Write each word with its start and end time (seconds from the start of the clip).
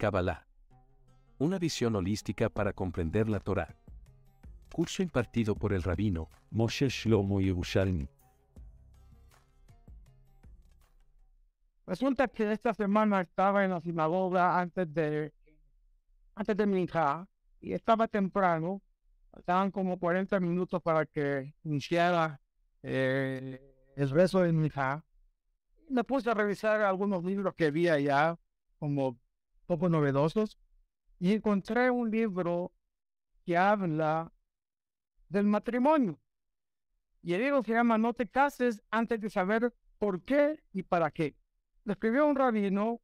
Kabbalah. 0.00 0.46
Una 1.38 1.58
visión 1.58 1.94
holística 1.94 2.48
para 2.48 2.72
comprender 2.72 3.28
la 3.28 3.38
Torá. 3.38 3.76
Curso 4.72 5.02
impartido 5.02 5.54
por 5.54 5.74
el 5.74 5.82
rabino 5.82 6.30
Moshe 6.50 6.88
Shlomo 6.88 7.38
Yerushalmi. 7.38 8.08
Resulta 11.86 12.28
que 12.28 12.50
esta 12.50 12.72
semana 12.72 13.20
estaba 13.20 13.62
en 13.62 13.72
la 13.72 13.80
sinagoga 13.82 14.58
antes 14.58 14.90
de, 14.94 15.34
antes 16.34 16.56
de 16.56 16.66
Minja 16.66 17.28
y 17.60 17.74
estaba 17.74 18.08
temprano. 18.08 18.80
Estaban 19.36 19.70
como 19.70 19.98
40 19.98 20.40
minutos 20.40 20.80
para 20.80 21.04
que 21.04 21.52
iniciara 21.62 22.40
eh, 22.82 23.60
el 23.96 24.08
rezo 24.08 24.40
de 24.40 24.52
Minja. 24.52 25.04
Me 25.90 26.04
puse 26.04 26.30
a 26.30 26.34
revisar 26.34 26.80
algunos 26.80 27.22
libros 27.22 27.54
que 27.54 27.70
vi 27.70 27.88
allá, 27.88 28.38
como 28.78 29.18
poco 29.70 29.88
novedosos, 29.88 30.58
y 31.20 31.32
encontré 31.32 31.92
un 31.92 32.10
libro 32.10 32.72
que 33.44 33.56
habla 33.56 34.32
del 35.28 35.44
matrimonio. 35.44 36.18
Y 37.22 37.34
el 37.34 37.42
libro 37.42 37.62
se 37.62 37.74
llama 37.74 37.96
No 37.96 38.12
te 38.12 38.26
cases 38.26 38.82
antes 38.90 39.20
de 39.20 39.30
saber 39.30 39.72
por 39.98 40.22
qué 40.22 40.60
y 40.72 40.82
para 40.82 41.12
qué. 41.12 41.36
Lo 41.84 41.92
escribió 41.92 42.26
un 42.26 42.34
rabino 42.34 43.00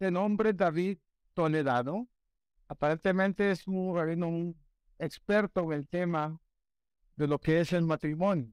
de 0.00 0.10
nombre 0.10 0.52
David 0.54 0.98
Toledano. 1.34 2.08
Aparentemente 2.66 3.52
es 3.52 3.68
un 3.68 3.94
rabino 3.94 4.54
experto 4.98 5.72
en 5.72 5.78
el 5.78 5.88
tema 5.88 6.40
de 7.14 7.28
lo 7.28 7.38
que 7.38 7.60
es 7.60 7.72
el 7.72 7.84
matrimonio. 7.84 8.52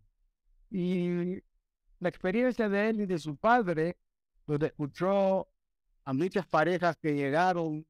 Y 0.70 1.41
la 1.98 2.09
experiencia 2.09 2.70
de 2.70 2.90
él 2.90 3.02
y 3.02 3.05
de 3.07 3.18
su 3.18 3.35
padre, 3.38 3.98
donde 4.45 4.68
escuchó 4.68 5.48
a 6.05 6.14
muchas 6.14 6.48
parejas 6.48 6.95
que 6.98 7.14
llegaron 7.16 7.86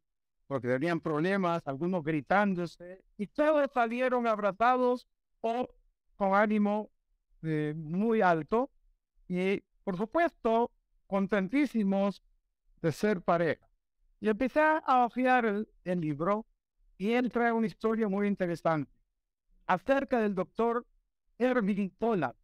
porque 0.47 0.67
tenían 0.67 0.99
problemas, 0.99 1.67
algunos 1.67 2.03
gritándose, 2.03 3.03
y 3.17 3.27
todos 3.27 3.69
salieron 3.73 4.27
abrazados 4.27 5.07
o 5.41 5.67
con 6.15 6.33
ánimo 6.33 6.91
eh, 7.43 7.73
muy 7.75 8.21
alto. 8.21 8.69
Y 9.27 9.61
por 9.83 9.97
supuesto, 9.97 10.71
contentísimos 11.07 12.21
de 12.81 12.91
ser 12.91 13.21
pareja. 13.21 13.67
Y 14.19 14.29
empecé 14.29 14.61
a 14.61 15.05
ojear 15.05 15.45
el, 15.45 15.67
el, 15.83 15.99
libro 15.99 16.45
y 16.97 17.11
él 17.11 17.31
trae 17.31 17.51
una 17.51 17.67
historia 17.67 18.07
muy 18.07 18.27
interesante 18.27 18.91
acerca 19.67 20.19
del 20.19 20.35
doctor 20.35 20.85
Erwin 21.37 21.89
Pollack, 21.97 22.37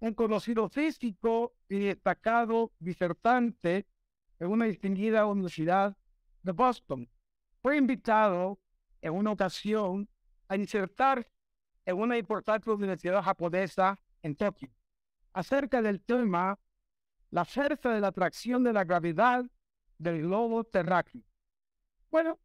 un 0.00 0.14
conocido 0.14 0.68
físico 0.68 1.54
y 1.68 1.78
destacado 1.78 2.72
disertante 2.78 3.86
en 4.38 4.48
una 4.48 4.66
distinguida 4.66 5.26
universidad 5.26 5.96
de 6.42 6.52
Boston. 6.52 7.08
Fue 7.62 7.76
invitado 7.76 8.58
en 9.00 9.14
una 9.14 9.32
ocasión 9.32 10.08
a 10.48 10.56
disertar 10.56 11.28
en 11.84 11.96
una 11.96 12.16
importante 12.16 12.70
universidad 12.70 13.22
japonesa 13.22 13.98
en 14.22 14.36
Tokio 14.36 14.70
acerca 15.32 15.80
del 15.82 16.00
tema 16.00 16.58
la 17.30 17.44
fuerza 17.44 17.90
de 17.90 18.00
la 18.00 18.08
atracción 18.08 18.64
de 18.64 18.72
la 18.72 18.84
gravedad 18.84 19.44
del 19.98 20.22
globo 20.22 20.64
terráqueo. 20.64 21.22
Bueno, 22.10 22.38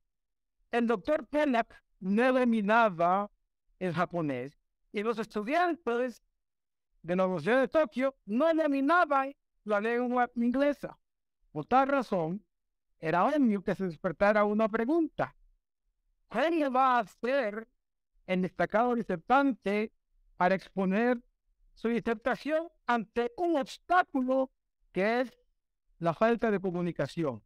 el 0.71 0.87
doctor 0.87 1.25
Pollack 1.27 1.81
no 1.99 2.33
dominaba 2.33 3.31
el 3.79 3.93
japonés 3.93 4.59
y 4.91 5.01
los 5.03 5.17
estudiantes 5.17 6.21
de 7.01 7.15
la 7.15 7.25
Universidad 7.25 7.61
de 7.61 7.67
Tokio 7.67 8.15
no 8.25 8.53
dominaban 8.53 9.33
la 9.63 9.79
lengua 9.79 10.29
inglesa. 10.35 10.97
Por 11.53 11.65
tal 11.67 11.87
razón, 11.87 12.43
era 12.99 13.25
obvio 13.25 13.63
que 13.63 13.75
se 13.75 13.85
despertara 13.85 14.43
una 14.43 14.67
pregunta. 14.67 15.35
¿Qué 16.29 16.67
va 16.67 16.97
a 16.97 16.99
hacer 17.01 17.67
el 18.25 18.41
destacado 18.41 18.95
disertante 18.95 19.93
para 20.35 20.55
exponer 20.55 21.21
su 21.75 21.89
disertación 21.89 22.69
ante 22.87 23.31
un 23.37 23.57
obstáculo 23.57 24.51
que 24.91 25.21
es 25.21 25.33
la 25.99 26.15
falta 26.15 26.49
de 26.49 26.59
comunicación. 26.59 27.43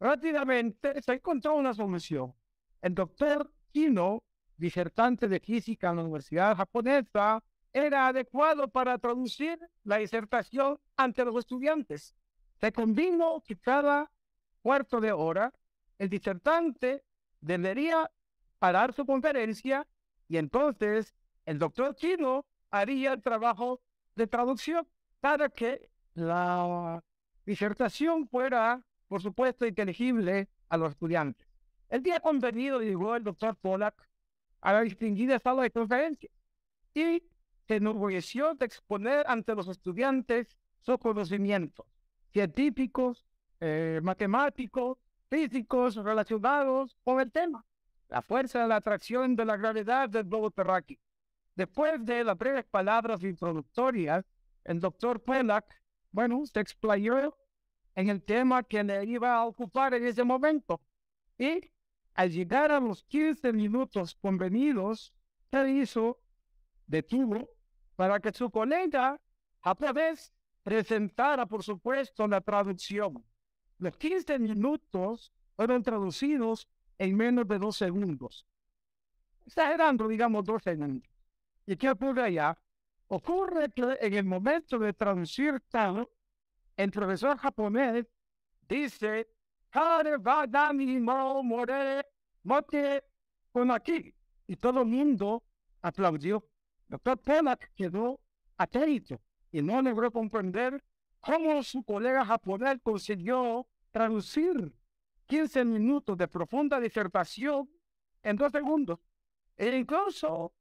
Rápidamente 0.00 1.00
se 1.00 1.12
encontró 1.14 1.54
una 1.54 1.74
solución. 1.74 2.34
El 2.82 2.94
doctor 2.94 3.52
Kino, 3.72 4.22
disertante 4.56 5.28
de 5.28 5.38
física 5.38 5.90
en 5.90 5.96
la 5.96 6.02
Universidad 6.02 6.56
japonesa, 6.56 7.42
era 7.72 8.08
adecuado 8.08 8.68
para 8.68 8.98
traducir 8.98 9.58
la 9.84 9.98
disertación 9.98 10.78
ante 10.96 11.24
los 11.24 11.36
estudiantes. 11.36 12.14
Se 12.64 12.72
convino 12.72 13.42
que 13.46 13.56
cada 13.58 14.10
cuarto 14.62 14.98
de 14.98 15.12
hora 15.12 15.52
el 15.98 16.08
disertante 16.08 17.04
debería 17.42 18.10
parar 18.58 18.94
su 18.94 19.04
conferencia 19.04 19.86
y 20.28 20.38
entonces 20.38 21.14
el 21.44 21.58
doctor 21.58 21.94
Kino 21.94 22.46
haría 22.70 23.12
el 23.12 23.20
trabajo 23.20 23.82
de 24.16 24.26
traducción 24.28 24.88
para 25.20 25.50
que 25.50 25.90
la 26.14 27.04
disertación 27.44 28.26
fuera, 28.28 28.82
por 29.08 29.20
supuesto, 29.20 29.66
inteligible 29.66 30.48
a 30.70 30.78
los 30.78 30.92
estudiantes. 30.92 31.46
El 31.90 32.02
día 32.02 32.18
convenido 32.18 32.80
llegó 32.80 33.14
el 33.14 33.24
doctor 33.24 33.56
Pollack 33.56 34.08
a 34.62 34.72
la 34.72 34.80
distinguida 34.80 35.38
sala 35.38 35.64
de 35.64 35.70
conferencia 35.70 36.30
y 36.94 37.22
se 37.68 37.76
enorgulleció 37.76 38.54
de 38.54 38.64
exponer 38.64 39.26
ante 39.28 39.54
los 39.54 39.68
estudiantes 39.68 40.56
sus 40.80 40.96
conocimientos 40.96 41.93
científicos, 42.34 43.24
eh, 43.60 44.00
matemáticos, 44.02 44.98
físicos 45.30 45.94
relacionados 45.94 46.98
con 47.04 47.20
el 47.20 47.30
tema, 47.30 47.64
la 48.08 48.20
fuerza 48.20 48.60
de 48.60 48.68
la 48.68 48.76
atracción 48.76 49.36
de 49.36 49.44
la 49.44 49.56
gravedad 49.56 50.08
del 50.10 50.24
globo 50.24 50.50
terráqueo. 50.50 50.98
Después 51.54 52.04
de 52.04 52.24
las 52.24 52.36
breves 52.36 52.64
palabras 52.64 53.22
introductorias, 53.22 54.26
el 54.64 54.80
doctor 54.80 55.22
Pollack 55.22 55.64
bueno, 56.10 56.44
se 56.46 56.60
explayó 56.60 57.36
en 57.94 58.08
el 58.08 58.22
tema 58.22 58.64
que 58.64 58.82
le 58.82 59.04
iba 59.04 59.34
a 59.34 59.44
ocupar 59.44 59.94
en 59.94 60.04
ese 60.04 60.24
momento. 60.24 60.80
Y 61.38 61.70
al 62.14 62.30
llegar 62.30 62.72
a 62.72 62.80
los 62.80 63.04
15 63.04 63.52
minutos 63.52 64.16
convenidos, 64.20 65.14
se 65.50 65.70
hizo, 65.70 66.20
detuvo, 66.86 67.48
para 67.94 68.18
que 68.18 68.32
su 68.32 68.50
colega 68.50 69.20
a 69.62 69.74
través 69.76 70.33
presentara, 70.64 71.46
por 71.46 71.62
supuesto, 71.62 72.26
la 72.26 72.40
traducción. 72.40 73.24
Los 73.78 73.96
15 73.96 74.38
minutos 74.38 75.32
fueron 75.54 75.82
traducidos 75.82 76.66
en 76.98 77.16
menos 77.16 77.46
de 77.46 77.58
dos 77.58 77.76
segundos. 77.76 78.46
Exagerando, 79.46 80.08
digamos, 80.08 80.44
dos 80.44 80.62
segundos. 80.62 81.08
¿Y 81.66 81.76
qué 81.76 81.90
ocurre 81.90 82.22
allá? 82.22 82.58
Ocurre 83.08 83.70
que 83.70 83.98
en 84.00 84.14
el 84.14 84.24
momento 84.24 84.78
de 84.78 84.92
traducir 84.94 85.60
tal, 85.68 86.08
el 86.76 86.90
profesor 86.90 87.36
japonés 87.36 88.06
dice, 88.66 89.28
con 93.52 93.70
aquí. 93.70 94.14
Y 94.46 94.56
todo 94.56 94.80
el 94.80 94.88
mundo 94.88 95.42
aplaudió. 95.82 96.48
Doctor 96.88 97.18
Pollack 97.18 97.72
quedó 97.74 98.20
atento 98.56 99.20
y 99.54 99.62
no 99.62 99.80
logró 99.82 100.10
comprender 100.10 100.82
cómo 101.20 101.62
su 101.62 101.84
colega 101.84 102.26
japonés 102.26 102.80
consiguió 102.82 103.68
traducir 103.92 104.74
15 105.26 105.64
minutos 105.64 106.18
de 106.18 106.26
profunda 106.26 106.80
disertación 106.80 107.70
en 108.24 108.34
dos 108.34 108.50
segundos 108.50 108.98
e 109.56 109.76
incluso 109.76 110.52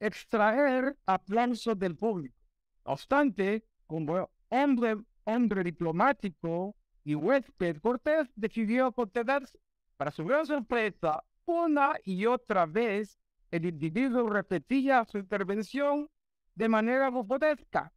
extraer 0.00 0.96
aplausos 1.04 1.78
del 1.78 1.94
público. 1.94 2.38
No 2.86 2.92
obstante, 2.92 3.66
como 3.86 4.30
hombre, 4.48 4.96
hombre 5.24 5.62
diplomático 5.62 6.74
y 7.04 7.14
huésped, 7.16 7.82
Cortés 7.82 8.30
decidió 8.34 8.92
contenerse. 8.92 9.60
Para 9.98 10.10
su 10.10 10.24
gran 10.24 10.46
sorpresa, 10.46 11.22
una 11.44 11.96
y 12.02 12.24
otra 12.24 12.64
vez, 12.64 13.18
el 13.50 13.66
individuo 13.66 14.30
repetía 14.30 15.04
su 15.04 15.18
intervención 15.18 16.08
de 16.54 16.68
manera 16.70 17.10
bufotesca. 17.10 17.92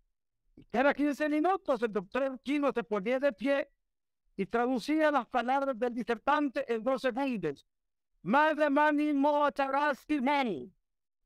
Cada 0.70 0.94
15 0.94 1.30
minutos 1.30 1.82
el 1.82 1.92
doctor 1.92 2.40
Quino 2.42 2.72
se 2.72 2.84
ponía 2.84 3.20
de 3.20 3.34
pie 3.34 3.70
y 4.36 4.46
traducía 4.46 5.12
las 5.12 5.28
palabras 5.28 5.78
del 5.78 5.94
disertante 5.94 6.72
en 6.72 6.84
dos 6.84 7.02
segundos. 7.02 7.66
Más 8.22 8.56
de 8.56 8.70
mani, 8.70 9.14
mani. 9.14 10.72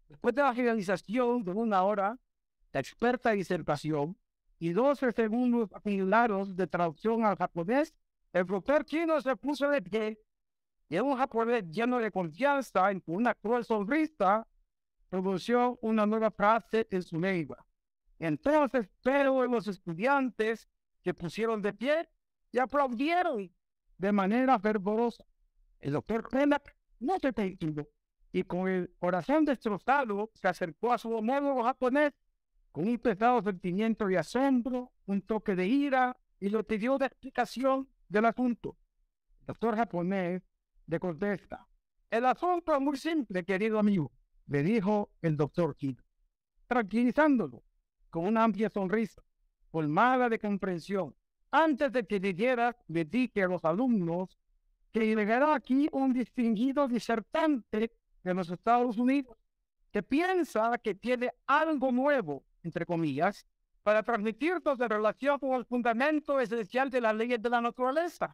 Después 0.08 0.36
de 0.36 0.42
la 0.42 0.54
finalización 0.54 1.44
de 1.44 1.52
una 1.52 1.84
hora, 1.84 2.18
la 2.72 2.80
experta 2.80 3.32
disertación 3.32 4.18
y 4.60 4.72
12 4.72 5.12
segundos 5.12 5.70
claros 5.84 6.56
de 6.56 6.68
traducción 6.68 7.26
al 7.26 7.36
japonés, 7.36 7.94
el 8.32 8.46
profesor 8.46 8.86
chino 8.86 9.20
se 9.22 9.36
puso 9.36 9.70
de 9.70 9.82
pie 9.82 10.20
y 10.90 10.98
un 11.00 11.18
japonés 11.18 11.64
lleno 11.70 12.00
de 12.00 12.12
confianza 12.12 12.88
con 13.06 13.16
una 13.16 13.34
cruel 13.34 13.64
sonrisa 13.64 14.48
pronunció 15.10 15.78
una 15.82 16.06
nueva 16.06 16.32
frase 16.32 16.88
en 16.92 17.02
su 17.02 17.20
lengua. 17.20 17.65
Entonces, 18.20 18.90
pero 19.04 19.46
los 19.48 19.68
estudiantes 19.68 20.70
se 21.04 21.14
pusieron 21.14 21.62
de 21.62 21.74
pie 21.74 22.10
y 22.52 22.60
aplaudieron 22.60 23.52
de 23.98 24.12
manera 24.12 24.60
fervorosa. 24.60 25.26
El 25.80 25.94
doctor 25.94 26.28
Krenak 26.28 26.76
no 27.00 27.20
se 27.20 27.32
detuvo 27.32 27.88
y 28.32 28.44
con 28.44 28.68
el 28.68 28.94
corazón 29.00 29.46
destrozado 29.46 30.32
se 30.34 30.48
acercó 30.48 30.94
a 30.94 30.98
su 30.98 31.12
homólogo 31.12 31.64
japonés 31.64 32.14
con 32.72 32.88
un 32.88 32.98
pesado 33.00 33.42
sentimiento 33.42 34.08
de 34.08 34.18
asombro, 34.18 34.92
un 35.06 35.22
toque 35.22 35.56
de 35.56 35.68
ira 35.68 36.18
y 36.40 36.50
lo 36.50 36.64
pidió 36.66 36.98
de 36.98 37.06
explicación 37.06 37.90
del 38.10 38.26
asunto. 38.26 38.78
El 39.42 39.46
doctor 39.48 39.76
japonés 39.76 40.42
le 40.88 41.00
contesta, 41.00 41.68
el 42.10 42.26
asunto 42.26 42.74
es 42.74 42.82
muy 42.82 42.98
simple, 42.98 43.44
querido 43.44 43.80
amigo, 43.80 44.12
le 44.48 44.64
dijo 44.64 45.12
el 45.22 45.38
doctor 45.38 45.76
Kido, 45.76 46.04
tranquilizándolo 46.68 47.65
con 48.16 48.28
una 48.28 48.46
amplia 48.46 48.70
sonrisa, 48.70 49.22
colmada 49.70 50.30
de 50.30 50.40
comprensión. 50.40 51.14
Antes 51.52 51.92
de 51.92 52.08
que 52.08 52.18
llegara, 52.18 52.74
le 52.88 53.04
dije 53.04 53.44
a 53.44 53.48
los 53.50 53.66
alumnos 53.66 54.40
que 54.94 55.06
llegará 55.06 55.54
aquí 55.54 55.90
un 55.92 56.14
distinguido 56.14 56.88
disertante 56.88 57.92
de 58.24 58.34
los 58.34 58.50
Estados 58.50 58.98
Unidos 58.98 59.36
que 59.92 60.02
piensa 60.02 60.78
que 60.78 60.96
tiene 60.96 61.30
algo 61.46 61.92
nuevo, 61.92 62.46
entre 62.64 62.86
comillas, 62.86 63.46
para 63.84 64.02
transmitirnos 64.02 64.80
en 64.80 64.90
relación 64.90 65.38
con 65.38 65.52
el 65.56 65.66
fundamento 65.66 66.40
esencial 66.40 66.90
de 66.90 67.02
las 67.02 67.16
leyes 67.16 67.42
de 67.42 67.50
la 67.50 67.60
naturaleza, 67.60 68.34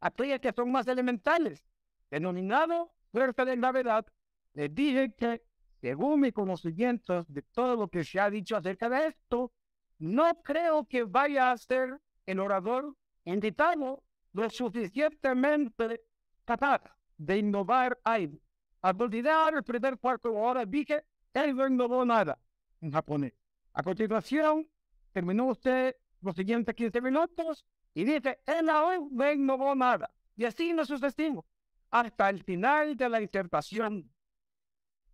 aquellas 0.00 0.40
que 0.40 0.54
son 0.54 0.72
más 0.72 0.86
elementales, 0.88 1.66
denominado 2.10 2.94
fuerza 3.12 3.44
de 3.44 3.56
gravedad. 3.56 4.06
Le 4.54 4.70
dije 4.70 5.12
que, 5.12 5.42
según 5.80 6.20
mi 6.20 6.32
conocimiento 6.32 7.24
de 7.28 7.42
todo 7.42 7.76
lo 7.76 7.88
que 7.88 8.04
se 8.04 8.18
ha 8.20 8.30
dicho 8.30 8.56
acerca 8.56 8.88
de 8.88 9.08
esto, 9.08 9.52
no 9.98 10.42
creo 10.42 10.84
que 10.84 11.04
vaya 11.04 11.50
a 11.50 11.56
ser 11.56 12.00
el 12.26 12.40
orador 12.40 12.94
invitado 13.24 14.02
lo 14.32 14.50
suficientemente 14.50 16.02
capaz 16.44 16.82
de 17.16 17.38
innovar 17.38 17.98
algo. 18.04 18.38
Al 18.80 19.00
olvidar 19.00 19.54
el 19.54 19.64
primer 19.64 19.98
cuarto 19.98 20.30
de 20.30 20.36
hora, 20.36 20.64
dije, 20.64 21.04
él 21.34 21.56
no 21.56 21.66
innovó 21.66 22.04
nada 22.04 22.38
en 22.80 22.92
japonés. 22.92 23.32
A 23.72 23.82
continuación, 23.82 24.68
terminó 25.12 25.46
usted 25.46 25.96
los 26.20 26.34
siguientes 26.34 26.74
15 26.74 27.00
minutos 27.00 27.64
y 27.94 28.04
dice, 28.04 28.40
él 28.46 28.68
aún 28.68 29.10
no 29.12 29.32
innovó 29.32 29.74
nada. 29.74 30.10
Y 30.36 30.44
así 30.44 30.72
no 30.72 30.84
sucesivos, 30.84 31.44
hasta 31.90 32.30
el 32.30 32.42
final 32.44 32.96
de 32.96 33.08
la 33.08 33.18
disertación. 33.18 34.10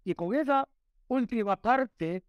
Y 0.04 0.14
con 0.14 0.34
esa 0.34 0.68
última 1.08 1.56
parte, 1.56 2.24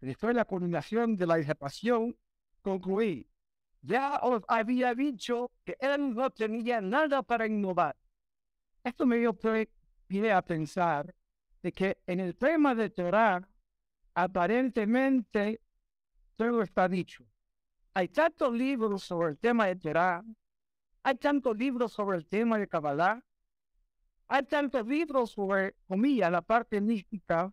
después 0.00 0.30
de 0.30 0.34
la 0.34 0.44
culminación 0.44 1.16
de 1.16 1.26
la 1.26 1.36
disertación, 1.36 2.16
concluí. 2.62 3.28
Ya 3.82 4.18
os 4.22 4.42
había 4.48 4.94
dicho 4.94 5.52
que 5.64 5.76
él 5.78 6.14
no 6.14 6.30
tenía 6.30 6.80
nada 6.80 7.22
para 7.22 7.46
innovar. 7.46 7.96
Esto 8.82 9.06
me 9.06 9.18
dio 9.18 9.36
a 10.34 10.42
pensar 10.42 11.14
de 11.62 11.72
que 11.72 11.98
en 12.06 12.20
el 12.20 12.36
tema 12.36 12.74
de 12.74 12.90
Torah, 12.90 13.46
aparentemente 14.14 15.60
todo 16.36 16.62
está 16.62 16.88
dicho. 16.88 17.24
Hay 17.94 18.08
tantos 18.08 18.52
libros 18.52 19.02
sobre 19.02 19.30
el 19.30 19.38
tema 19.38 19.66
de 19.66 19.76
Torah, 19.76 20.24
hay 21.02 21.16
tantos 21.16 21.56
libros 21.56 21.92
sobre 21.92 22.16
el 22.16 22.26
tema 22.26 22.58
de 22.58 22.68
Kabbalah, 22.68 23.22
hay 24.28 24.44
tantos 24.44 24.86
libros 24.86 25.30
sobre, 25.30 25.74
comillas, 25.86 26.30
la 26.30 26.42
parte 26.42 26.80
mística 26.80 27.52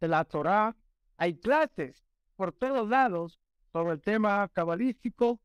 de 0.00 0.08
la 0.08 0.24
Torah, 0.24 0.74
hay 1.16 1.34
clases 1.34 2.04
por 2.36 2.52
todos 2.52 2.88
lados 2.88 3.40
sobre 3.72 3.94
el 3.94 4.00
tema 4.00 4.48
cabalístico 4.52 5.40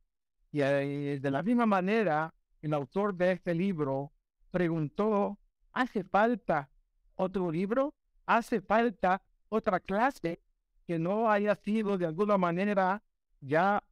y 0.52 0.62
eh, 0.62 1.20
de 1.20 1.32
la 1.32 1.44
misma 1.44 1.66
manera 1.66 2.34
el 2.62 2.74
autor 2.74 3.16
de 3.16 3.34
este 3.34 3.54
libro 3.54 4.12
preguntó, 4.52 5.38
¿hace 5.74 6.04
falta 6.04 6.70
otro 7.16 7.52
libro? 7.52 7.94
¿Hace 8.26 8.62
falta 8.62 9.22
otra 9.50 9.80
clase 9.80 10.42
que 10.86 11.00
no 11.00 11.30
haya 11.30 11.56
sido 11.56 11.98
de 11.98 12.06
alguna 12.06 12.38
manera 12.38 13.04
ya 13.42 13.84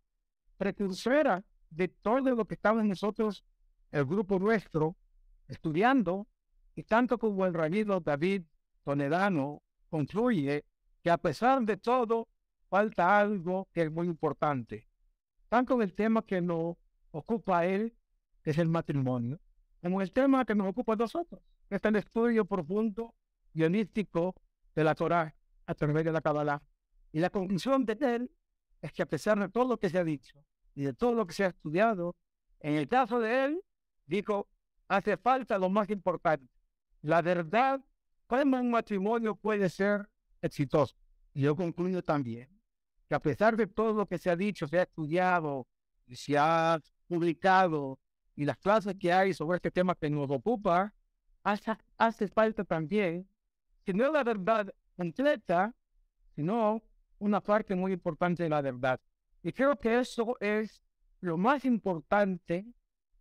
precursora 0.58 1.44
de 1.70 1.88
todo 1.88 2.20
lo 2.22 2.46
que 2.46 2.56
estamos 2.56 2.84
nosotros, 2.86 3.44
el 3.92 4.06
grupo 4.06 4.40
nuestro, 4.40 4.96
estudiando, 5.48 6.28
y 6.76 6.84
tanto 6.84 7.18
como 7.18 7.46
el 7.46 7.54
rabino 7.54 8.00
David 8.00 8.44
Toledano 8.84 9.64
concluye 9.90 10.66
que 11.02 11.10
a 11.10 11.18
pesar 11.18 11.64
de 11.64 11.78
todo, 11.78 12.28
falta 12.70 13.20
algo 13.20 13.70
que 13.72 13.84
es 13.84 13.92
muy 13.92 14.08
importante. 14.08 14.88
Tanto 15.48 15.82
el 15.82 15.94
tema 15.94 16.24
que 16.24 16.42
nos 16.42 16.76
ocupa 17.12 17.66
él, 17.66 17.96
que 18.44 18.52
es 18.52 18.58
el 18.58 18.68
matrimonio, 18.68 19.40
como 19.82 20.02
el 20.02 20.12
tema 20.12 20.44
que 20.46 20.56
nos 20.56 20.68
ocupa 20.68 20.94
a 20.94 20.96
nosotros, 20.98 21.42
que 21.70 21.76
es 21.76 21.86
el 21.86 21.96
estudio 21.96 22.46
profundo, 22.46 23.14
guionístico 23.54 24.36
de 24.76 24.84
la 24.84 24.96
Torah 24.96 25.34
a 25.66 25.76
través 25.76 26.04
de 26.04 26.12
la 26.12 26.22
Kabbalah. 26.22 26.62
Y 27.12 27.20
la 27.20 27.30
conclusión 27.30 27.86
de 27.86 27.98
él 28.02 28.32
es 28.82 28.92
que 28.92 29.04
a 29.04 29.06
pesar 29.06 29.40
de 29.40 29.48
todo 29.50 29.70
lo 29.70 29.78
que 29.78 29.90
se 29.90 29.98
ha 29.98 30.04
dicho 30.04 30.44
y 30.74 30.84
de 30.84 30.94
todo 30.94 31.14
lo 31.14 31.26
que 31.26 31.34
se 31.34 31.46
ha 31.46 31.48
estudiado, 31.48 32.16
en 32.60 32.74
el 32.74 32.88
caso 32.88 33.20
de 33.20 33.46
él, 33.46 33.62
dijo, 34.06 34.50
hace 34.88 35.18
falta 35.18 35.58
lo 35.58 35.70
más 35.70 35.90
importante, 35.90 36.55
la 37.06 37.22
verdad, 37.22 37.80
cómo 38.26 38.58
un 38.58 38.72
matrimonio 38.72 39.36
puede 39.36 39.70
ser 39.70 40.10
exitoso. 40.42 40.96
Yo 41.36 41.56
concluyo 41.56 42.04
también 42.04 42.50
que 43.08 43.14
a 43.14 43.20
pesar 43.20 43.56
de 43.56 43.68
todo 43.68 43.94
lo 43.94 44.08
que 44.08 44.18
se 44.18 44.32
ha 44.32 44.36
dicho, 44.36 44.68
se 44.68 44.80
ha 44.80 44.84
estudiado, 44.84 45.68
se 46.12 46.36
ha 46.36 46.82
publicado 47.08 48.00
y 48.36 48.46
las 48.46 48.58
clases 48.58 48.96
que 48.96 49.14
hay 49.14 49.36
sobre 49.36 49.58
este 49.58 49.70
tema 49.70 49.94
que 49.94 50.10
nos 50.10 50.32
ocupa, 50.32 50.94
hace, 51.44 51.78
hace 51.98 52.28
falta 52.28 52.64
también, 52.64 53.30
que 53.84 53.94
no 53.94 54.12
la 54.12 54.24
verdad 54.24 54.74
completa, 54.98 55.76
sino 56.36 56.82
una 57.20 57.40
parte 57.40 57.76
muy 57.76 57.94
importante 57.94 58.42
de 58.42 58.50
la 58.50 58.62
verdad. 58.62 59.00
Y 59.44 59.54
creo 59.54 59.78
que 59.78 60.00
eso 60.00 60.38
es 60.40 60.82
lo 61.22 61.38
más 61.38 61.66
importante 61.66 62.66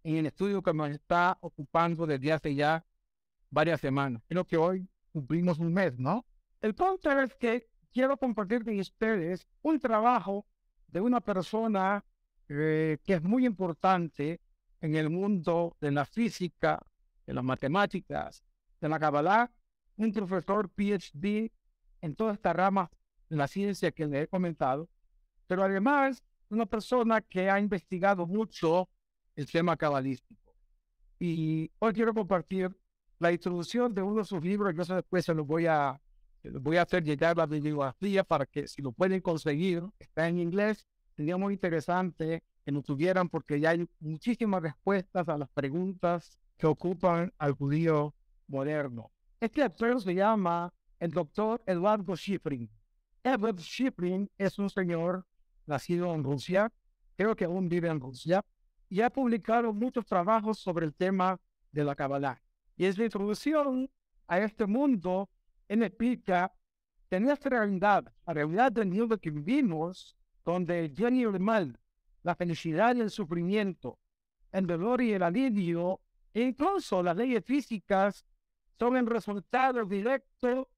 en 0.02 0.16
el 0.16 0.24
estudio 0.24 0.62
que 0.62 0.72
nos 0.72 0.88
está 0.88 1.36
ocupando 1.42 2.06
desde 2.06 2.32
hace 2.32 2.54
ya 2.54 2.82
varias 3.54 3.80
semanas. 3.80 4.22
Creo 4.28 4.44
que 4.44 4.56
hoy 4.56 4.86
cumplimos 5.12 5.58
un 5.58 5.72
mes, 5.72 5.98
¿no? 5.98 6.26
El 6.60 6.74
punto 6.74 7.10
es 7.10 7.34
que 7.36 7.68
quiero 7.92 8.16
compartir 8.16 8.64
con 8.64 8.78
ustedes 8.78 9.46
un 9.62 9.78
trabajo 9.78 10.44
de 10.88 11.00
una 11.00 11.20
persona 11.20 12.04
eh, 12.48 12.98
que 13.04 13.14
es 13.14 13.22
muy 13.22 13.46
importante 13.46 14.40
en 14.80 14.96
el 14.96 15.08
mundo 15.08 15.76
de 15.80 15.92
la 15.92 16.04
física, 16.04 16.84
de 17.26 17.32
las 17.32 17.44
matemáticas, 17.44 18.44
de 18.80 18.88
la 18.88 18.98
Kabbalah, 18.98 19.50
un 19.96 20.12
profesor 20.12 20.68
PhD 20.68 21.50
en 22.00 22.14
toda 22.16 22.34
esta 22.34 22.52
rama 22.52 22.90
de 23.28 23.36
la 23.36 23.46
ciencia 23.46 23.92
que 23.92 24.06
le 24.06 24.22
he 24.22 24.28
comentado, 24.28 24.88
pero 25.46 25.62
además 25.62 26.22
una 26.50 26.66
persona 26.66 27.20
que 27.20 27.48
ha 27.48 27.58
investigado 27.58 28.26
mucho 28.26 28.90
el 29.36 29.50
tema 29.50 29.76
cabalístico. 29.76 30.54
Y 31.18 31.70
hoy 31.78 31.92
quiero 31.92 32.12
compartir 32.12 32.76
la 33.18 33.32
introducción 33.32 33.94
de 33.94 34.02
uno 34.02 34.18
de 34.18 34.24
sus 34.24 34.42
libros, 34.42 34.74
yo 34.74 34.94
después 34.94 35.24
se 35.24 35.34
los 35.34 35.46
voy 35.46 35.66
a 35.66 36.00
voy 36.60 36.76
a 36.76 36.82
hacer 36.82 37.02
llegar 37.02 37.36
la 37.36 37.46
bibliografía 37.46 38.22
para 38.22 38.46
que 38.46 38.68
si 38.68 38.82
lo 38.82 38.92
pueden 38.92 39.20
conseguir, 39.20 39.82
está 39.98 40.28
en 40.28 40.38
inglés, 40.38 40.86
sería 41.16 41.36
muy 41.36 41.54
interesante 41.54 42.42
que 42.64 42.72
lo 42.72 42.82
tuvieran 42.82 43.28
porque 43.28 43.60
ya 43.60 43.70
hay 43.70 43.88
muchísimas 44.00 44.62
respuestas 44.62 45.28
a 45.28 45.38
las 45.38 45.48
preguntas 45.50 46.38
que 46.56 46.66
ocupan 46.66 47.32
al 47.38 47.52
judío 47.52 48.14
moderno. 48.46 49.10
Este 49.40 49.62
actor 49.62 50.00
se 50.00 50.14
llama 50.14 50.72
el 50.98 51.10
doctor 51.10 51.62
Eduardo 51.66 52.16
Schifrin. 52.16 52.70
Eduardo 53.22 53.62
Schifrin 53.62 54.30
es 54.38 54.58
un 54.58 54.70
señor 54.70 55.24
nacido 55.66 56.14
en 56.14 56.22
Rusia, 56.22 56.70
creo 57.16 57.34
que 57.34 57.44
aún 57.44 57.68
vive 57.68 57.88
en 57.88 58.00
Rusia, 58.00 58.44
y 58.88 59.00
ha 59.00 59.10
publicado 59.10 59.72
muchos 59.72 60.04
trabajos 60.04 60.58
sobre 60.58 60.86
el 60.86 60.94
tema 60.94 61.40
de 61.72 61.84
la 61.84 61.94
Kabbalah. 61.94 62.43
Y 62.76 62.86
es 62.86 62.98
la 62.98 63.04
introducción 63.04 63.90
a 64.26 64.38
este 64.40 64.66
mundo 64.66 65.30
en 65.68 65.82
explica 65.82 66.52
que 67.08 67.20
nuestra 67.20 67.60
realidad, 67.60 68.12
la 68.26 68.34
realidad 68.34 68.72
del 68.72 68.88
mundo 68.88 69.18
que 69.18 69.30
vivimos, 69.30 70.16
donde 70.44 70.80
el 70.80 70.88
bien 70.90 71.16
y 71.16 71.22
el 71.22 71.40
mal, 71.40 71.78
la 72.22 72.34
felicidad 72.34 72.96
y 72.96 73.00
el 73.00 73.10
sufrimiento, 73.10 73.98
el 74.52 74.66
dolor 74.66 75.02
y 75.02 75.12
el 75.12 75.22
alivio, 75.22 76.00
e 76.32 76.42
incluso 76.42 77.02
las 77.02 77.16
leyes 77.16 77.44
físicas, 77.44 78.24
son 78.78 78.96
el 78.96 79.06
resultado 79.06 79.84
directo 79.84 80.68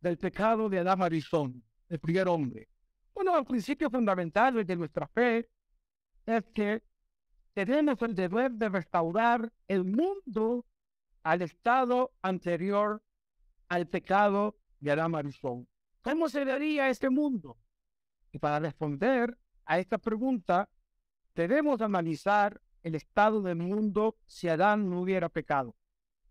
del 0.00 0.18
pecado 0.18 0.68
de 0.68 0.80
Adán 0.80 1.02
Arizón, 1.02 1.62
el 1.88 2.00
primer 2.00 2.26
hombre. 2.28 2.68
Uno 3.14 3.32
de 3.32 3.38
los 3.38 3.46
principios 3.46 3.92
fundamentales 3.92 4.66
de 4.66 4.76
nuestra 4.76 5.06
fe 5.06 5.48
es 6.26 6.44
que 6.52 6.82
tenemos 7.52 8.00
el 8.02 8.14
deber 8.14 8.52
de 8.52 8.68
restaurar 8.68 9.52
el 9.68 9.84
mundo 9.84 10.64
al 11.22 11.42
estado 11.42 12.12
anterior 12.22 13.02
al 13.68 13.86
pecado 13.86 14.56
de 14.80 14.90
Adán 14.90 15.14
Arizón. 15.14 15.68
¿Cómo 16.02 16.28
se 16.28 16.44
vería 16.44 16.88
este 16.88 17.08
mundo? 17.08 17.56
Y 18.32 18.38
para 18.38 18.58
responder 18.58 19.38
a 19.64 19.78
esta 19.78 19.98
pregunta, 19.98 20.68
debemos 21.34 21.80
analizar 21.80 22.60
el 22.82 22.96
estado 22.96 23.40
del 23.40 23.56
mundo 23.56 24.16
si 24.26 24.48
Adán 24.48 24.90
no 24.90 25.00
hubiera 25.00 25.28
pecado. 25.28 25.74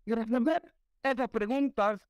y 0.04 0.12
responder 0.12 0.74
esas 1.02 1.28
preguntas 1.30 2.00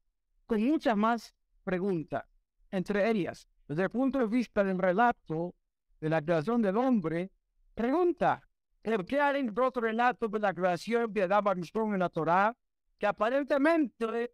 con 0.46 0.62
muchas 0.62 0.96
más 0.96 1.34
preguntas. 1.62 2.24
Entre 2.70 3.08
ellas, 3.10 3.46
desde 3.68 3.84
el 3.84 3.90
punto 3.90 4.18
de 4.18 4.26
vista 4.26 4.64
del 4.64 4.78
relato 4.78 5.54
de 6.00 6.08
la 6.08 6.22
creación 6.22 6.62
del 6.62 6.76
hombre, 6.78 7.30
pregunta, 7.74 8.42
¿por 8.82 9.04
qué 9.04 9.20
hay 9.20 9.46
otros 9.48 9.82
relatos 9.82 10.30
de 10.30 10.38
la 10.38 10.54
creación 10.54 11.12
de 11.12 11.22
Adán 11.22 11.44
en 11.74 11.98
la 11.98 12.08
Torah 12.08 12.56
que 13.02 13.08
aparentemente, 13.08 14.32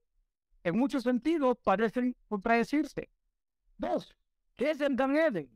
en 0.63 0.79
muchos 0.79 1.03
sentidos, 1.03 1.57
parecen 1.65 2.15
contradecirse? 2.29 3.09
Dos, 3.79 4.15
¿qué 4.57 4.73
es 4.73 4.81
el 4.83 4.95
Dan 4.95 5.17
Eden? 5.17 5.49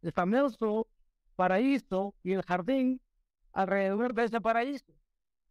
El 0.00 0.12
famoso 0.12 0.86
paraíso 1.34 2.14
y 2.22 2.30
el 2.34 2.42
jardín 2.42 3.00
alrededor 3.52 4.14
de 4.14 4.22
ese 4.26 4.40
paraíso. 4.40 4.92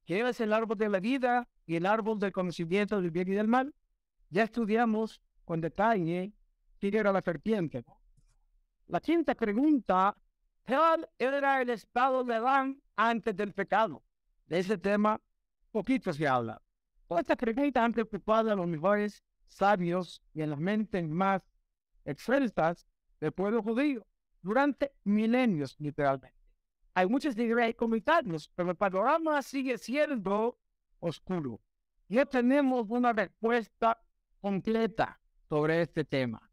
¿Qué 0.05 0.25
es 0.25 0.39
el 0.39 0.53
árbol 0.53 0.77
de 0.77 0.87
la 0.87 1.01
vida 1.01 1.49
y 1.65 1.75
el 1.75 1.85
árbol 1.85 2.17
del 2.17 2.31
conocimiento 2.31 3.01
del 3.01 3.11
bien 3.11 3.27
y 3.27 3.33
del 3.33 3.49
mal? 3.49 3.75
Ya 4.29 4.43
estudiamos 4.43 5.21
con 5.43 5.59
detalle 5.59 6.31
quién 6.79 6.95
era 6.95 7.11
la 7.11 7.21
serpiente. 7.21 7.83
La 8.87 9.01
quinta 9.01 9.35
pregunta, 9.35 10.15
¿cuál 10.65 11.09
era 11.19 11.61
el 11.61 11.71
estado 11.71 12.23
de 12.23 12.35
Adán 12.35 12.81
antes 12.95 13.35
del 13.35 13.51
pecado? 13.51 14.01
De 14.45 14.59
ese 14.59 14.77
tema 14.77 15.19
poquito 15.73 16.13
se 16.13 16.25
habla. 16.25 16.61
Esta 17.19 17.35
pregunta 17.35 17.83
han 17.83 17.91
preocupado 17.91 18.51
a 18.51 18.55
los 18.55 18.67
mejores 18.67 19.21
sabios 19.47 20.21
y 20.33 20.41
en 20.41 20.51
las 20.51 20.59
mentes 20.59 21.07
más 21.07 21.41
excelsas 22.05 22.87
del 23.19 23.33
pueblo 23.33 23.61
judío 23.61 24.05
durante 24.41 24.93
milenios, 25.03 25.75
literalmente. 25.79 26.37
Hay 26.93 27.07
muchos 27.07 27.35
y 27.37 27.73
comentarios, 27.73 28.49
pero 28.55 28.71
el 28.71 28.75
panorama 28.77 29.41
sigue 29.41 29.77
siendo 29.77 30.57
oscuro. 30.99 31.61
Ya 32.07 32.25
tenemos 32.25 32.89
una 32.89 33.13
respuesta 33.13 34.01
completa 34.39 35.19
sobre 35.49 35.81
este 35.81 36.05
tema. 36.05 36.49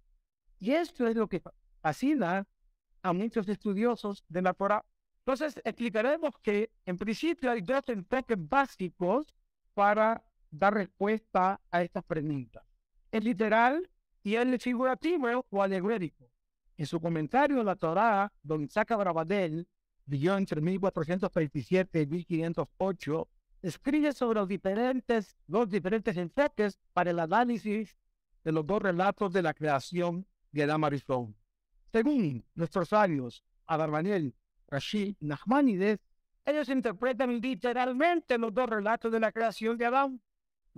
Y 0.58 0.72
esto 0.72 1.06
es 1.06 1.16
lo 1.16 1.28
que 1.28 1.42
fascina 1.80 2.46
a 3.02 3.12
muchos 3.12 3.48
estudiosos 3.48 4.24
de 4.28 4.42
la 4.42 4.54
Torah. 4.54 4.84
Entonces, 5.20 5.60
explicaremos 5.64 6.36
que 6.42 6.70
en 6.84 6.96
principio 6.96 7.50
hay 7.50 7.60
dos 7.60 7.88
enfoques 7.88 8.36
básicos 8.38 9.34
para 9.74 10.22
dar 10.50 10.74
respuesta 10.74 11.60
a 11.70 11.82
estas 11.82 12.04
preguntas. 12.04 12.64
El 13.10 13.24
literal 13.24 13.88
y 14.22 14.34
el 14.34 14.58
figurativo 14.58 15.46
o 15.50 15.62
alegórico. 15.62 16.30
En 16.76 16.86
su 16.86 17.00
comentario 17.00 17.62
la 17.62 17.76
Torah, 17.76 18.32
don 18.42 18.62
Isaac 18.62 18.92
Abrabadel, 18.92 19.66
vivió 20.04 20.36
entre 20.36 20.60
1427 20.60 22.02
y 22.02 22.06
1508, 22.06 23.28
escribe 23.62 24.12
sobre 24.12 24.40
los 24.40 24.48
diferentes, 24.48 25.36
los 25.46 25.68
diferentes 25.68 26.16
enfoques 26.16 26.78
para 26.92 27.10
el 27.10 27.18
análisis 27.18 27.96
de 28.44 28.52
los 28.52 28.66
dos 28.66 28.80
relatos 28.80 29.32
de 29.32 29.42
la 29.42 29.54
creación 29.54 30.26
de 30.52 30.62
Adam 30.62 30.84
Aristón. 30.84 31.36
Según 31.92 32.44
nuestros 32.54 32.90
sabios, 32.90 33.44
Abarbanel, 33.66 34.34
Rashid 34.68 35.16
Nachmanides, 35.20 36.00
ellos 36.44 36.68
interpretan 36.68 37.40
literalmente 37.40 38.38
los 38.38 38.54
dos 38.54 38.68
relatos 38.68 39.12
de 39.12 39.20
la 39.20 39.32
creación 39.32 39.76
de 39.76 39.86
Adán. 39.86 40.20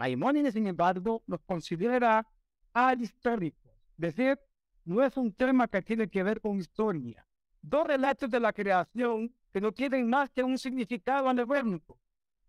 Maimónides, 0.00 0.54
sin 0.54 0.66
embargo, 0.66 1.23
los 1.26 1.42
considera 1.42 2.26
ahistóricos, 2.73 3.71
es 3.99 4.16
decir, 4.16 4.40
no 4.87 5.04
es 5.04 5.14
un 5.19 5.30
tema 5.30 5.69
que 5.69 5.83
tiene 5.83 6.09
que 6.09 6.23
ver 6.23 6.40
con 6.40 6.59
historia. 6.59 7.26
Dos 7.61 7.87
relatos 7.87 8.30
de 8.30 8.40
la 8.40 8.54
creación 8.54 9.30
que 9.52 9.61
no 9.61 9.73
tienen 9.73 10.09
más 10.09 10.30
que 10.30 10.42
un 10.42 10.57
significado 10.57 11.28
alegórico. 11.28 11.99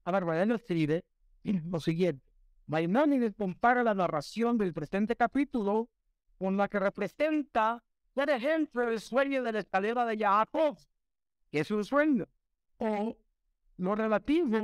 Abarbanel 0.06 0.52
escribe 0.52 1.04
lo 1.44 1.82
siguiente. 1.82 2.26
Maimónides 2.68 3.36
compara 3.36 3.84
la 3.84 3.96
narración 3.96 4.58
del 4.58 4.72
presente 4.72 5.18
capítulo 5.18 5.90
con 6.38 6.56
la 6.56 6.70
que 6.70 6.80
representa, 6.80 7.84
por 8.14 8.30
ejemplo, 8.30 8.90
el 8.90 9.02
sueño 9.02 9.44
de 9.44 9.52
la 9.52 9.60
escalera 9.60 10.06
de 10.06 10.18
Jacob, 10.18 10.78
que 11.52 11.60
es 11.60 11.70
un 11.70 11.84
sueño, 11.84 12.30
o 12.78 13.18
lo 13.76 13.96
relativo 13.96 14.58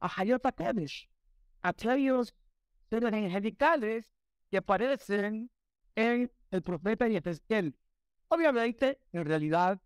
a 0.00 0.10
Hayat 0.16 0.42
Kadesh, 0.56 1.08
aquellos 1.62 2.34
seres 2.88 3.12
angelicales 3.12 4.12
que 4.50 4.58
aparecen 4.58 5.50
en 5.94 6.30
el 6.50 6.62
profeta 6.62 7.06
Ezequiel. 7.06 7.76
Obviamente, 8.28 9.00
en 9.12 9.24
realidad, 9.24 9.80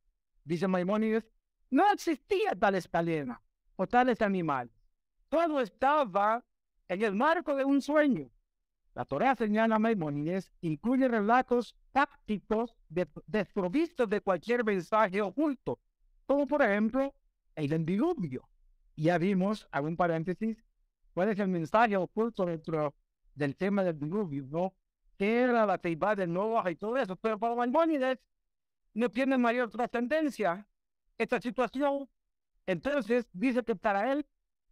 dice 0.44 0.68
Maimónides, 0.68 1.28
no 1.70 1.90
existía 1.92 2.54
tal 2.58 2.74
escalera 2.74 3.42
o 3.76 3.86
tales 3.86 4.20
animales. 4.22 4.72
Todo 5.28 5.60
estaba 5.60 6.44
en 6.88 7.02
el 7.02 7.14
marco 7.14 7.54
de 7.54 7.64
un 7.64 7.80
sueño. 7.80 8.30
La 8.94 9.04
Torah 9.04 9.36
señala 9.36 9.76
a 9.76 9.78
Maimónides, 9.78 10.52
incluye 10.60 11.06
relatos 11.06 11.76
tácticos 11.92 12.74
desprovistos 12.88 14.08
de 14.08 14.20
cualquier 14.20 14.64
mensaje 14.64 15.22
oculto, 15.22 15.78
como 16.26 16.46
por 16.46 16.62
ejemplo 16.62 17.14
el 17.54 17.84
diluvio. 17.84 18.48
Ya 18.96 19.16
vimos, 19.18 19.68
hago 19.70 19.86
un 19.86 19.96
paréntesis, 19.96 20.64
cuál 21.20 21.28
es 21.28 21.38
el 21.38 21.48
mensaje 21.48 21.98
oculto 21.98 22.46
dentro 22.46 22.94
del 23.34 23.54
tema 23.54 23.84
del 23.84 23.98
diluvio, 23.98 24.46
¿no? 24.48 24.72
Que 25.18 25.42
era 25.42 25.66
la 25.66 25.76
teibá 25.76 26.16
del 26.16 26.32
Noah 26.32 26.70
y 26.70 26.76
todo 26.76 26.96
eso, 26.96 27.14
pero 27.14 27.38
para 27.38 27.54
Maimónides 27.54 28.18
no 28.94 29.10
tiene 29.10 29.36
mayor 29.36 29.68
trascendencia 29.68 30.66
esta 31.18 31.38
situación. 31.38 32.08
Entonces 32.64 33.28
dice 33.34 33.62
que 33.62 33.76
para 33.76 34.10
él 34.10 34.26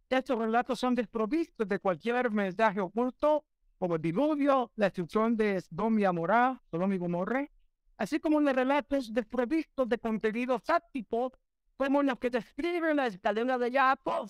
estos 0.09 0.39
relatos 0.39 0.79
son 0.79 0.95
desprovistos 0.95 1.67
de 1.67 1.77
cualquier 1.77 2.31
mensaje 2.31 2.79
oculto, 2.79 3.45
como 3.77 3.97
el 3.97 4.01
diluvio, 4.01 4.71
la 4.75 4.87
destrucción 4.87 5.37
de 5.37 5.61
Sodom 5.61 5.99
y 5.99 6.05
Amorá, 6.05 6.59
Sodom 6.71 6.91
y 6.93 6.97
Gomorra, 6.97 7.47
así 7.95 8.19
como 8.19 8.39
los 8.39 8.55
relatos 8.55 9.13
desprovistos 9.13 9.87
de 9.87 9.99
contenido 9.99 10.59
táctico, 10.59 11.31
como 11.77 12.01
los 12.01 12.17
que 12.17 12.31
describen 12.31 12.97
la 12.97 13.05
escalera 13.05 13.59
de 13.59 13.71
Jacob, 13.71 14.27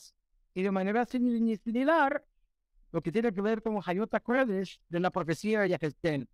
y 0.54 0.64
de 0.64 0.72
manera 0.72 1.06
similar, 1.06 2.24
lo 2.92 3.02
que 3.02 3.12
tiene 3.12 3.32
que 3.32 3.42
ver 3.42 3.62
con 3.62 3.80
Hayota 3.86 4.20
Kodesh 4.20 4.80
de 4.90 5.00
la 5.00 5.12
profecía 5.12 5.62
de 5.62 5.70
Yehezkel. 5.70 6.28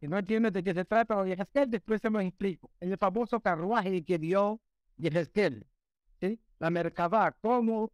Si 0.00 0.08
no 0.08 0.18
entiendes 0.18 0.52
de 0.52 0.64
qué 0.64 0.74
se 0.74 0.84
trata 0.84 1.22
de 1.22 1.30
Yehezkel, 1.30 1.70
después 1.70 2.00
se 2.00 2.10
lo 2.10 2.20
explico. 2.20 2.70
En 2.80 2.90
el 2.90 2.98
famoso 2.98 3.40
carruaje 3.40 4.04
que 4.04 4.18
dio 4.18 4.60
Yehezkel, 4.96 5.66
¿sí? 6.20 6.40
la 6.58 6.70
Merkabah, 6.70 7.32
como 7.40 7.92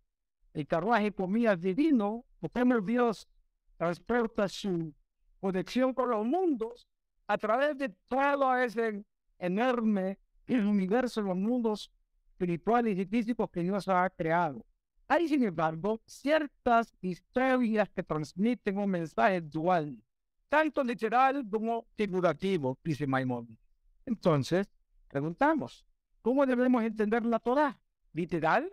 el 0.54 0.66
carruaje 0.66 1.12
comía 1.12 1.54
divino, 1.54 2.24
porque 2.40 2.64
Dios 2.84 3.28
transporta 3.76 4.48
su 4.48 4.94
conexión 5.40 5.92
con 5.94 6.10
los 6.10 6.24
mundos 6.24 6.88
a 7.26 7.36
través 7.36 7.76
de 7.76 7.90
todo 8.08 8.56
ese 8.56 9.04
enorme 9.38 10.18
universo, 10.48 11.20
los 11.20 11.36
mundos 11.36 11.90
espirituales 12.30 12.98
y 12.98 13.04
físicos 13.04 13.50
que 13.50 13.62
Dios 13.62 13.86
ha 13.88 14.08
creado. 14.10 14.64
Hay, 15.10 15.26
sin 15.26 15.42
embargo, 15.42 16.02
ciertas 16.04 16.94
historias 17.00 17.88
que 17.88 18.02
transmiten 18.02 18.76
un 18.76 18.90
mensaje 18.90 19.40
dual, 19.40 19.96
tanto 20.50 20.84
literal 20.84 21.48
como 21.50 21.86
figurativo, 21.96 22.78
dice 22.84 23.06
Maimonides. 23.06 23.58
Entonces, 24.04 24.68
preguntamos, 25.08 25.86
¿cómo 26.20 26.44
debemos 26.44 26.82
entender 26.82 27.24
la 27.24 27.38
Torah? 27.38 27.80
¿Literal 28.12 28.70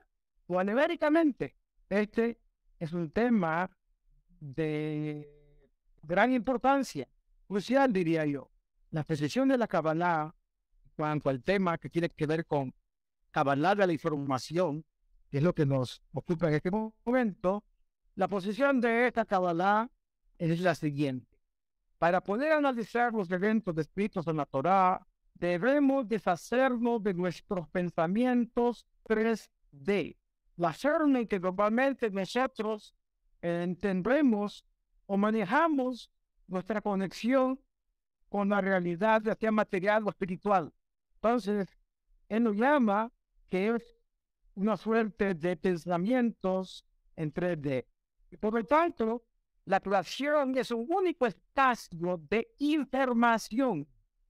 o 0.47 0.59
alegóricamente? 0.59 1.55
Este 1.89 2.37
es 2.79 2.91
un 2.91 3.09
tema 3.11 3.69
de 4.41 5.29
gran 6.03 6.33
importancia, 6.33 7.07
crucial 7.47 7.93
diría 7.93 8.25
yo. 8.25 8.51
La 8.91 9.05
precisión 9.05 9.47
de 9.47 9.57
la 9.57 9.67
Kabbalah, 9.67 10.35
cuanto 10.97 11.29
al 11.29 11.41
tema 11.43 11.77
que 11.77 11.89
tiene 11.89 12.09
que 12.09 12.25
ver 12.25 12.45
con 12.45 12.73
Kabbalah 13.31 13.75
de 13.75 13.87
la 13.87 13.93
información, 13.93 14.85
que 15.29 15.37
es 15.37 15.43
lo 15.43 15.53
que 15.53 15.65
nos 15.65 16.01
ocupa 16.13 16.47
en 16.47 16.55
este 16.55 16.71
momento, 16.71 17.63
la 18.15 18.27
posición 18.27 18.79
de 18.79 19.07
esta 19.07 19.25
Kabbalah 19.25 19.89
es 20.37 20.59
la 20.59 20.75
siguiente. 20.75 21.37
Para 21.97 22.21
poder 22.21 22.53
analizar 22.53 23.13
los 23.13 23.31
eventos 23.31 23.75
descritos 23.75 24.27
en 24.27 24.37
la 24.37 24.45
Torah, 24.45 25.05
debemos 25.33 26.07
deshacernos 26.07 27.03
de 27.03 27.13
nuestros 27.13 27.67
pensamientos 27.69 28.85
3D 29.07 30.15
la 30.57 30.73
forma 30.73 31.19
en 31.19 31.27
que 31.27 31.39
globalmente 31.39 32.09
nosotros 32.09 32.95
entendemos 33.41 34.65
o 35.05 35.17
manejamos 35.17 36.11
nuestra 36.47 36.81
conexión 36.81 37.59
con 38.29 38.49
la 38.49 38.61
realidad, 38.61 39.21
ya 39.23 39.35
sea 39.35 39.51
material 39.51 40.03
o 40.05 40.09
espiritual. 40.09 40.73
Entonces, 41.15 41.67
él 42.29 42.43
nos 42.43 42.55
llama 42.55 43.11
que 43.47 43.75
es 43.75 43.94
una 44.55 44.77
suerte 44.77 45.33
de 45.33 45.55
pensamientos 45.57 46.85
en 47.15 47.33
3D. 47.33 47.85
Y 48.31 48.37
por 48.37 48.53
lo 48.53 48.63
tanto, 48.65 49.23
la 49.65 49.79
creación 49.79 50.57
es 50.57 50.71
un 50.71 50.85
único 50.89 51.25
espacio 51.25 52.17
de 52.29 52.53
información, 52.59 53.87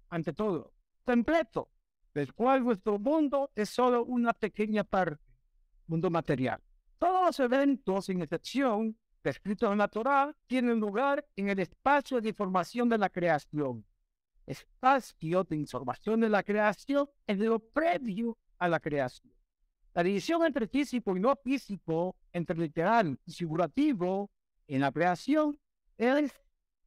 ante 0.09 0.33
todo, 0.33 0.73
completo, 1.03 1.69
del 2.13 2.33
cual 2.33 2.63
nuestro 2.63 2.97
mundo 2.97 3.51
es 3.55 3.69
solo 3.69 4.05
una 4.05 4.33
pequeña 4.33 4.83
parte 4.83 5.25
mundo 5.87 6.09
material. 6.09 6.61
Todos 6.97 7.25
los 7.25 7.39
eventos, 7.39 8.05
sin 8.05 8.21
excepción, 8.21 8.97
descritos 9.23 9.71
en 9.71 9.77
la 9.77 9.87
Torah 9.87 10.35
tienen 10.47 10.79
lugar 10.79 11.25
en 11.35 11.49
el 11.49 11.59
espacio 11.59 12.21
de 12.21 12.29
información 12.29 12.89
de 12.89 12.97
la 12.97 13.09
creación. 13.09 13.85
Espacio 14.45 15.43
de 15.43 15.55
información 15.55 16.21
de 16.21 16.29
la 16.29 16.43
creación 16.43 17.09
es 17.25 17.37
lo 17.39 17.59
previo 17.59 18.37
a 18.57 18.67
la 18.67 18.79
creación. 18.79 19.33
La 19.95 20.03
división 20.03 20.45
entre 20.45 20.67
físico 20.67 21.15
y 21.15 21.21
no 21.21 21.37
físico, 21.37 22.17
entre 22.33 22.57
literal 22.57 23.17
y 23.25 23.31
figurativo 23.31 24.29
en 24.67 24.81
la 24.81 24.91
creación 24.91 25.57
es 25.97 26.33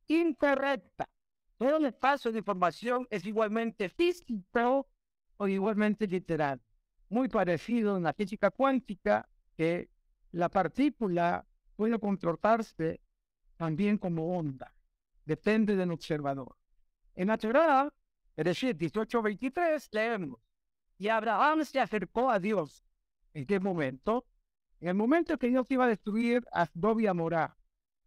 incorrecta. 0.09 1.09
Todo 1.57 1.79
el 1.79 1.87
espacio 1.87 2.31
de 2.31 2.41
información 2.41 3.09
es 3.09 3.25
igualmente 3.25 3.89
físico 3.89 4.87
o 5.39 5.49
igualmente 5.49 6.07
literal. 6.07 6.61
Muy 7.09 7.31
parecido 7.31 7.97
en 7.97 8.03
la 8.03 8.13
física 8.13 8.51
cuántica, 8.51 9.27
que 9.57 9.89
la 10.33 10.51
partícula 10.51 11.47
puede 11.77 11.99
comportarse 11.99 13.01
también 13.57 13.97
como 13.97 14.37
onda. 14.37 14.71
Depende 15.25 15.77
del 15.77 15.93
observador. 15.93 16.55
En 17.15 17.29
la 17.29 17.39
Torah, 17.39 17.91
es 18.37 18.45
decir, 18.45 18.77
18.23, 18.77 19.89
leemos, 19.93 20.39
y 20.99 21.09
Abraham 21.09 21.65
se 21.65 21.81
acercó 21.81 22.31
a 22.31 22.39
Dios. 22.39 22.85
¿En 23.39 23.47
qué 23.47 23.61
momento? 23.61 24.27
En 24.81 24.89
el 24.89 24.95
momento 24.97 25.39
que 25.39 25.47
Dios 25.47 25.71
iba 25.71 25.85
a 25.85 25.89
destruir 25.89 26.45
a 26.51 26.69
y 26.75 27.15
Morá. 27.15 27.57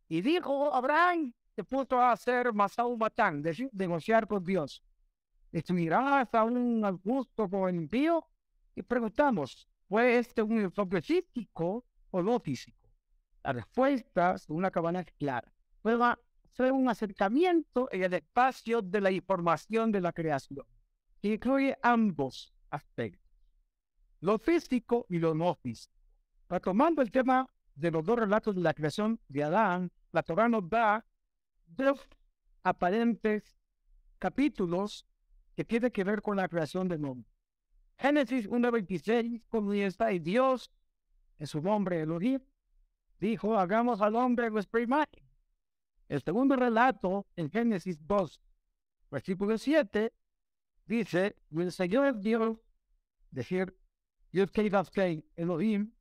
Y 0.10 0.20
dijo, 0.20 0.76
Abraham, 0.76 1.32
se 1.56 1.64
puso 1.64 2.02
a 2.02 2.12
hacer 2.12 2.52
Masau 2.52 2.98
Matán, 2.98 3.42
decir, 3.42 3.70
negociar 3.72 4.28
con 4.28 4.44
Dios. 4.44 4.84
¿Destruirás 5.50 6.28
a 6.34 6.44
un 6.44 6.84
justo 7.02 7.50
con 7.50 7.74
impío? 7.74 8.28
Y 8.76 8.82
preguntamos, 8.82 9.70
¿fue 9.88 10.18
este 10.18 10.42
un 10.42 10.60
enfoque 10.60 11.02
físico 11.02 11.86
o 12.10 12.22
no 12.22 12.38
físico? 12.42 12.90
La 13.42 13.54
respuesta, 13.54 14.38
según 14.38 14.64
la 14.64 14.72
cabana, 14.72 15.00
es 15.00 15.14
clara. 15.18 15.50
Fue, 15.82 15.98
fue 16.52 16.72
un 16.72 16.90
acercamiento 16.90 17.88
en 17.94 18.04
el 18.04 18.14
espacio 18.16 18.82
de 18.82 19.00
la 19.00 19.12
información 19.12 19.94
de 19.94 20.02
la 20.02 20.12
creación, 20.12 20.66
que 21.22 21.36
incluye 21.36 21.78
ambos 21.82 22.54
aspectos, 22.70 23.31
lo 24.22 24.38
físico 24.40 25.06
y 25.10 25.20
lo 25.20 25.34
no 25.34 25.56
físico. 25.56 25.94
Retomando 26.50 27.02
el 27.02 27.12
tema 27.12 27.48
de 27.76 27.92
los 27.92 28.06
dos 28.06 28.20
relatos 28.20 28.56
de 28.56 28.62
la 28.62 28.74
creación 28.74 29.20
de 29.28 29.44
Adán, 29.44 29.92
la 30.12 30.24
Torah 30.24 30.48
nos 30.48 30.70
da 30.70 31.06
dos 31.68 32.08
aparentes 32.64 33.58
capítulos 34.20 35.06
que 35.56 35.66
tienen 35.66 35.92
que 35.92 36.04
ver 36.04 36.22
con 36.22 36.38
la 36.38 36.48
creación 36.48 36.88
del 36.88 37.00
mundo. 37.00 37.28
Génesis 37.98 38.50
1.26 38.50 39.44
comienza 39.50 40.12
y 40.12 40.20
Dios, 40.20 40.72
en 41.38 41.48
su 41.48 41.62
nombre 41.62 42.02
Elohim, 42.02 42.40
dijo, 43.20 43.58
hagamos 43.58 44.02
al 44.02 44.16
hombre 44.16 44.50
nuestra 44.50 44.82
imagen. 44.82 45.24
El 46.10 46.22
segundo 46.22 46.56
relato, 46.56 47.26
en 47.36 47.50
Génesis 47.50 48.06
2, 48.06 48.42
versículo 49.10 49.58
7, 49.58 50.12
dice, 50.86 51.36
el 51.52 51.72
Señor 51.72 52.20
Dios, 52.20 52.58
decir, 53.30 53.76
Dios 54.32 54.50
que 54.52 55.24
Elohim, 55.36 55.92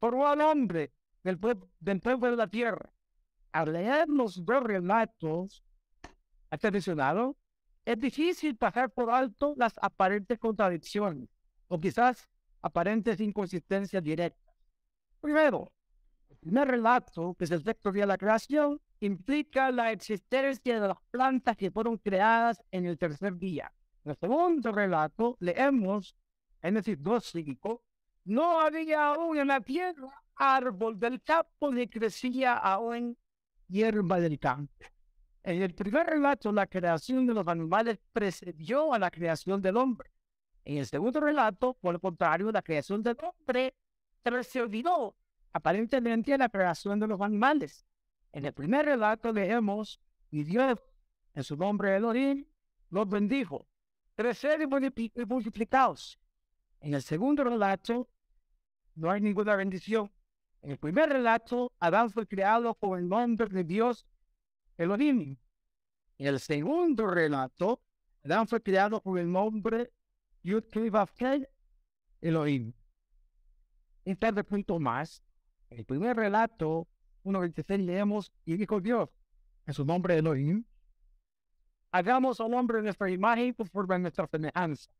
formó 0.00 0.26
al 0.26 0.40
hombre 0.40 0.92
del, 1.22 1.38
del 1.80 2.00
pueblo 2.00 2.30
de 2.30 2.36
la 2.36 2.48
tierra 2.48 2.92
al 3.52 3.72
leer 3.72 4.08
los 4.08 4.44
dos 4.44 4.62
relatos 4.62 5.62
mencionado, 6.72 7.36
es 7.84 7.98
difícil 7.98 8.56
pasar 8.56 8.90
por 8.90 9.10
alto 9.10 9.54
las 9.56 9.74
aparentes 9.80 10.38
contradicciones 10.38 11.28
o 11.68 11.78
quizás 11.78 12.28
aparentes 12.62 13.20
inconsistencias 13.20 14.02
directas. 14.02 14.54
Primero, 15.20 15.72
el 16.28 16.36
primer 16.36 16.68
relato, 16.68 17.34
que 17.34 17.44
es 17.44 17.50
el 17.50 17.64
texto 17.64 17.90
de 17.90 18.06
la 18.06 18.18
creación, 18.18 18.80
implica 19.00 19.70
la 19.70 19.92
existencia 19.92 20.80
de 20.80 20.88
las 20.88 20.98
plantas 21.10 21.56
que 21.56 21.70
fueron 21.70 21.96
creadas 21.98 22.62
en 22.70 22.86
el 22.86 22.98
tercer 22.98 23.36
día. 23.36 23.72
En 24.04 24.10
el 24.10 24.16
segundo 24.16 24.72
relato, 24.72 25.36
leemos, 25.40 26.14
en 26.62 26.74
Génesis 26.74 26.98
2.5, 26.98 27.80
no 28.24 28.60
había 28.60 29.06
aún 29.06 29.38
en 29.38 29.48
la 29.48 29.60
tierra 29.60 30.22
árbol 30.36 30.98
del 30.98 31.22
campo 31.22 31.72
ni 31.72 31.88
crecía 31.88 32.54
aún 32.56 33.16
hierba 33.68 34.20
del 34.20 34.38
campo. 34.38 34.72
En 35.42 35.62
el 35.62 35.74
primer 35.74 36.06
relato, 36.06 36.52
la 36.52 36.66
creación 36.66 37.26
de 37.26 37.34
los 37.34 37.48
animales 37.48 37.98
precedió 38.12 38.92
a 38.92 38.98
la 38.98 39.10
creación 39.10 39.62
del 39.62 39.76
hombre. 39.76 40.10
En 40.64 40.78
el 40.78 40.86
segundo 40.86 41.20
relato, 41.20 41.74
por 41.74 41.94
el 41.94 42.00
contrario, 42.00 42.52
la 42.52 42.62
creación 42.62 43.02
del 43.02 43.16
hombre 43.22 43.74
precedió 44.22 45.16
aparentemente 45.52 46.34
a 46.34 46.38
la 46.38 46.48
creación 46.48 47.00
de 47.00 47.06
los 47.06 47.20
animales. 47.20 47.86
En 48.32 48.44
el 48.44 48.52
primer 48.52 48.84
relato 48.84 49.32
leemos, 49.32 49.98
y 50.30 50.44
Dios, 50.44 50.78
en 51.34 51.44
su 51.44 51.56
nombre 51.56 51.96
Elohim, 51.96 52.44
los 52.90 53.08
bendijo. 53.08 53.66
Crecer 54.14 54.60
y 54.60 55.24
multiplicados. 55.24 56.18
En 56.80 56.94
el 56.94 57.02
segundo 57.02 57.44
relato, 57.44 58.08
no 58.94 59.10
hay 59.10 59.20
ninguna 59.20 59.56
bendición. 59.56 60.10
En 60.62 60.72
el 60.72 60.78
primer 60.78 61.08
relato, 61.08 61.72
Adán 61.78 62.10
fue 62.10 62.26
creado 62.26 62.74
con 62.74 62.98
el 62.98 63.08
nombre 63.08 63.48
de 63.48 63.64
Dios 63.64 64.06
Elohim. 64.76 65.36
En 66.18 66.26
el 66.26 66.40
segundo 66.40 67.06
relato, 67.06 67.80
Adán 68.24 68.48
fue 68.48 68.60
creado 68.60 69.00
con 69.00 69.18
el 69.18 69.30
nombre 69.30 69.92
Yud 70.42 70.64
Elohim. 72.20 72.72
Un 74.04 74.16
de 74.34 74.44
punto 74.44 74.78
más. 74.78 75.22
En 75.70 75.78
el 75.78 75.84
primer 75.84 76.16
relato, 76.16 76.88
1.26 77.24 77.84
leemos, 77.84 78.32
y 78.44 78.56
dijo 78.56 78.80
Dios, 78.80 79.10
en 79.66 79.74
su 79.74 79.84
nombre 79.84 80.16
Elohim, 80.16 80.64
hagamos 81.92 82.40
al 82.40 82.54
hombre 82.54 82.78
en 82.78 82.84
nuestra 82.84 83.10
imagen 83.10 83.52
conforme 83.52 83.96
a 83.96 83.98
nuestra 83.98 84.26
semejanza. 84.26 84.90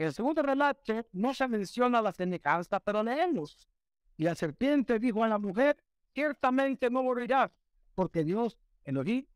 El 0.00 0.14
segundo 0.14 0.40
relato 0.40 1.06
no 1.12 1.34
se 1.34 1.46
menciona 1.46 2.00
la 2.00 2.10
semejanza, 2.10 2.80
pero 2.80 3.02
leemos 3.02 3.68
y 4.16 4.24
la 4.24 4.34
serpiente 4.34 4.98
dijo 4.98 5.22
a 5.22 5.28
la 5.28 5.38
mujer, 5.38 5.76
ciertamente 6.14 6.88
no 6.88 7.02
morirás, 7.02 7.50
porque 7.94 8.24
Dios, 8.24 8.58
Elohim, 8.82 9.26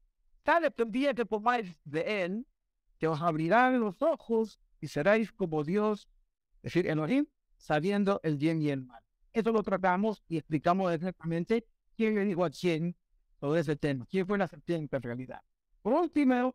tal 0.43 0.73
día 0.87 1.13
que 1.13 1.27
comáis 1.27 1.77
de 1.85 2.25
él, 2.25 2.47
que 2.97 3.07
os 3.07 3.21
abrirán 3.21 3.79
los 3.79 4.01
ojos 4.01 4.59
y 4.81 4.89
seréis 4.89 5.33
como 5.33 5.65
Dios, 5.65 6.09
es 6.63 6.73
decir, 6.73 6.87
Elohim, 6.87 7.27
sabiendo 7.59 8.21
el 8.23 8.39
bien 8.39 8.63
y 8.63 8.71
el 8.71 8.87
mal. 8.87 9.03
Eso 9.35 9.53
lo 9.53 9.63
tratamos 9.63 10.23
y 10.29 10.39
explicamos 10.39 10.91
exactamente 10.95 11.67
quién 11.95 12.15
le 12.15 12.25
dijo 12.25 12.43
a 12.43 12.49
quién 12.49 12.97
todo 13.39 13.55
ese 13.55 13.77
tema, 13.77 14.07
quién 14.07 14.27
fue 14.27 14.39
la 14.39 14.49
serpiente 14.49 14.97
en 14.97 15.03
realidad. 15.03 15.43
Por 15.83 15.93
último, 15.93 16.55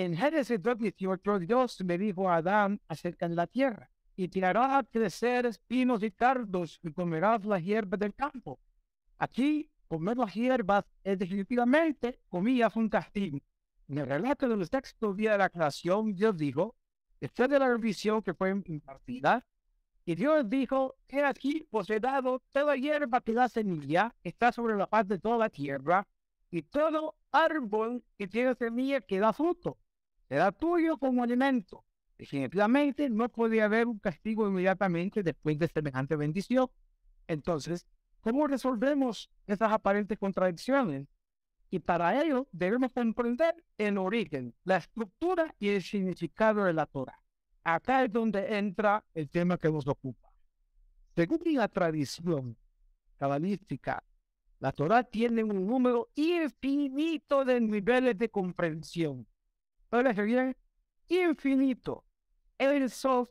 en 0.00 0.16
Génesis 0.16 0.60
2.18, 0.60 1.40
Dios 1.40 1.84
me 1.84 1.98
dijo 1.98 2.30
a 2.30 2.36
Adán 2.36 2.80
acerca 2.86 3.28
de 3.28 3.34
la 3.34 3.48
tierra 3.48 3.90
y 4.14 4.28
tirará 4.28 4.78
a 4.78 4.84
crecer 4.84 5.44
espinos 5.46 6.04
y 6.04 6.12
cardos 6.12 6.78
y 6.84 6.92
comerás 6.92 7.44
la 7.44 7.58
hierba 7.58 7.96
del 7.96 8.14
campo. 8.14 8.60
Aquí, 9.18 9.68
comer 9.88 10.16
las 10.16 10.32
hierbas 10.32 10.84
es 11.02 11.18
definitivamente, 11.18 12.20
comillas, 12.28 12.76
un 12.76 12.88
castigo. 12.88 13.40
En 13.88 13.98
el 13.98 14.06
relato 14.06 14.48
de 14.48 14.56
los 14.56 14.70
textos 14.70 15.16
de 15.16 15.36
la 15.36 15.48
creación, 15.48 16.14
Dios 16.14 16.36
dijo, 16.36 16.76
después 17.20 17.48
de 17.48 17.58
la 17.58 17.66
revisión 17.66 18.22
que 18.22 18.34
fue 18.34 18.50
impartida, 18.50 19.44
y 20.04 20.14
Dios 20.14 20.48
dijo, 20.48 20.94
he 21.08 21.24
aquí 21.24 21.66
os 21.72 21.90
he 21.90 21.98
dado 21.98 22.40
toda 22.52 22.76
hierba 22.76 23.20
que 23.20 23.32
da 23.32 23.48
semilla, 23.48 24.14
está 24.22 24.52
sobre 24.52 24.76
la 24.76 24.86
faz 24.86 25.08
de 25.08 25.18
toda 25.18 25.38
la 25.38 25.50
tierra, 25.50 26.06
y 26.52 26.62
todo 26.62 27.16
árbol 27.32 28.04
que 28.16 28.28
tiene 28.28 28.54
semilla 28.54 29.00
que 29.00 29.18
da 29.18 29.32
fruto, 29.32 29.76
será 30.28 30.52
tuyo 30.52 30.98
como 30.98 31.22
alimento. 31.22 31.84
Definitivamente 32.18 33.08
no 33.08 33.28
podía 33.28 33.66
haber 33.66 33.86
un 33.86 33.98
castigo 33.98 34.48
inmediatamente 34.48 35.22
después 35.22 35.58
de 35.58 35.68
semejante 35.68 36.16
bendición. 36.16 36.68
Entonces, 37.26 37.86
¿cómo 38.20 38.46
resolvemos 38.46 39.30
esas 39.46 39.72
aparentes 39.72 40.18
contradicciones? 40.18 41.06
Y 41.70 41.78
para 41.80 42.20
ello 42.22 42.48
debemos 42.50 42.92
comprender 42.92 43.54
el 43.76 43.98
origen, 43.98 44.54
la 44.64 44.78
estructura 44.78 45.54
y 45.58 45.68
el 45.68 45.82
significado 45.82 46.64
de 46.64 46.72
la 46.72 46.86
Torah. 46.86 47.20
Acá 47.62 48.04
es 48.04 48.12
donde 48.12 48.56
entra 48.58 49.04
el 49.14 49.28
tema 49.28 49.58
que 49.58 49.70
nos 49.70 49.86
ocupa. 49.86 50.28
Según 51.14 51.40
la 51.54 51.68
tradición 51.68 52.56
cabalística, 53.18 54.02
la 54.60 54.72
Torah 54.72 55.04
tiene 55.04 55.44
un 55.44 55.66
número 55.66 56.08
infinito 56.14 57.44
de 57.44 57.60
niveles 57.60 58.16
de 58.16 58.28
comprensión. 58.28 59.26
Parece 59.88 60.22
bien, 60.22 60.56
infinito 61.08 62.04
el 62.58 62.90
soft 62.90 63.30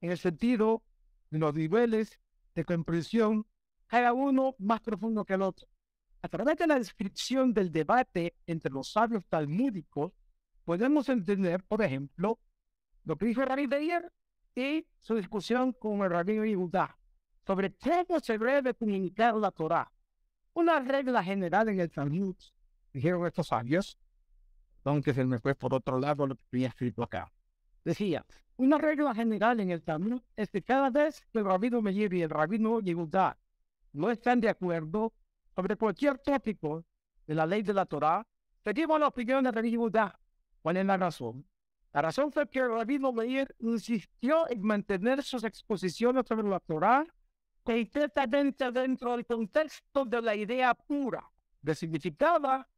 en 0.00 0.10
el 0.10 0.18
sentido 0.18 0.82
de 1.30 1.38
los 1.38 1.54
niveles 1.54 2.20
de 2.54 2.64
comprensión, 2.64 3.46
cada 3.86 4.12
uno 4.12 4.54
más 4.58 4.80
profundo 4.80 5.24
que 5.24 5.34
el 5.34 5.42
otro. 5.42 5.66
A 6.22 6.28
través 6.28 6.56
de 6.56 6.66
la 6.66 6.78
descripción 6.78 7.52
del 7.52 7.72
debate 7.72 8.34
entre 8.46 8.70
los 8.70 8.92
sabios 8.92 9.24
talmúdicos, 9.26 10.12
podemos 10.64 11.08
entender, 11.08 11.62
por 11.64 11.82
ejemplo, 11.82 12.38
lo 13.04 13.16
que 13.16 13.26
dijo 13.26 13.44
Rabbi 13.44 13.66
Beyer 13.66 14.12
y 14.54 14.86
su 15.00 15.14
discusión 15.14 15.72
con 15.72 16.02
el 16.02 16.10
Rabbi 16.10 16.34
Yehuda 16.34 16.98
sobre 17.46 17.74
cómo 17.74 18.18
se 18.20 18.36
debe 18.38 18.74
comunicar 18.74 19.34
la 19.36 19.50
Torah. 19.52 19.90
una 20.54 20.80
regla 20.80 21.22
general 21.22 21.68
en 21.68 21.80
el 21.80 21.90
Talmud, 21.90 22.34
dijeron 22.92 23.26
estos 23.26 23.48
sabios, 23.48 23.98
aunque 24.90 25.14
se 25.14 25.24
me 25.24 25.38
fue 25.38 25.54
por 25.54 25.74
otro 25.74 25.98
lado 25.98 26.26
lo 26.26 26.36
que 26.36 26.42
había 26.52 26.68
escrito 26.68 27.02
acá. 27.02 27.32
Decía, 27.84 28.24
una 28.56 28.78
regla 28.78 29.14
general 29.14 29.60
en 29.60 29.70
el 29.70 29.82
Talmud 29.82 30.20
es 30.34 30.50
que 30.50 30.62
cada 30.62 30.90
vez 30.90 31.24
que 31.32 31.38
el 31.38 31.44
rabino 31.44 31.82
Meir 31.82 32.12
y 32.14 32.22
el 32.22 32.30
rabino 32.30 32.80
Yehudá 32.80 33.38
no 33.92 34.10
están 34.10 34.40
de 34.40 34.48
acuerdo 34.48 35.12
sobre 35.54 35.76
cualquier 35.76 36.18
tópico 36.18 36.84
de 37.26 37.34
la 37.34 37.46
ley 37.46 37.62
de 37.62 37.74
la 37.74 37.86
Torah, 37.86 38.26
pedimos 38.62 38.98
la 39.00 39.08
opinión 39.08 39.44
del 39.44 39.52
rabino 39.52 39.70
Yehudá. 39.70 40.18
¿Cuál 40.62 40.78
es 40.78 40.86
la 40.86 40.96
razón? 40.96 41.46
La 41.92 42.02
razón 42.02 42.30
fue 42.32 42.48
que 42.48 42.58
el 42.58 42.70
rabino 42.70 43.12
Meir 43.12 43.54
insistió 43.60 44.48
en 44.50 44.62
mantener 44.62 45.22
sus 45.22 45.44
exposiciones 45.44 46.26
sobre 46.26 46.48
la 46.48 46.60
Torah 46.60 47.04
completamente 47.62 48.70
dentro 48.70 49.12
del 49.12 49.26
contexto 49.26 50.04
de 50.04 50.22
la 50.22 50.34
idea 50.34 50.74
pura, 50.74 51.28
de 51.60 51.74
significaba 51.74 52.68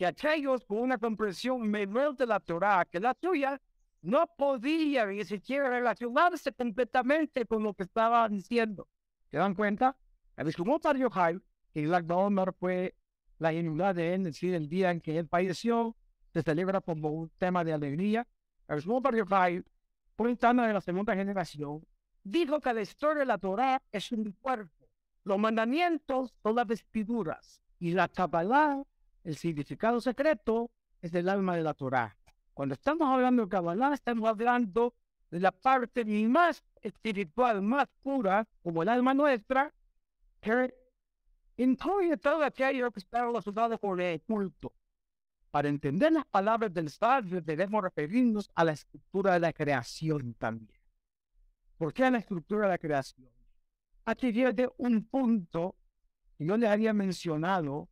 que 0.00 0.06
aquellos 0.06 0.64
con 0.64 0.78
una 0.78 0.96
comprensión 0.96 1.60
menor 1.60 2.16
de 2.16 2.24
la 2.24 2.40
Torah 2.40 2.86
que 2.86 2.98
la 2.98 3.14
suya 3.20 3.60
no 4.00 4.26
podían 4.38 5.10
ni 5.10 5.22
siquiera 5.26 5.68
relacionarse 5.68 6.54
completamente 6.54 7.44
con 7.44 7.62
lo 7.62 7.74
que 7.74 7.82
estaba 7.82 8.26
diciendo. 8.30 8.88
¿Se 9.30 9.36
dan 9.36 9.54
cuenta? 9.54 9.94
El 10.38 10.46
Shlomo 10.46 10.80
Yochai, 10.80 11.38
que 11.74 11.82
la 11.84 11.98
Omer 11.98 12.54
fue 12.58 12.94
la 13.38 13.52
inunidad 13.52 13.94
de 13.94 14.14
él, 14.14 14.20
es 14.22 14.28
decir, 14.28 14.54
el 14.54 14.70
día 14.70 14.90
en 14.90 15.02
que 15.02 15.18
él 15.18 15.28
falleció, 15.28 15.94
se 16.32 16.40
celebra 16.40 16.80
como 16.80 17.10
un 17.10 17.28
tema 17.36 17.62
de 17.62 17.74
alegría. 17.74 18.26
El 18.68 18.80
Shlomo 18.80 19.02
Yochai 19.12 19.62
tema 20.38 20.66
de 20.66 20.72
la 20.72 20.80
segunda 20.80 21.14
generación 21.14 21.86
dijo 22.24 22.58
que 22.58 22.72
la 22.72 22.80
historia 22.80 23.20
de 23.20 23.26
la 23.26 23.36
Torah 23.36 23.82
es 23.92 24.10
un 24.12 24.32
cuerpo. 24.40 24.88
Los 25.24 25.38
mandamientos 25.38 26.32
son 26.42 26.56
las 26.56 26.66
vestiduras 26.66 27.60
y 27.78 27.92
la 27.92 28.08
Kabbalah, 28.08 28.82
el 29.24 29.36
significado 29.36 30.00
secreto, 30.00 30.70
es 31.00 31.14
el 31.14 31.28
alma 31.28 31.56
de 31.56 31.62
la 31.62 31.74
Torah. 31.74 32.16
Cuando 32.54 32.74
estamos 32.74 33.08
hablando 33.08 33.44
de 33.44 33.48
Kabbalah, 33.48 33.94
estamos 33.94 34.28
hablando 34.28 34.94
de 35.30 35.40
la 35.40 35.52
parte 35.52 36.04
más 36.04 36.62
espiritual, 36.82 37.62
más 37.62 37.88
pura, 38.02 38.46
como 38.62 38.82
el 38.82 38.88
alma 38.88 39.14
nuestra, 39.14 39.72
que 40.40 40.74
incluye 41.56 42.16
todo 42.16 42.42
aquello 42.42 42.90
que 42.90 43.00
está 43.00 43.24
relacionado 43.24 43.78
con 43.78 44.00
el 44.00 44.20
culto. 44.22 44.72
Para 45.50 45.68
entender 45.68 46.12
las 46.12 46.26
palabras 46.26 46.72
del 46.72 46.90
sabio 46.90 47.40
debemos 47.40 47.82
referirnos 47.82 48.50
a 48.54 48.64
la 48.64 48.72
estructura 48.72 49.34
de 49.34 49.40
la 49.40 49.52
creación 49.52 50.34
también. 50.34 50.80
¿Por 51.76 51.92
qué 51.92 52.10
la 52.10 52.18
estructura 52.18 52.66
de 52.66 52.72
la 52.72 52.78
creación? 52.78 53.30
Aquí 54.04 54.32
viene 54.32 54.68
un 54.76 55.04
punto 55.06 55.76
que 56.36 56.44
yo 56.44 56.56
le 56.56 56.68
había 56.68 56.92
mencionado 56.92 57.88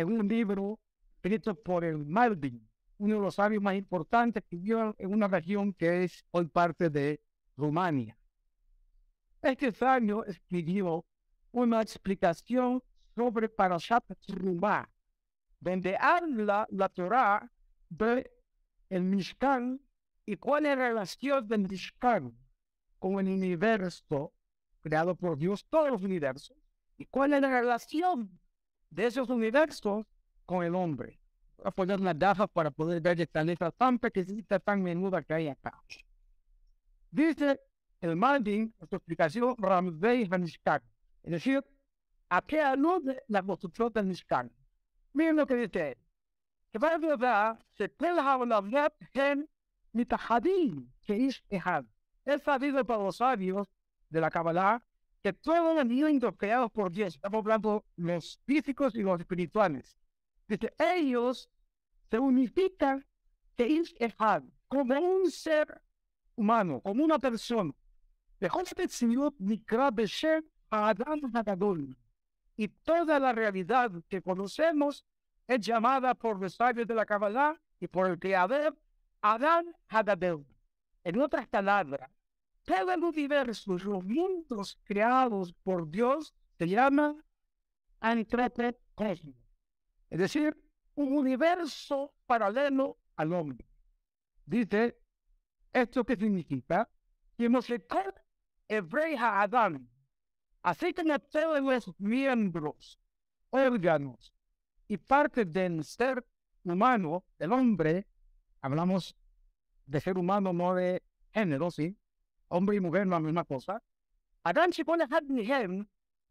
en 0.00 0.20
un 0.20 0.28
libro 0.28 0.80
escrito 1.14 1.54
por 1.54 1.84
el 1.84 1.98
Malvin, 1.98 2.66
uno 2.98 3.14
de 3.16 3.20
los 3.20 3.34
sabios 3.34 3.62
más 3.62 3.74
importantes 3.74 4.42
que 4.48 4.56
vivió 4.56 4.94
en 4.98 5.12
una 5.12 5.28
región 5.28 5.72
que 5.72 6.04
es 6.04 6.24
hoy 6.30 6.46
parte 6.46 6.90
de 6.90 7.20
Rumania. 7.56 8.16
Este 9.42 9.72
sabio 9.72 10.24
escribió 10.24 11.04
una 11.52 11.82
explicación 11.82 12.82
sobre 13.14 13.48
Parashat 13.48 14.04
Rumá, 14.28 14.88
donde 15.58 15.96
habla 15.96 16.66
la 16.70 16.88
Torah 16.88 17.50
de 17.88 18.30
el 18.88 19.02
Mishkan 19.04 19.80
y 20.26 20.36
cuál 20.36 20.66
es 20.66 20.76
la 20.76 20.88
relación 20.88 21.46
del 21.48 21.68
Mishkan 21.68 22.36
con 22.98 23.18
el 23.18 23.28
universo 23.32 24.32
creado 24.80 25.14
por 25.14 25.36
Dios, 25.36 25.66
todos 25.68 25.90
los 25.90 26.02
universos, 26.02 26.56
y 26.96 27.06
cuál 27.06 27.34
es 27.34 27.40
la 27.40 27.50
relación 27.50 28.38
de 28.90 29.06
esos 29.06 29.30
universos 29.30 30.06
con 30.44 30.64
el 30.64 30.74
hombre. 30.74 31.18
Voy 31.56 31.66
a 31.66 31.70
poner 31.70 32.00
una 32.00 32.14
daja 32.14 32.46
para 32.46 32.70
poder 32.70 33.00
ver 33.00 33.20
esta 33.20 33.42
letra 33.44 33.70
tan 33.70 33.98
pequeñita, 33.98 34.58
tan 34.58 34.82
menuda 34.82 35.22
que 35.22 35.34
hay 35.34 35.48
acá. 35.48 35.80
Dice 37.10 37.60
el 38.00 38.16
Maldin, 38.16 38.74
en 38.80 38.88
su 38.88 38.96
explicación, 38.96 39.54
Ramsey 39.58 40.28
Mishkan. 40.28 40.82
Es 41.22 41.32
decir, 41.32 41.64
¿a 42.28 42.40
qué 42.42 42.60
alude 42.60 43.22
la 43.28 43.42
construcción 43.42 43.92
del 43.92 44.06
Mishkan? 44.06 44.50
Miren 45.12 45.36
lo 45.36 45.46
que 45.46 45.54
dice 45.54 45.92
él. 45.92 45.98
Que 46.72 46.78
va 46.78 46.94
a 46.94 46.98
verdad, 46.98 47.58
se 47.76 47.88
puede 47.88 48.20
hablar 48.20 48.94
en 49.12 49.48
Mitahadim, 49.92 50.88
que 51.04 51.26
es 51.26 51.42
Ehad. 51.50 51.84
Es 52.24 52.42
sabido 52.42 52.84
para 52.84 53.02
los 53.02 53.16
sabios 53.16 53.68
de 54.08 54.20
la 54.20 54.30
Kabbalah 54.30 54.82
que 55.22 55.32
todos 55.32 55.76
los 55.76 55.86
mundos 55.86 56.34
creados 56.36 56.70
por 56.70 56.90
Dios, 56.90 57.14
estamos 57.14 57.40
hablando 57.40 57.84
los 57.96 58.40
físicos 58.46 58.94
y 58.94 59.02
los 59.02 59.20
espirituales, 59.20 59.96
que 60.46 60.72
ellos 60.78 61.50
se 62.10 62.18
unifican 62.18 63.04
que 63.56 63.76
es 63.76 63.94
como 64.68 64.98
un 64.98 65.30
ser 65.30 65.82
humano, 66.36 66.80
como 66.80 67.04
una 67.04 67.18
persona. 67.18 67.74
Y 72.56 72.68
toda 72.68 73.18
la 73.18 73.32
realidad 73.32 73.90
que 74.08 74.22
conocemos 74.22 75.04
es 75.46 75.60
llamada 75.60 76.14
por 76.14 76.40
los 76.40 76.54
sabios 76.54 76.86
de 76.86 76.94
la 76.94 77.04
Kabbalah 77.04 77.60
y 77.78 77.86
por 77.86 78.08
el 78.08 78.18
creador 78.18 78.78
Adán 79.20 79.66
Hadadel. 79.88 80.46
En 81.04 81.20
otras 81.20 81.46
palabras, 81.48 82.10
todo 82.64 82.92
el 82.92 83.02
universo, 83.02 83.76
los 83.78 84.04
mundos 84.04 84.78
creados 84.84 85.52
por 85.62 85.90
Dios, 85.90 86.34
se 86.58 86.68
llaman 86.68 87.22
antropocosmos. 88.00 89.34
Es 90.08 90.18
decir, 90.18 90.56
un 90.94 91.12
universo 91.16 92.12
paralelo 92.26 92.98
al 93.16 93.32
hombre. 93.32 93.66
Dice, 94.44 94.98
¿esto 95.72 96.04
qué 96.04 96.16
significa? 96.16 96.88
Que 97.36 97.48
Mosecot 97.48 98.20
hebrea 98.68 99.42
Adán, 99.42 99.88
así 100.62 100.92
que 100.92 101.02
todos 101.30 101.60
los 101.60 102.00
miembros, 102.00 102.98
órganos 103.50 104.32
y 104.88 104.96
partes 104.96 105.50
del 105.52 105.84
ser 105.84 106.24
humano, 106.64 107.24
del 107.38 107.52
hombre, 107.52 108.06
hablamos 108.60 109.16
de 109.86 110.00
ser 110.00 110.18
humano, 110.18 110.52
no 110.52 110.74
de 110.74 111.02
género, 111.32 111.70
¿sí? 111.70 111.96
Hombre 112.49 112.75
y 112.77 112.79
mujer, 112.79 113.07
no 113.07 113.15
la 113.15 113.19
misma 113.19 113.43
cosa. 113.43 113.81
אדם 114.43 114.71
שכל 114.71 114.97
אחד 115.03 115.21
מהם 115.29 115.83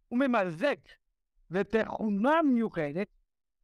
הוא 0.09 0.19
ממזג 0.19 0.77
ותכונה 1.51 2.43
מיוחדת, 2.43 3.09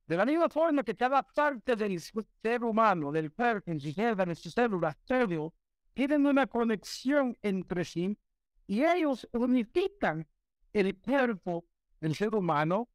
de 0.09 0.16
la 0.16 0.25
misma 0.25 0.49
forma 0.49 0.83
que 0.83 0.97
cada 0.97 1.23
parte 1.23 1.77
del 1.77 2.01
ser 2.01 2.64
humano, 2.64 3.12
del 3.12 3.31
cuerpo, 3.33 3.71
en 3.71 3.79
sistema, 3.79 4.27
de 4.27 4.35
sus 4.35 4.53
células, 4.53 4.97
cerebro, 5.07 5.55
tienen 5.95 6.27
una 6.27 6.49
conexión 6.49 7.37
entre 7.43 7.85
sí 7.85 8.19
y 8.66 8.85
ellos 8.85 9.29
unifican 9.33 10.27
el 10.73 10.97
cuerpo 10.97 11.64
del 12.01 12.14
ser 12.14 12.35
humano, 12.35 12.88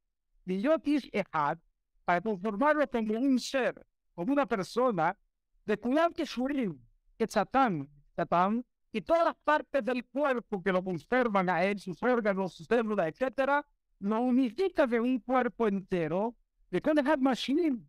y 0.45 0.61
yo 0.61 0.75
Echad, 0.83 1.57
para 2.03 2.21
transformarlo 2.21 2.89
como 2.89 3.13
un 3.13 3.39
ser, 3.39 3.85
como 4.13 4.33
una 4.33 4.45
persona, 4.45 5.17
de 5.65 5.77
cuidar 5.77 6.13
que 6.13 6.25
Shurim, 6.25 6.79
que 7.17 7.27
Satán, 7.27 7.89
Satán, 8.15 8.65
y 8.92 9.00
todas 9.02 9.24
las 9.24 9.36
partes 9.36 9.84
del 9.84 10.04
cuerpo 10.06 10.62
que 10.62 10.72
lo 10.72 10.82
conservan 10.82 11.48
a 11.48 11.64
él, 11.64 11.78
sus 11.78 12.02
órganos, 12.02 12.54
sus 12.54 12.66
células, 12.66 13.08
etc., 13.08 13.64
lo 14.00 14.20
unifica 14.20 14.86
de 14.86 14.98
un 14.98 15.20
cuerpo 15.20 15.68
entero, 15.68 16.34
de 16.70 16.80
cada 16.80 17.16
machine 17.16 17.84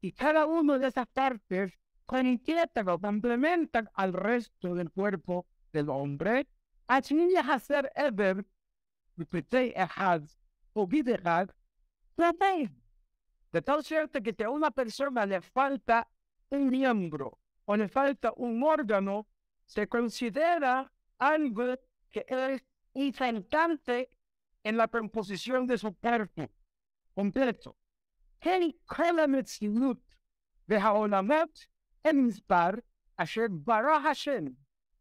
y 0.00 0.12
cada 0.12 0.46
una 0.46 0.78
de 0.78 0.88
esas 0.88 1.06
partes 1.08 1.72
conectan 2.06 2.88
o 2.88 2.98
complementan 2.98 3.88
al 3.94 4.12
resto 4.12 4.74
del 4.74 4.90
cuerpo 4.90 5.46
del 5.72 5.88
hombre, 5.88 6.48
así 6.86 7.34
hacer 7.36 7.92
ever, 7.94 8.44
o 10.72 10.86
de 13.52 13.62
tal 13.62 13.82
suerte 13.82 14.22
que 14.22 14.44
a 14.44 14.50
una 14.50 14.70
persona 14.70 15.26
le 15.26 15.40
falta 15.40 16.08
un 16.50 16.68
miembro 16.68 17.38
o 17.64 17.76
le 17.76 17.88
falta 17.88 18.32
un 18.36 18.62
órgano, 18.62 19.26
se 19.67 19.87
considera 19.87 20.91
algo 21.19 21.75
que 22.11 22.25
es 22.27 22.63
infantante 22.93 24.09
en 24.63 24.77
la 24.77 24.87
composición 24.87 25.67
de 25.67 25.77
su 25.77 25.93
cuerpo 25.95 26.49
completo. 27.13 27.75
El 28.41 29.19
המציאות 29.19 30.15
והעולמות 30.67 31.67
הם 32.05 32.27
מספר 32.27 32.69
אשר 33.17 33.45
ברא 33.49 34.07
השם 34.11 34.45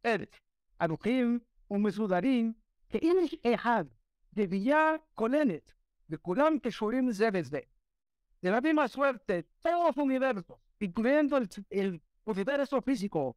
את 0.00 0.36
אנוכים 0.80 1.38
ומסודרים 1.70 2.52
כאיש 2.90 3.34
אחד, 3.54 3.84
בביאה 4.32 4.90
כוללת, 5.14 5.72
וכולם 6.10 6.58
קשורים 6.58 7.10
זה 7.10 7.30
בזה. 7.30 7.60
De 8.44 8.50
la 8.50 8.60
misma 8.60 8.88
suerte, 8.88 9.44
todos 9.60 9.86
los 9.86 9.96
universos, 9.96 10.58
incluyendo 10.80 11.36
el, 11.36 11.48
el 11.70 12.02
universo 12.24 12.82
físico, 12.82 13.36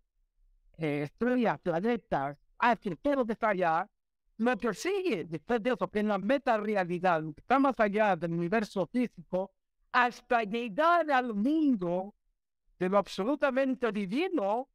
eh, 0.80 1.02
estrellas, 1.02 1.60
planetas, 1.60 2.38
todo 3.02 3.26
que 3.26 3.32
está 3.32 3.50
allá, 3.50 3.88
lo 4.38 4.56
que 4.56 4.72
sigue 4.72 5.24
después 5.24 5.62
de 5.62 5.70
eso, 5.70 5.88
que 5.90 5.98
en 6.00 6.08
la 6.08 6.18
meta 6.18 6.56
realidad, 6.56 7.22
que 7.34 7.40
está 7.40 7.58
más 7.58 7.78
allá 7.78 8.16
del 8.16 8.32
universo 8.32 8.86
físico, 8.86 9.52
hasta 9.92 10.42
llegar 10.44 11.10
al 11.10 11.34
mundo 11.34 12.14
de 12.78 12.88
lo 12.88 12.96
absolutamente 12.96 13.92
divino, 13.92 14.70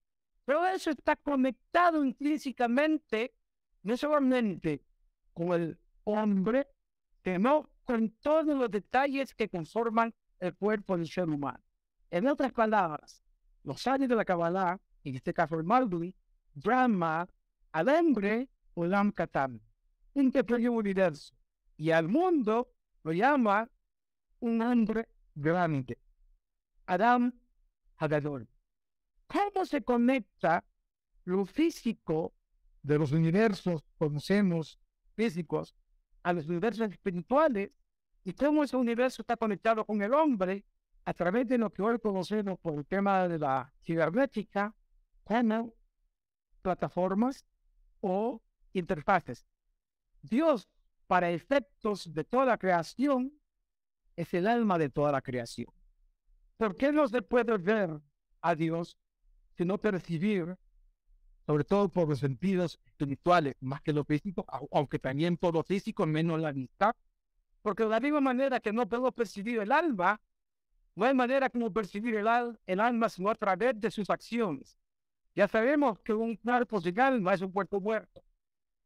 pero 0.46 0.66
eso 0.68 0.92
está 0.92 1.16
conectado 1.16 2.06
intrínsecamente, 2.06 3.34
no 3.82 3.98
solamente 3.98 4.84
con 5.34 5.54
el 5.54 5.80
hombre, 6.04 6.68
sino 7.24 7.68
con 7.84 8.12
todos 8.22 8.56
los 8.56 8.70
detalles 8.70 9.34
que 9.34 9.50
conforman 9.50 10.14
el 10.40 10.56
cuerpo 10.56 10.98
del 10.98 11.08
ser 11.08 11.28
humano. 11.28 11.64
En 12.12 12.28
otras 12.28 12.52
palabras, 12.54 13.24
los 13.64 13.88
años 13.88 14.10
de 14.10 14.16
la 14.16 14.26
Kabbalah, 14.26 14.80
en 15.10 15.16
este 15.16 15.34
caso 15.34 15.56
el 15.56 15.64
Maldui, 15.64 16.16
Brahma 16.54 17.28
al 17.72 17.90
hombre 17.90 18.50
Olam 18.74 19.12
Katan, 19.12 19.62
un 20.14 20.32
pequeño 20.32 20.72
universo, 20.72 21.34
y 21.78 21.92
al 21.92 22.08
mundo 22.08 22.72
lo 23.04 23.12
llama 23.12 23.70
un 24.40 24.62
hombre 24.62 25.08
grande, 25.34 25.98
Adam 26.86 27.34
Hagadol. 27.98 28.48
¿Cómo 29.28 29.66
se 29.66 29.84
conecta 29.84 30.64
lo 31.26 31.46
físico 31.46 32.34
de 32.82 33.00
los 33.00 33.12
universos, 33.12 33.84
conocemos 33.98 34.80
físicos, 35.16 35.76
a 36.24 36.34
los 36.34 36.48
universos 36.48 36.92
espirituales 36.92 37.72
y 38.24 38.34
cómo 38.34 38.64
ese 38.64 38.76
universo 38.76 39.22
está 39.22 39.38
conectado 39.38 39.86
con 39.86 40.02
el 40.02 40.14
hombre 40.14 40.66
a 41.06 41.14
través 41.14 41.48
de 41.48 41.58
lo 41.58 41.72
que 41.72 41.84
hoy 41.84 42.00
conocemos 42.00 42.60
por 42.60 42.76
el 42.76 42.86
tema 42.86 43.28
de 43.28 43.38
la 43.38 43.72
cibernética, 43.84 44.74
plataformas 46.62 47.46
o 48.02 48.42
interfaces. 48.74 49.46
Dios, 50.22 50.68
para 51.08 51.32
efectos 51.32 52.14
de 52.14 52.24
toda 52.24 52.46
la 52.46 52.58
creación, 52.58 53.32
es 54.16 54.34
el 54.34 54.48
alma 54.48 54.78
de 54.78 54.90
toda 54.90 55.12
la 55.12 55.22
creación. 55.22 55.68
¿Por 56.58 56.76
qué 56.76 56.92
no 56.92 57.08
se 57.08 57.22
puede 57.22 57.58
ver 57.58 58.02
a 58.42 58.56
Dios 58.56 58.98
sino 59.58 59.78
percibir, 59.78 60.58
sobre 61.46 61.64
todo 61.64 61.90
por 61.90 62.10
los 62.10 62.20
sentidos 62.20 62.80
espirituales, 62.86 63.56
más 63.60 63.82
que 63.82 63.94
lo 63.94 64.04
físico, 64.04 64.46
aunque 64.72 65.00
también 65.00 65.38
por 65.38 65.54
lo 65.54 65.64
físico, 65.64 66.06
menos 66.06 66.40
la 66.40 66.52
vista? 66.52 66.96
Porque 67.62 67.84
de 67.84 67.90
la 67.90 68.00
misma 68.00 68.22
manera 68.22 68.60
que 68.60 68.72
no 68.72 68.88
podemos 68.88 69.14
percibir 69.14 69.60
el 69.60 69.72
alma, 69.72 70.22
no 70.96 71.06
hay 71.06 71.14
manera 71.14 71.50
como 71.50 71.72
percibir 71.74 72.16
el, 72.16 72.28
el 72.66 72.80
alma 72.80 73.10
sino 73.10 73.30
a 73.30 73.36
través 73.36 73.80
de 73.80 73.92
sus 73.92 74.10
acciones. 74.10 74.78
Ya 75.36 75.48
sabemos 75.50 76.00
que 76.00 76.14
un 76.14 76.38
cuerpo 76.38 76.80
sin 76.80 77.00
alma 77.00 77.34
es 77.34 77.42
un 77.42 77.52
cuerpo 77.52 77.82
muerto. 77.82 78.24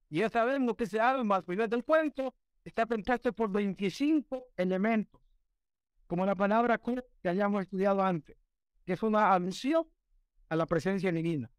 Y 0.09 0.19
ya 0.19 0.29
sabemos 0.29 0.75
que 0.75 0.85
ese 0.85 0.99
alma, 0.99 1.37
al 1.37 1.43
final 1.43 1.69
del 1.69 1.83
cuento, 1.83 2.33
está 2.63 2.87
compuesto 2.87 3.31
por 3.33 3.51
25 3.51 4.47
elementos, 4.57 5.21
como 6.07 6.25
la 6.25 6.35
palabra 6.35 6.79
que 6.79 7.29
hayamos 7.29 7.61
estudiado 7.61 8.01
antes, 8.01 8.35
que 8.83 8.93
es 8.93 9.03
una 9.03 9.31
alusión 9.31 9.87
a 10.49 10.55
la 10.55 10.65
presencia 10.65 11.11
divina, 11.11 11.51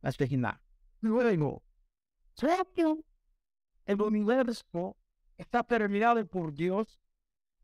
la 0.00 0.10
Shejina. 0.10 0.60
Luego, 1.00 1.62
el 3.86 4.02
universo 4.02 4.96
está 5.36 5.62
permeado 5.62 6.26
por 6.26 6.52
Dios 6.52 7.00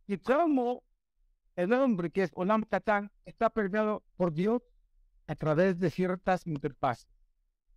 y 0.07 0.19
como 0.19 0.85
el 1.57 1.73
hombre 1.73 2.11
que 2.11 2.23
es 2.25 2.31
Olam 2.35 2.63
Katan 2.63 3.11
está 3.25 3.51
permeado 3.51 4.05
por 4.17 4.33
Dios 4.33 4.63
a 5.29 5.37
través 5.37 5.79
de 5.79 5.91
ciertas 5.91 6.45
interfaces. 6.47 7.07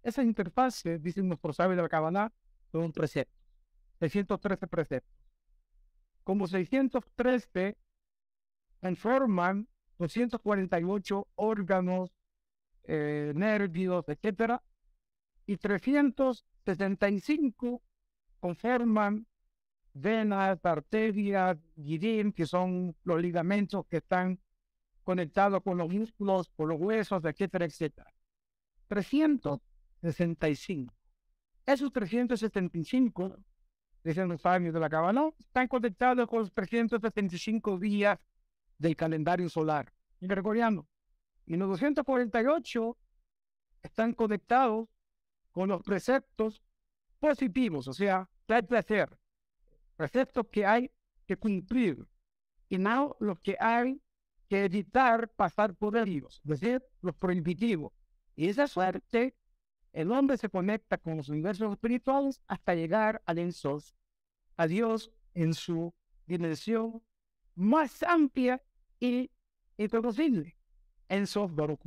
Esas 0.01 0.25
interfaces, 0.25 1.03
dicen 1.03 1.27
nuestros 1.27 1.57
sabios 1.57 1.75
de 1.75 1.83
la 1.83 1.89
Kabbalah, 1.89 2.33
son 2.71 2.91
preceptos, 2.91 3.39
613 3.99 4.65
preceptos. 4.67 5.21
Como 6.23 6.47
613 6.47 7.77
conforman 8.79 9.67
248 9.99 11.27
órganos, 11.35 12.09
eh, 12.85 13.31
nervios, 13.35 14.05
etcétera, 14.07 14.63
y 15.45 15.57
365 15.57 17.83
conforman 18.39 19.27
venas, 19.93 20.65
arterias, 20.65 21.57
guirín, 21.75 22.31
que 22.31 22.45
son 22.45 22.95
los 23.03 23.21
ligamentos 23.21 23.85
que 23.87 23.97
están 23.97 24.39
conectados 25.03 25.61
con 25.63 25.77
los 25.77 25.89
músculos, 25.89 26.49
con 26.49 26.69
los 26.69 26.79
huesos, 26.79 27.23
etcétera, 27.25 27.65
etcétera. 27.65 28.11
365. 28.87 30.93
Esos 31.65 31.91
365, 31.91 33.37
dicen 34.03 34.27
los 34.27 34.41
sabios 34.41 34.73
de 34.73 34.79
la 34.79 34.89
Kabbalah, 34.89 35.29
están 35.39 35.67
conectados 35.67 36.27
con 36.27 36.39
los 36.39 36.53
365 36.53 37.77
días 37.77 38.19
del 38.77 38.95
calendario 38.95 39.47
solar 39.49 39.93
gregoriano. 40.19 40.87
Y 41.45 41.55
los 41.55 41.69
248 41.69 42.97
están 43.83 44.13
conectados 44.13 44.87
con 45.51 45.69
los 45.69 45.83
preceptos 45.83 46.63
positivos, 47.19 47.87
o 47.87 47.93
sea, 47.93 48.27
hay 48.47 48.65
que 48.65 48.77
hacer, 48.77 49.17
preceptos 49.95 50.47
que 50.51 50.65
hay 50.65 50.91
que 51.25 51.37
cumplir 51.37 52.05
y 52.67 52.77
no 52.77 53.15
los 53.19 53.39
que 53.39 53.55
hay 53.59 54.01
que 54.51 54.65
evitar 54.65 55.29
pasar 55.29 55.73
por 55.75 55.95
ellos, 55.95 56.41
es 56.43 56.59
decir, 56.59 56.83
los 57.01 57.15
prohibitivos. 57.15 57.93
Y 58.35 58.49
esa 58.49 58.67
suerte, 58.67 59.33
el 59.93 60.11
hombre 60.11 60.35
se 60.35 60.49
conecta 60.49 60.97
con 60.97 61.15
los 61.15 61.29
universos 61.29 61.71
espirituales 61.71 62.41
hasta 62.47 62.75
llegar 62.75 63.21
al 63.25 63.39
Ensos, 63.39 63.95
a 64.57 64.67
Dios 64.67 65.09
en 65.35 65.53
su 65.53 65.93
dimensión 66.25 67.01
más 67.55 68.03
amplia 68.03 68.61
y 68.99 69.31
introducible, 69.77 70.57
Ensos 71.07 71.55
Baruch 71.55 71.79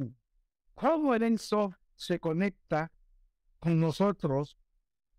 ¿Cómo 0.75 1.15
el 1.15 1.23
Ensos 1.23 1.75
se 1.97 2.19
conecta 2.19 2.91
con 3.59 3.79
nosotros 3.79 4.57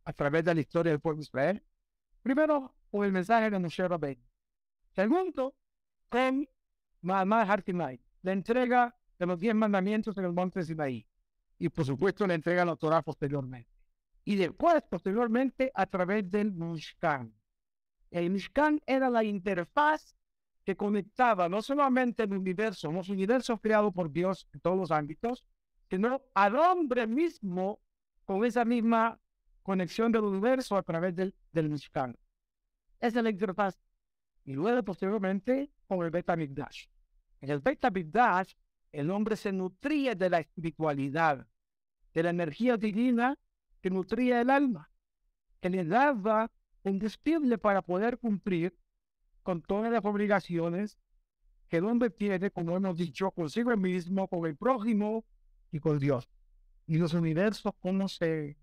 a 0.03 0.13
través 0.13 0.45
de 0.45 0.55
la 0.55 0.61
historia 0.61 0.93
del 0.93 0.99
pueblo 0.99 1.19
de 1.19 1.25
Israel? 1.25 1.63
Primero, 2.23 2.73
con 2.89 3.05
el 3.05 3.11
mensaje 3.11 3.51
de 3.51 3.59
Moshe 3.59 3.87
Rabbeinu. 3.87 4.23
Segundo, 4.95 5.53
con 6.09 6.49
Mahamad 7.05 7.49
Hartimai, 7.49 8.01
la 8.23 8.31
entrega 8.31 8.95
de 9.19 9.25
los 9.27 9.39
diez 9.39 9.53
mandamientos 9.53 10.17
en 10.17 10.25
el 10.25 10.33
monte 10.33 10.63
Sinaí. 10.63 11.05
Y 11.59 11.69
por 11.69 11.85
supuesto, 11.85 12.25
la 12.25 12.33
entrega 12.33 12.61
de 12.61 12.65
la 12.65 12.75
Torah 12.75 13.01
posteriormente. 13.03 13.69
Y 14.25 14.35
después, 14.35 14.81
posteriormente, 14.89 15.71
a 15.73 15.85
través 15.85 16.29
del 16.29 16.51
Mishkan. 16.51 17.31
El 18.09 18.31
Mishkan 18.31 18.81
era 18.87 19.09
la 19.09 19.23
interfaz 19.23 20.15
que 20.65 20.75
conectaba 20.75 21.47
no 21.47 21.61
solamente 21.61 22.23
el 22.23 22.33
universo, 22.33 22.91
los 22.91 23.07
universos 23.09 23.61
creados 23.61 23.93
por 23.93 24.11
Dios 24.11 24.47
en 24.51 24.59
todos 24.61 24.77
los 24.77 24.89
ámbitos, 24.89 25.45
sino 25.87 26.23
al 26.33 26.55
hombre 26.55 27.05
mismo 27.05 27.79
con 28.25 28.43
esa 28.43 28.65
misma 28.65 29.19
conexión 29.61 30.11
del 30.11 30.23
universo 30.23 30.75
a 30.75 30.81
través 30.81 31.15
del, 31.15 31.35
del 31.51 31.69
Mishkan. 31.69 32.17
Esa 32.99 33.19
es 33.19 33.23
la 33.23 33.29
interfaz. 33.29 33.79
Y 34.43 34.53
luego, 34.53 34.81
posteriormente, 34.81 35.69
con 35.87 36.03
el 36.03 36.09
Beta 36.09 36.35
Mikdash. 36.35 36.87
En 37.45 37.51
el 37.51 37.59
Beta 37.59 37.91
Mikdash, 37.91 38.53
el 38.91 39.11
hombre 39.11 39.35
se 39.35 39.51
nutría 39.51 40.15
de 40.15 40.31
la 40.31 40.39
espiritualidad, 40.39 41.45
de 42.11 42.23
la 42.23 42.31
energía 42.31 42.75
divina 42.75 43.37
que 43.81 43.91
nutría 43.91 44.41
el 44.41 44.49
alma, 44.49 44.89
que 45.61 45.69
le 45.69 45.85
daba 45.85 46.51
combustible 46.81 47.59
para 47.59 47.83
poder 47.83 48.17
cumplir 48.17 48.75
con 49.43 49.61
todas 49.61 49.91
las 49.91 50.03
obligaciones 50.03 50.97
que 51.67 51.77
el 51.77 51.85
hombre 51.85 52.09
tiene, 52.09 52.49
como 52.49 52.75
hemos 52.75 52.97
dicho, 52.97 53.29
consigo 53.29 53.77
mismo, 53.77 54.27
con 54.27 54.43
el 54.47 54.57
prójimo 54.57 55.23
y 55.71 55.79
con 55.79 55.99
Dios. 55.99 56.27
Y 56.87 56.97
los 56.97 57.13
universos, 57.13 57.73
cómo 57.79 58.07
se, 58.07 58.57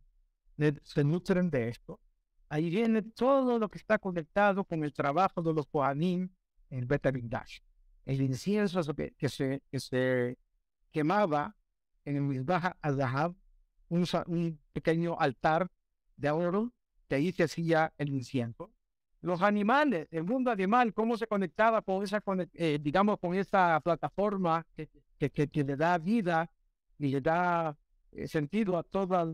se 0.82 1.04
nutren 1.04 1.50
de 1.50 1.68
esto. 1.68 2.00
Ahí 2.48 2.68
viene 2.68 3.02
todo 3.02 3.60
lo 3.60 3.68
que 3.68 3.78
está 3.78 4.00
conectado 4.00 4.64
con 4.64 4.82
el 4.82 4.92
trabajo 4.92 5.40
de 5.40 5.54
los 5.54 5.68
Kohanim 5.68 6.28
en 6.68 6.88
Betamigdash. 6.88 7.60
El 8.04 8.20
incienso 8.20 8.82
que, 8.94 9.12
que, 9.12 9.28
se, 9.28 9.62
que 9.70 9.80
se 9.80 10.38
quemaba 10.90 11.56
en 12.04 12.16
el 12.16 12.22
Mizbah 12.22 12.76
al 12.80 13.34
un, 13.88 14.06
un 14.26 14.60
pequeño 14.72 15.16
altar 15.18 15.70
de 16.16 16.30
oro, 16.30 16.72
que 17.08 17.16
ahí 17.16 17.32
se 17.32 17.44
hacía 17.44 17.92
el 17.98 18.08
incienso. 18.10 18.72
Los 19.20 19.42
animales, 19.42 20.08
el 20.10 20.24
mundo 20.24 20.50
animal, 20.50 20.92
cómo 20.92 21.16
se 21.16 21.26
conectaba 21.26 21.82
con 21.82 22.02
esa, 22.02 22.22
eh, 22.54 22.78
digamos, 22.80 23.18
con 23.20 23.34
esa 23.34 23.80
plataforma 23.80 24.66
que, 24.74 24.88
que, 25.18 25.48
que, 25.48 25.64
le 25.64 25.76
da 25.76 25.96
vida 25.98 26.50
y 26.98 27.08
le 27.08 27.20
da 27.20 27.76
eh, 28.10 28.26
sentido 28.26 28.76
a 28.76 28.82
toda 28.82 29.32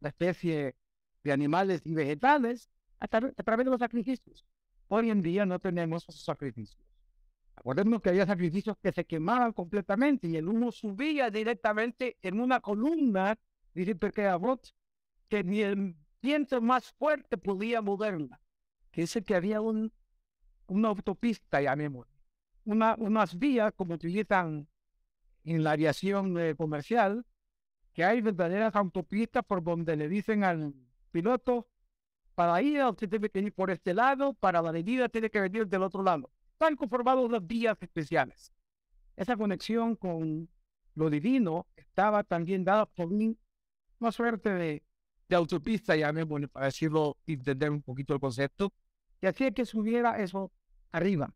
la 0.00 0.08
especie 0.08 0.76
de 1.24 1.32
animales 1.32 1.80
y 1.84 1.94
vegetales 1.94 2.70
a, 3.00 3.08
través 3.08 3.64
de 3.64 3.70
los 3.70 3.80
sacrificios. 3.80 4.44
Hoy 4.88 5.10
en 5.10 5.20
día 5.20 5.44
no 5.46 5.58
tenemos 5.58 6.04
esos 6.08 6.22
sacrificios. 6.22 6.80
Acordemos 7.64 8.02
que 8.02 8.10
había 8.10 8.26
sacrificios 8.26 8.76
que 8.76 8.92
se 8.92 9.06
quemaban 9.06 9.54
completamente 9.54 10.28
y 10.28 10.36
el 10.36 10.46
humo 10.50 10.70
subía 10.70 11.30
directamente 11.30 12.18
en 12.20 12.38
una 12.38 12.60
columna, 12.60 13.38
dice 13.72 13.94
Perkei 13.94 14.30
que 15.28 15.42
ni 15.42 15.62
el 15.62 15.96
viento 16.20 16.60
más 16.60 16.92
fuerte 16.92 17.38
podía 17.38 17.80
moverla. 17.80 18.38
Que 18.90 19.00
dice 19.00 19.24
que 19.24 19.34
había 19.34 19.62
un, 19.62 19.90
una 20.66 20.88
autopista, 20.88 21.62
llamémoslo, 21.62 22.12
una, 22.66 22.96
unas 22.98 23.38
vías 23.38 23.72
como 23.74 23.94
utilizan 23.94 24.68
en 25.44 25.64
la 25.64 25.70
aviación 25.70 26.38
eh, 26.38 26.54
comercial, 26.54 27.24
que 27.94 28.04
hay 28.04 28.20
verdaderas 28.20 28.76
autopistas 28.76 29.42
por 29.42 29.64
donde 29.64 29.96
le 29.96 30.10
dicen 30.10 30.44
al 30.44 30.74
piloto, 31.10 31.66
para 32.34 32.60
ir 32.60 32.84
usted 32.84 33.08
tiene 33.08 33.30
que 33.30 33.38
ir 33.38 33.54
por 33.54 33.70
este 33.70 33.94
lado, 33.94 34.34
para 34.34 34.60
la 34.60 34.70
venida 34.70 35.08
tiene 35.08 35.30
que 35.30 35.40
venir 35.40 35.66
del 35.66 35.82
otro 35.82 36.02
lado. 36.02 36.30
Están 36.54 36.76
conformados 36.76 37.28
las 37.30 37.44
vías 37.44 37.76
especiales. 37.80 38.52
Esa 39.16 39.36
conexión 39.36 39.96
con 39.96 40.48
lo 40.94 41.10
divino 41.10 41.66
estaba 41.74 42.22
también 42.22 42.64
dada 42.64 42.86
por 42.86 43.08
una 43.08 44.12
suerte 44.12 44.50
de, 44.50 44.82
de 45.28 45.36
autopista, 45.36 45.96
llamémosle, 45.96 46.46
para 46.46 46.66
decirlo, 46.66 47.18
entender 47.26 47.70
un 47.70 47.82
poquito 47.82 48.14
el 48.14 48.20
concepto, 48.20 48.72
que 49.20 49.26
hacía 49.26 49.50
que 49.50 49.66
subiera 49.66 50.22
eso 50.22 50.52
arriba, 50.92 51.34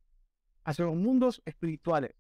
hacia 0.63 0.85
los 0.85 0.95
mundos 0.95 1.43
espirituales. 1.45 2.15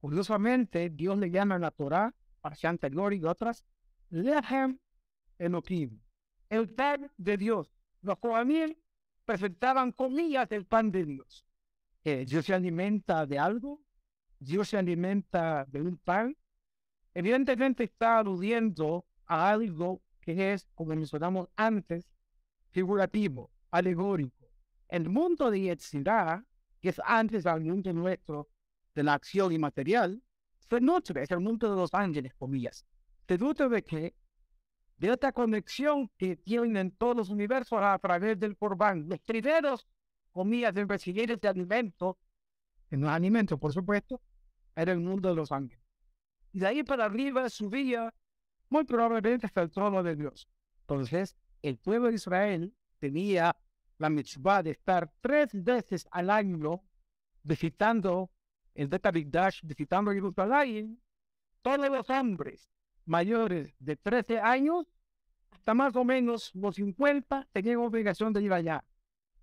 Curiosamente, 0.00 0.88
Dios 0.88 1.18
le 1.18 1.30
llama 1.30 1.56
en 1.56 1.60
la 1.60 1.70
Torah, 1.70 2.14
parcial 2.40 2.70
anterior 2.70 3.12
y 3.12 3.22
otras, 3.24 3.62
Lehem 4.08 4.78
Elohim, 5.38 6.00
el 6.48 6.72
pan 6.74 7.12
de 7.18 7.36
Dios. 7.36 7.70
Los 8.00 8.18
Kohanim 8.18 8.74
presentaban 9.26 9.92
comillas 9.92 10.48
del 10.48 10.64
pan 10.64 10.90
de 10.90 11.04
Dios. 11.04 11.44
Eh, 12.04 12.24
Dios 12.26 12.46
se 12.46 12.54
alimenta 12.54 13.26
de 13.26 13.38
algo, 13.38 13.80
Dios 14.38 14.68
se 14.68 14.78
alimenta 14.78 15.64
de 15.66 15.82
un 15.82 15.96
pan. 15.98 16.36
Evidentemente 17.14 17.84
está 17.84 18.18
aludiendo 18.18 19.06
a 19.26 19.50
algo 19.50 20.02
que 20.20 20.52
es, 20.52 20.68
como 20.74 20.94
mencionamos 20.94 21.48
antes, 21.56 22.08
figurativo, 22.70 23.50
alegórico. 23.70 24.48
El 24.88 25.08
mundo 25.08 25.50
de 25.50 25.60
Yetzirah, 25.60 26.44
que 26.80 26.90
es 26.90 27.00
antes 27.04 27.44
del 27.44 27.60
mundo 27.60 27.92
nuestro 27.92 28.48
de 28.94 29.02
la 29.02 29.14
acción 29.14 29.52
inmaterial, 29.52 30.22
se 30.68 30.80
nutre, 30.80 31.22
es 31.22 31.30
el 31.30 31.40
mundo 31.40 31.70
de 31.70 31.76
los 31.76 31.92
ángeles, 31.94 32.34
comillas. 32.34 32.84
Se 33.26 33.38
nutre 33.38 33.68
de 33.68 33.82
que 33.82 34.14
de 34.98 35.10
otra 35.10 35.32
conexión 35.32 36.10
que 36.18 36.36
tienen 36.36 36.90
todos 36.90 37.16
los 37.16 37.30
universos 37.30 37.78
a 37.80 37.98
través 37.98 38.38
del 38.38 38.56
Corban. 38.56 39.08
Los 39.08 39.20
primeros, 39.20 39.86
comillas, 40.38 40.72
de 40.72 40.84
recibir 40.84 41.30
este 41.32 41.48
alimento, 41.48 42.16
en 42.90 43.02
un 43.02 43.10
alimento, 43.10 43.58
por 43.58 43.72
supuesto, 43.72 44.20
era 44.76 44.92
el 44.92 45.00
mundo 45.00 45.28
de 45.28 45.34
los 45.34 45.50
ángeles. 45.50 45.84
Y 46.52 46.60
de 46.60 46.66
ahí 46.68 46.82
para 46.84 47.06
arriba 47.06 47.48
subía 47.50 48.14
muy 48.70 48.84
probablemente 48.84 49.46
hasta 49.46 49.62
el 49.62 49.70
trono 49.70 50.00
de 50.02 50.14
Dios. 50.14 50.48
Entonces, 50.82 51.36
el 51.60 51.76
pueblo 51.78 52.08
de 52.08 52.14
Israel 52.14 52.72
tenía 53.00 53.56
la 53.98 54.08
mitzvah 54.10 54.62
de 54.62 54.70
estar 54.70 55.10
tres 55.20 55.50
veces 55.52 56.06
al 56.12 56.30
año 56.30 56.82
visitando 57.42 58.30
el 58.74 58.86
Betabikdash, 58.86 59.62
visitando 59.64 60.12
Jerusalén, 60.12 61.02
todos 61.62 61.90
los 61.90 62.08
hombres 62.10 62.70
mayores 63.06 63.74
de 63.80 63.96
13 63.96 64.38
años 64.38 64.86
hasta 65.50 65.74
más 65.74 65.96
o 65.96 66.04
menos 66.04 66.54
los 66.54 66.76
50 66.76 67.48
tenían 67.52 67.78
obligación 67.78 68.32
de 68.32 68.42
ir 68.42 68.52
allá, 68.52 68.84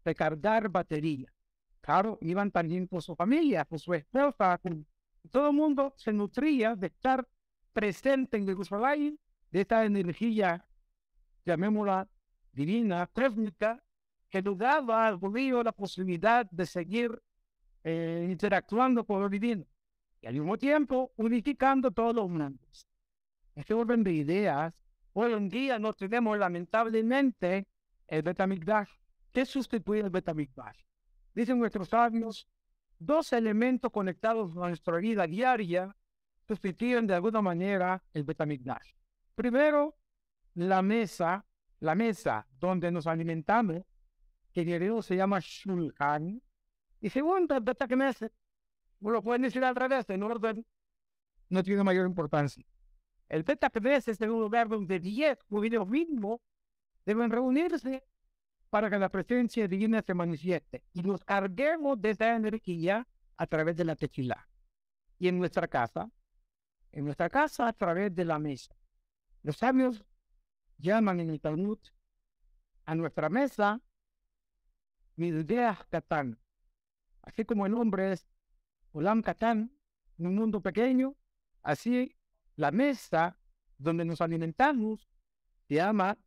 de 0.05 0.15
cargar 0.15 0.69
batería. 0.69 1.31
Claro, 1.81 2.17
iban 2.21 2.51
también 2.51 2.87
con 2.87 3.01
su 3.01 3.15
familia, 3.15 3.65
con 3.65 3.77
su 3.77 3.93
esposa, 3.93 4.59
todo 5.31 5.49
el 5.49 5.55
mundo 5.55 5.93
se 5.97 6.13
nutría 6.13 6.75
de 6.75 6.87
estar 6.87 7.27
presente 7.73 8.37
en 8.37 8.45
Jerusalén, 8.45 9.19
de 9.51 9.61
esta 9.61 9.85
energía, 9.85 10.65
llamémosla 11.45 12.07
divina, 12.51 13.07
cósmica, 13.07 13.83
que 14.29 14.41
nos 14.41 14.57
daba 14.57 15.07
al 15.07 15.17
judío 15.17 15.63
la 15.63 15.71
posibilidad 15.71 16.49
de 16.49 16.65
seguir 16.65 17.21
eh, 17.83 18.27
interactuando 18.29 19.05
con 19.05 19.21
lo 19.21 19.29
divino 19.29 19.65
y 20.21 20.27
al 20.27 20.33
mismo 20.33 20.57
tiempo 20.57 21.13
unificando 21.17 21.91
todos 21.91 22.15
los 22.15 22.29
mundos. 22.29 22.87
Este 23.53 23.73
orden 23.73 24.03
de 24.03 24.11
ideas, 24.11 24.73
hoy 25.13 25.33
en 25.33 25.49
día 25.49 25.79
no 25.79 25.93
tenemos 25.93 26.37
lamentablemente 26.37 27.67
el 28.07 28.23
Betamigdash. 28.23 28.89
¿Qué 29.35 29.45
sustituye 29.45 29.99
el 29.99 30.09
Betamigdash? 30.09 30.79
Dicen 31.33 31.59
nuestros 31.59 31.89
sabios, 31.89 32.47
dos 32.97 33.33
elementos 33.33 33.91
conectados 33.91 34.55
a 34.55 34.69
nuestra 34.69 34.95
vida 34.95 35.27
diaria 35.27 35.93
sustituyen 36.47 37.05
de 37.05 37.15
alguna 37.15 37.41
manera 37.41 38.01
el 38.13 38.23
Betamigdash. 38.23 38.93
Primero, 39.35 39.97
la 40.53 40.81
mesa, 40.81 41.45
la 41.81 41.95
mesa 41.95 42.47
donde 42.57 42.89
nos 42.93 43.07
alimentamos, 43.07 43.83
que 44.53 44.61
en 44.61 44.69
hebreo 44.69 45.01
se 45.01 45.17
llama 45.17 45.41
Shulchan. 45.41 46.41
Y 47.01 47.09
segundo, 47.09 47.57
el 47.57 47.61
Betamigdash, 47.61 48.29
lo 49.01 49.21
pueden 49.21 49.41
decir 49.41 49.65
al 49.65 49.75
revés, 49.75 50.09
en 50.11 50.23
orden, 50.23 50.65
no 51.49 51.61
tiene 51.61 51.83
mayor 51.83 52.07
importancia. 52.07 52.65
El 53.27 53.43
Beta 53.43 53.69
es 53.73 54.21
un 54.21 54.39
lugar 54.39 54.69
donde 54.69 54.97
10 54.97 55.43
judíos 55.49 55.85
mismos 55.89 56.39
deben 57.05 57.29
reunirse 57.29 58.01
para 58.75 58.89
que 58.89 58.99
la 58.99 59.07
presencia 59.07 59.69
divina 59.69 60.01
se 60.01 60.13
manifieste 60.13 60.83
y 60.91 61.01
nos 61.01 61.23
carguemos 61.23 62.01
de 62.01 62.09
esa 62.09 62.35
energía 62.35 63.07
a 63.37 63.47
través 63.47 63.77
de 63.77 63.85
la 63.85 63.95
tequila. 63.95 64.49
Y 65.17 65.29
en 65.29 65.39
nuestra 65.39 65.65
casa, 65.65 66.11
en 66.91 67.05
nuestra 67.05 67.29
casa 67.29 67.69
a 67.69 67.71
través 67.71 68.13
de 68.13 68.25
la 68.25 68.37
mesa. 68.37 68.75
Los 69.43 69.55
sabios 69.55 70.03
llaman 70.77 71.21
en 71.21 71.29
el 71.29 71.39
Talmud 71.39 71.79
a 72.83 72.95
nuestra 72.95 73.29
mesa 73.29 73.79
Mizbeach 75.15 75.87
Katán. 75.87 76.37
Así 77.21 77.45
como 77.45 77.65
el 77.65 77.71
nombre 77.71 78.11
es 78.11 78.27
Olam 78.91 79.21
Katán, 79.21 79.71
un 80.17 80.35
mundo 80.35 80.59
pequeño, 80.59 81.15
así 81.63 82.13
la 82.57 82.71
mesa 82.71 83.37
donde 83.77 84.03
nos 84.03 84.19
alimentamos 84.19 85.07
se 85.69 85.75
llama, 85.75 86.17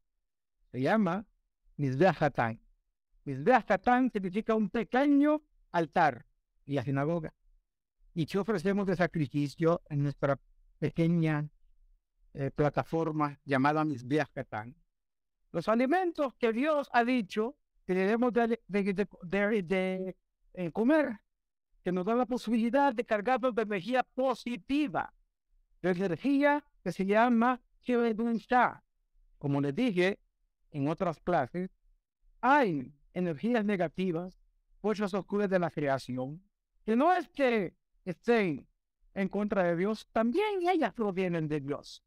se 0.73 0.81
llama 0.81 1.27
Mizbeach 1.79 2.21
Hatán. 2.21 2.61
significa 4.13 4.55
un 4.55 4.69
pequeño 4.69 5.43
altar 5.73 6.27
y 6.67 6.75
la 6.75 6.85
sinagoga. 6.85 7.33
Y 8.15 8.27
que 8.27 8.39
ofrecemos 8.39 8.87
de 8.87 8.97
sacrificio 8.97 9.83
en 9.89 10.03
nuestra 10.03 10.39
pequeña 10.79 11.49
eh, 12.35 12.51
plataforma 12.51 13.41
llamada 13.45 13.85
Mizbeach 13.85 14.37
Hatán. 14.37 14.77
Los 15.53 15.69
alimentos 15.69 16.35
que 16.35 16.53
Dios 16.53 16.91
ha 16.93 17.05
dicho 17.05 17.57
que 17.87 17.95
debemos 17.95 18.35
de, 18.35 20.17
comer, 20.73 21.21
que 21.83 21.93
nos 21.93 22.05
da 22.05 22.15
la 22.15 22.27
posibilidad 22.27 22.93
de 22.93 23.05
cargarnos 23.05 23.55
de 23.55 23.63
energía 23.63 24.03
positiva 24.03 25.15
de 25.83 25.91
energía 25.91 26.65
que 26.83 26.93
se 26.93 27.07
llama 27.07 27.61
Shah. 27.87 28.83
Como 29.39 29.61
les 29.61 29.75
dije 29.75 30.19
en 30.71 30.89
otras 30.89 31.21
clases, 31.21 31.71
hay 32.41 32.93
energías 33.15 33.65
negativas, 33.65 34.39
fuerzas 34.81 35.13
oscuras 35.15 35.51
de 35.51 35.59
la 35.59 35.71
creación, 35.71 36.43
que 36.85 36.97
no 36.97 37.13
es 37.13 37.29
que 37.29 37.75
estén 38.05 38.67
en 39.15 39.29
contra 39.29 39.65
de 39.65 39.77
Dios, 39.77 40.09
también 40.13 40.69
ellas 40.69 40.93
provienen 40.95 41.49
de 41.49 41.61
Dios, 41.61 42.05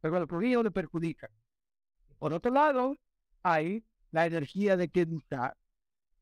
pero 0.00 0.16
el 0.16 0.28
río 0.28 0.62
le 0.62 0.70
perjudica. 0.70 1.30
Por 2.18 2.32
otro 2.32 2.50
lado, 2.50 2.96
hay 3.42 3.84
la 4.10 4.26
energía 4.26 4.76
de 4.76 4.88
Kedusha, 4.88 5.56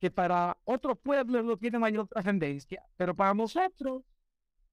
que 0.01 0.11
para 0.11 0.59
otros 0.65 0.99
pueblos 0.99 1.45
no 1.45 1.57
tiene 1.57 1.79
mayor 1.79 2.09
trascendencia, 2.09 2.85
pero 2.97 3.15
para 3.15 3.35
nosotros 3.35 4.03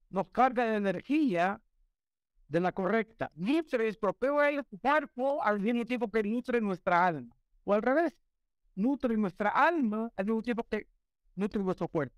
nos 0.08 0.26
carga 0.28 0.64
de 0.64 0.76
energía 0.76 1.60
de 2.50 2.60
la 2.60 2.72
correcta. 2.72 3.30
Nutre 3.36 3.88
es 3.88 3.96
propio 3.96 4.42
el 4.42 4.64
cuerpo 4.82 5.42
al 5.42 5.60
mismo 5.60 5.84
tiempo 5.84 6.10
que 6.10 6.22
nutre 6.24 6.60
nuestra 6.60 7.06
alma. 7.06 7.34
O 7.64 7.72
al 7.72 7.80
revés, 7.80 8.18
nutre 8.74 9.16
nuestra 9.16 9.50
alma 9.50 10.10
al 10.16 10.26
mismo 10.26 10.42
tiempo 10.42 10.64
que 10.64 10.88
nutre 11.36 11.62
nuestro 11.62 11.88
cuerpo. 11.88 12.16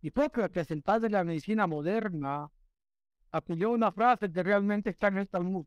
Y 0.00 0.08
Hipócrates, 0.08 0.70
el 0.70 0.82
padre 0.82 1.08
de 1.08 1.10
la 1.10 1.24
medicina 1.24 1.66
moderna, 1.66 2.50
acudió 3.30 3.70
una 3.70 3.92
frase 3.92 4.32
que 4.32 4.42
realmente 4.42 4.90
está 4.90 5.08
en 5.08 5.18
el 5.18 5.28
Talmud. 5.28 5.66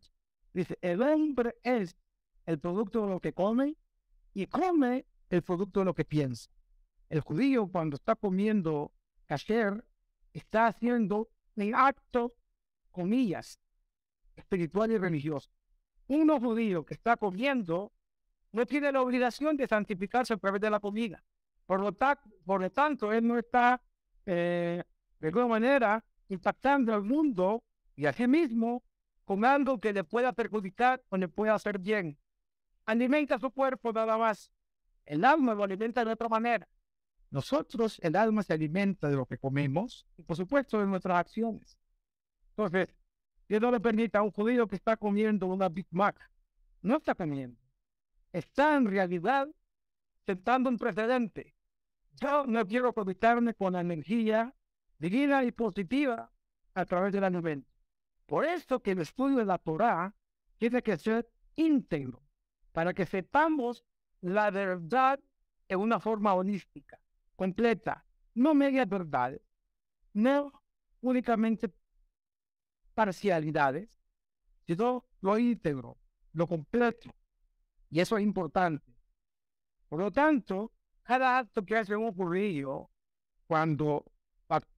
Dice, 0.51 0.78
el 0.82 1.01
hombre 1.03 1.55
es 1.61 1.95
el 2.45 2.59
producto 2.59 3.03
de 3.03 3.09
lo 3.09 3.20
que 3.20 3.34
come 3.34 3.76
y 4.34 4.47
come 4.47 5.05
el 5.30 5.43
producto 5.43 5.82
de 5.82 5.86
lo 5.86 5.93
que 5.93 6.05
piensa. 6.05 6.49
El 7.09 7.22
judío 7.22 7.68
cuando 7.68 7.95
está 7.95 8.15
comiendo 8.15 8.91
kasher 9.28 9.86
está 10.34 10.68
haciendo 10.68 11.30
un 11.55 11.76
acto, 11.76 12.34
comillas, 12.91 13.59
espiritual 14.38 14.92
y 14.92 14.98
religioso. 14.98 15.50
Uno 16.08 16.40
judío 16.40 16.86
que 16.86 16.94
está 16.94 17.18
comiendo 17.18 17.92
no 18.54 18.66
tiene 18.66 18.92
la 18.92 19.02
obligación 19.02 19.58
de 19.58 19.68
santificarse 19.68 20.34
a 20.34 20.38
través 20.38 20.62
de 20.62 20.70
la 20.70 20.80
comida. 20.80 21.22
Por 21.66 21.82
lo, 21.82 21.92
por 22.46 22.62
lo 22.62 22.72
tanto, 22.72 23.12
él 23.12 23.28
no 23.28 23.38
está 23.38 23.82
eh, 24.26 24.82
de 25.20 25.28
alguna 25.28 25.48
manera 25.48 26.04
impactando 26.30 26.94
al 26.94 27.04
mundo 27.04 27.64
y 27.96 28.06
a 28.06 28.14
sí 28.14 28.28
mismo 28.28 28.84
con 29.26 29.44
algo 29.44 29.80
que 29.80 29.92
le 29.92 30.06
pueda 30.06 30.32
perjudicar 30.32 31.04
o 31.10 31.18
le 31.18 31.28
pueda 31.28 31.56
hacer 31.56 31.78
bien. 31.80 32.18
Alimenta 32.86 33.38
su 33.38 33.52
cuerpo 33.52 33.92
nada 33.92 34.18
más. 34.18 34.50
El 35.06 35.26
alma 35.26 35.54
lo 35.54 35.64
alimenta 35.64 36.06
de 36.06 36.14
otra 36.14 36.30
manera. 36.30 36.68
Nosotros, 37.30 38.00
el 38.02 38.16
alma 38.16 38.44
se 38.44 38.54
alimenta 38.54 39.10
de 39.10 39.18
lo 39.18 39.26
que 39.26 39.38
comemos 39.38 40.08
y, 40.18 40.24
por 40.24 40.38
supuesto, 40.38 40.80
de 40.80 40.86
nuestras 40.86 41.18
acciones. 41.18 41.78
Entonces, 42.52 42.96
Dios 43.48 43.62
no 43.62 43.72
le 43.72 43.80
permite 43.80 44.18
a 44.18 44.22
un 44.22 44.32
judío 44.32 44.68
que 44.68 44.76
está 44.76 44.98
comiendo 44.98 45.48
una 45.48 45.70
Big 45.70 45.88
Mac. 45.91 46.20
No 46.82 46.98
está 46.98 47.16
comiendo. 47.16 47.60
Está 48.32 48.76
en 48.76 48.86
realidad 48.86 49.48
sentando 50.26 50.70
un 50.70 50.78
precedente. 50.78 51.56
Yo 52.20 52.45
no 52.45 52.66
quiero 52.66 52.93
conectarme 52.93 53.54
con 53.54 53.74
la 53.74 53.82
energía 53.82 54.54
divina 55.00 55.43
y 55.43 55.52
positiva 55.52 56.32
a 56.74 56.86
través 56.86 57.14
de 57.14 57.22
la 57.22 57.28
alimento. 57.28 57.70
Por 58.26 58.45
eso 58.45 58.82
que 58.82 58.91
el 58.91 59.00
estudio 59.00 59.38
de 59.38 59.45
la 59.45 59.58
Torah 59.58 60.14
tiene 60.58 60.82
que 60.82 60.98
ser 60.98 61.30
íntegro, 61.56 62.22
para 62.72 62.93
que 62.93 63.06
sepamos 63.06 63.86
la 64.22 64.52
verdad 64.52 65.20
en 65.70 65.80
una 65.80 66.00
forma 66.00 66.34
holística, 66.34 67.00
completa, 67.36 68.06
no 68.34 68.54
media 68.54 68.86
verdades, 68.86 69.41
no 70.14 70.52
únicamente 71.02 71.72
parcialidades, 72.98 73.88
sino 74.66 75.06
lo 75.22 75.38
íntegro, 75.38 76.00
lo 76.34 76.48
completo. 76.48 77.14
Y 77.91 78.00
eso 78.00 78.18
es 78.18 78.24
importante. 78.24 78.91
Por 79.88 80.00
lo 80.00 80.12
tanto, 80.12 80.72
cada 81.04 81.38
acto 81.38 81.64
que 81.64 81.78
hace 81.78 81.95
un 81.95 82.12
judío 82.12 82.89
cuando 83.45 84.04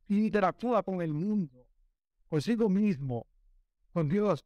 interactúa 0.09 0.83
con 0.83 1.01
el 1.01 1.13
mundo, 1.13 1.65
consigo 2.27 2.67
mismo, 2.67 3.25
con 3.93 4.09
Dios, 4.09 4.45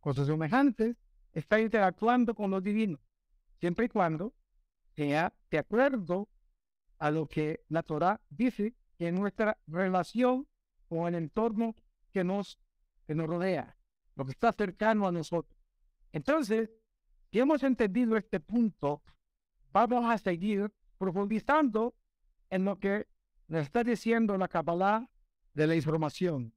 con 0.00 0.14
sus 0.14 0.26
semejantes, 0.26 0.96
está 1.34 1.60
interactuando 1.60 2.34
con 2.34 2.50
lo 2.50 2.62
divino, 2.62 2.98
siempre 3.60 3.86
y 3.86 3.88
cuando 3.88 4.32
sea 4.96 5.34
de 5.50 5.58
acuerdo 5.58 6.30
a 6.98 7.10
lo 7.10 7.26
que 7.26 7.60
la 7.68 7.82
Torah 7.82 8.20
dice 8.30 8.74
que 8.96 9.08
es 9.08 9.12
nuestra 9.12 9.58
relación 9.66 10.48
con 10.88 11.08
el 11.08 11.16
entorno 11.16 11.74
que 12.10 12.24
nos, 12.24 12.58
que 13.06 13.14
nos 13.14 13.26
rodea, 13.26 13.76
lo 14.16 14.24
que 14.24 14.32
está 14.32 14.52
cercano 14.52 15.06
a 15.06 15.12
nosotros. 15.12 15.58
Entonces, 16.12 16.70
si 17.30 17.40
hemos 17.40 17.62
entendido 17.62 18.16
este 18.16 18.40
punto, 18.40 19.02
vamos 19.72 20.04
a 20.04 20.18
seguir 20.18 20.70
profundizando 20.98 21.94
en 22.50 22.64
lo 22.64 22.78
que 22.78 23.08
nos 23.48 23.62
está 23.62 23.82
diciendo 23.82 24.36
la 24.36 24.48
Kabbalah 24.48 25.08
de 25.54 25.66
la 25.66 25.74
información. 25.74 26.52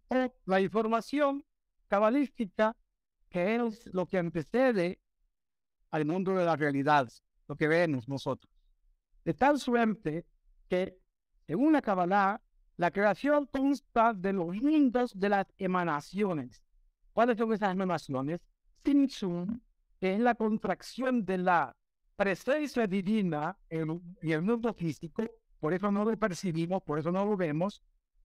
La 0.46 0.62
información 0.62 1.46
cabalística, 1.88 2.76
que 3.30 3.56
es 3.56 3.94
lo 3.94 4.06
que 4.06 4.18
antecede 4.18 5.00
al 5.92 6.06
mundo 6.06 6.36
de 6.36 6.46
la 6.46 6.56
realidad, 6.56 7.10
lo 7.48 7.56
que 7.56 7.68
vemos 7.68 8.08
nosotros. 8.08 8.52
De 9.24 9.34
tal 9.34 9.60
suerte 9.60 10.26
que, 10.68 10.98
según 11.48 11.74
la 11.74 11.82
Kabbalah, 11.82 12.42
la 12.78 12.92
creación 12.92 13.46
consta 13.48 14.14
de 14.14 14.34
los 14.34 14.56
mundos 14.62 15.18
de 15.18 15.30
las 15.30 15.48
emanaciones. 15.58 16.64
¿Cuáles 17.14 17.38
son 17.38 17.54
esas 17.54 17.72
emanaciones? 17.72 18.42
Sinsun, 18.84 19.62
que 20.00 20.16
es 20.16 20.20
la 20.20 20.36
contracción 20.36 21.26
de 21.26 21.38
la 21.38 21.76
presencia 22.16 22.86
divina 22.88 23.58
en, 23.70 24.02
el 24.22 24.42
mundo 24.42 24.74
físico, 24.74 25.24
por 25.60 25.74
eso 25.74 25.92
no 25.92 26.04
lo 26.04 26.18
percibimos, 26.18 26.84
por 26.84 27.00
eso 27.00 27.12
no 27.12 27.26
lo 27.26 27.38
vemos, 27.38 27.82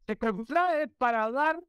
se 0.06 0.16
contrae 0.16 0.88
para 0.88 1.30
dar 1.30 1.60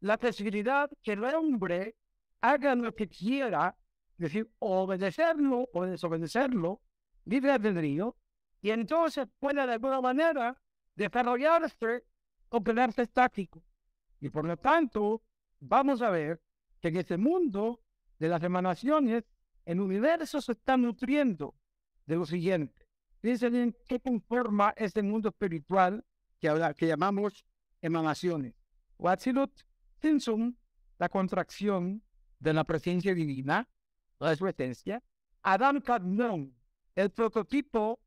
la 0.00 0.16
posibilidad 0.16 0.90
que 1.02 1.12
el 1.12 1.24
hombre 1.24 1.96
haga 2.40 2.74
lo 2.74 2.94
que 2.94 3.08
quiera, 3.08 3.76
es 4.14 4.18
decir, 4.18 4.50
obedecerlo 4.58 5.68
o 5.72 5.84
desobedecerlo, 5.84 6.80
libre 7.26 7.52
albedrío, 7.52 8.16
y 8.62 8.70
entonces 8.70 9.26
puede 9.38 9.66
de 9.66 9.74
alguna 9.74 10.00
manera 10.00 10.56
desarrollarse 10.94 12.04
o 12.50 12.62
quedarse 12.62 13.02
estático. 13.02 13.62
Y 14.20 14.28
por 14.28 14.44
lo 14.44 14.56
tanto, 14.56 15.22
vamos 15.60 16.02
a 16.02 16.10
ver 16.10 16.40
que 16.80 16.88
en 16.88 16.96
ese 16.96 17.16
mundo 17.16 17.80
de 18.18 18.28
las 18.28 18.42
emanaciones, 18.42 19.24
el 19.64 19.80
universo 19.80 20.40
se 20.40 20.52
está 20.52 20.76
nutriendo 20.76 21.54
de 22.06 22.16
lo 22.16 22.26
siguiente. 22.26 22.86
Fíjense 23.20 23.50
bien 23.50 23.76
qué 23.86 24.00
conforma 24.00 24.74
este 24.76 25.02
mundo 25.02 25.28
espiritual 25.28 26.04
que, 26.38 26.74
que 26.76 26.86
llamamos 26.86 27.44
emanaciones. 27.80 28.54
Watzilut 28.98 29.52
Tinsum, 29.98 30.54
la 30.98 31.08
contracción 31.08 32.02
de 32.38 32.52
la 32.52 32.64
presencia 32.64 33.14
divina, 33.14 33.68
la 34.18 34.36
su 34.36 34.46
esencia. 34.46 35.02
Adam 35.42 35.80
Kadmon, 35.80 36.54
el 36.94 37.10
prototipo 37.10 38.00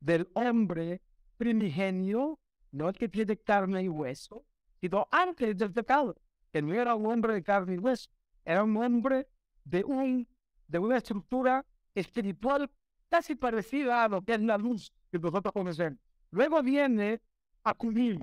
del 0.00 0.28
hombre 0.34 1.02
primigenio, 1.36 2.38
no 2.76 2.88
el 2.88 2.94
que 2.94 3.08
tiene 3.08 3.36
carne 3.36 3.82
y 3.82 3.88
hueso, 3.88 4.44
sino 4.80 5.08
antes 5.10 5.56
del 5.56 5.72
pecado, 5.72 6.16
que 6.52 6.60
no 6.62 6.74
era 6.74 6.94
un 6.94 7.06
hombre 7.06 7.34
de 7.34 7.42
carne 7.42 7.74
y 7.74 7.78
hueso, 7.78 8.10
era 8.44 8.62
un 8.62 8.76
hombre 8.76 9.26
de, 9.64 9.82
un, 9.84 10.28
de 10.68 10.78
una 10.78 10.98
estructura 10.98 11.64
espiritual 11.94 12.70
casi 13.08 13.34
parecida 13.34 14.04
a 14.04 14.08
lo 14.08 14.22
que 14.22 14.34
es 14.34 14.40
la 14.40 14.58
luz 14.58 14.92
que 15.10 15.18
nosotros 15.18 15.52
conocemos. 15.52 15.98
Luego 16.30 16.62
viene 16.62 17.22
acudir. 17.64 18.20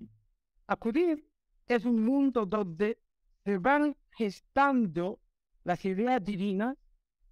Acudir 0.68 1.28
es 1.68 1.86
un 1.86 2.04
mundo 2.06 2.46
donde 2.46 3.00
se 3.44 3.58
van 3.58 3.96
gestando 4.12 5.20
las 5.64 5.84
ideas 5.86 6.24
divinas 6.24 6.78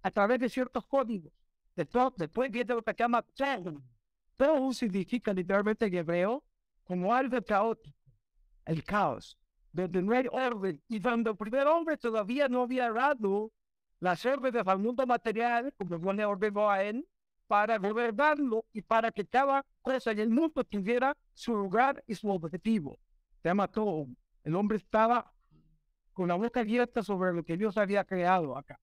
a 0.02 0.10
través 0.10 0.40
de 0.40 0.48
ciertos 0.48 0.84
códigos. 0.86 1.32
Después, 1.74 2.50
viene 2.50 2.74
lo 2.74 2.82
que 2.82 2.92
se 2.92 2.98
llama 2.98 3.22
Tehum. 3.22 3.80
Tehum 4.36 4.72
significa 4.72 5.32
literalmente 5.32 5.86
en 5.86 5.94
hebreo 5.94 6.44
como 6.92 7.14
algo 7.14 7.40
caótico, 7.40 7.96
el 8.66 8.84
caos, 8.84 9.38
donde 9.72 10.02
no 10.02 10.12
hay 10.12 10.26
orden. 10.30 10.78
Y 10.88 11.00
cuando 11.00 11.30
el 11.30 11.38
primer 11.38 11.66
hombre 11.66 11.96
todavía 11.96 12.50
no 12.50 12.64
había 12.64 12.92
dado 12.92 13.50
las 13.98 14.26
órdenes 14.26 14.66
al 14.66 14.78
mundo 14.78 15.06
material, 15.06 15.72
como 15.78 16.10
ordenó 16.28 16.70
a 16.70 16.82
él, 16.82 17.08
para 17.46 17.78
gobernarlo 17.78 18.66
y 18.74 18.82
para 18.82 19.10
que 19.10 19.24
cada 19.24 19.64
cosa 19.80 20.10
en 20.10 20.18
el 20.18 20.28
mundo 20.28 20.62
tuviera 20.64 21.16
su 21.32 21.56
lugar 21.56 22.04
y 22.06 22.14
su 22.14 22.28
objetivo. 22.28 22.98
Se 23.40 23.48
llama 23.48 23.68
todo. 23.68 24.08
El 24.44 24.54
hombre 24.54 24.76
estaba 24.76 25.32
con 26.12 26.28
la 26.28 26.34
boca 26.34 26.60
abierta 26.60 27.02
sobre 27.02 27.32
lo 27.32 27.42
que 27.42 27.56
Dios 27.56 27.78
había 27.78 28.04
creado 28.04 28.54
acá. 28.54 28.78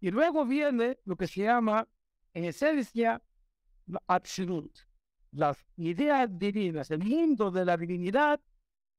Y 0.00 0.10
luego 0.10 0.44
viene 0.44 0.98
lo 1.04 1.14
que 1.14 1.28
se 1.28 1.42
llama, 1.42 1.86
en 2.34 2.44
esencia, 2.44 3.22
absolut. 4.08 4.76
Las 5.32 5.64
ideas 5.76 6.28
divinas, 6.38 6.90
el 6.90 7.04
mundo 7.04 7.50
de 7.50 7.64
la 7.64 7.76
divinidad, 7.76 8.40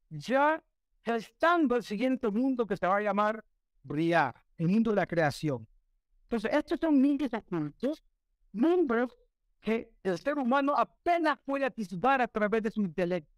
ya 0.10 0.64
gestando 1.04 1.76
el 1.76 1.84
siguiente 1.84 2.30
mundo 2.30 2.66
que 2.66 2.78
se 2.78 2.88
va 2.88 2.98
a 2.98 3.02
llamar 3.02 3.44
brillar, 3.84 4.36
el 4.58 4.68
mundo 4.68 4.92
de 4.92 4.98
la 4.98 5.08
creación. 5.08 5.68
Entonces, 6.24 6.52
estos 6.54 6.80
son 6.80 7.02
mundos 7.02 7.34
ocultos 7.34 8.04
nombres 8.52 9.10
que 9.60 9.94
el 10.04 10.18
ser 10.18 10.38
humano 10.38 10.74
apenas 10.76 11.40
puede 11.46 11.66
atisbar 11.66 12.22
a 12.22 12.28
través 12.28 12.64
de 12.64 12.72
su 12.72 12.82
intelecto. 12.82 13.32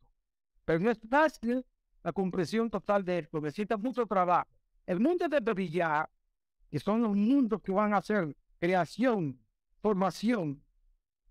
Pero 0.63 0.79
no 0.79 0.91
es 0.91 0.99
fácil 1.09 1.65
la 2.03 2.11
comprensión 2.11 2.69
total 2.69 3.03
de 3.03 3.19
esto, 3.19 3.41
necesita 3.41 3.77
mucho 3.77 4.05
trabajo. 4.05 4.49
El 4.85 4.99
mundo 4.99 5.27
de 5.27 5.39
brillar, 5.39 6.09
que 6.69 6.79
son 6.79 7.01
los 7.01 7.15
mundos 7.15 7.61
que 7.61 7.71
van 7.71 7.93
a 7.93 8.01
ser 8.01 8.35
creación, 8.59 9.39
formación 9.81 10.63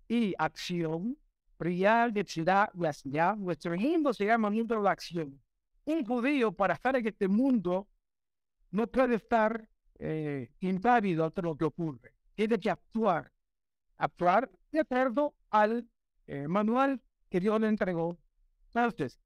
y 0.07 0.33
acción, 0.37 1.17
brillar, 1.57 2.11
densidad, 2.11 2.69
ya, 3.03 3.35
nuestro 3.35 3.75
mundo 3.75 4.13
se 4.13 4.25
llama 4.25 4.49
mundo 4.49 4.75
de 4.75 4.81
la 4.81 4.91
acción. 4.91 5.41
Un 5.85 6.05
judío 6.05 6.51
para 6.51 6.73
estar 6.73 6.95
en 6.95 7.07
este 7.07 7.27
mundo 7.27 7.87
no 8.71 8.87
puede 8.87 9.15
estar 9.15 9.67
eh, 9.99 10.51
impávido 10.59 11.25
ante 11.25 11.41
lo 11.41 11.55
que 11.55 11.65
ocurre. 11.65 12.13
Tiene 12.35 12.59
que 12.59 12.69
actuar 12.69 13.31
actuar 13.97 14.49
de 14.71 14.81
acuerdo 14.81 15.35
al 15.49 15.87
eh, 16.27 16.47
manual 16.47 17.01
que 17.29 17.39
Dios 17.39 17.59
le 17.59 17.67
entregó 17.67 18.17
Entonces, 18.73 19.19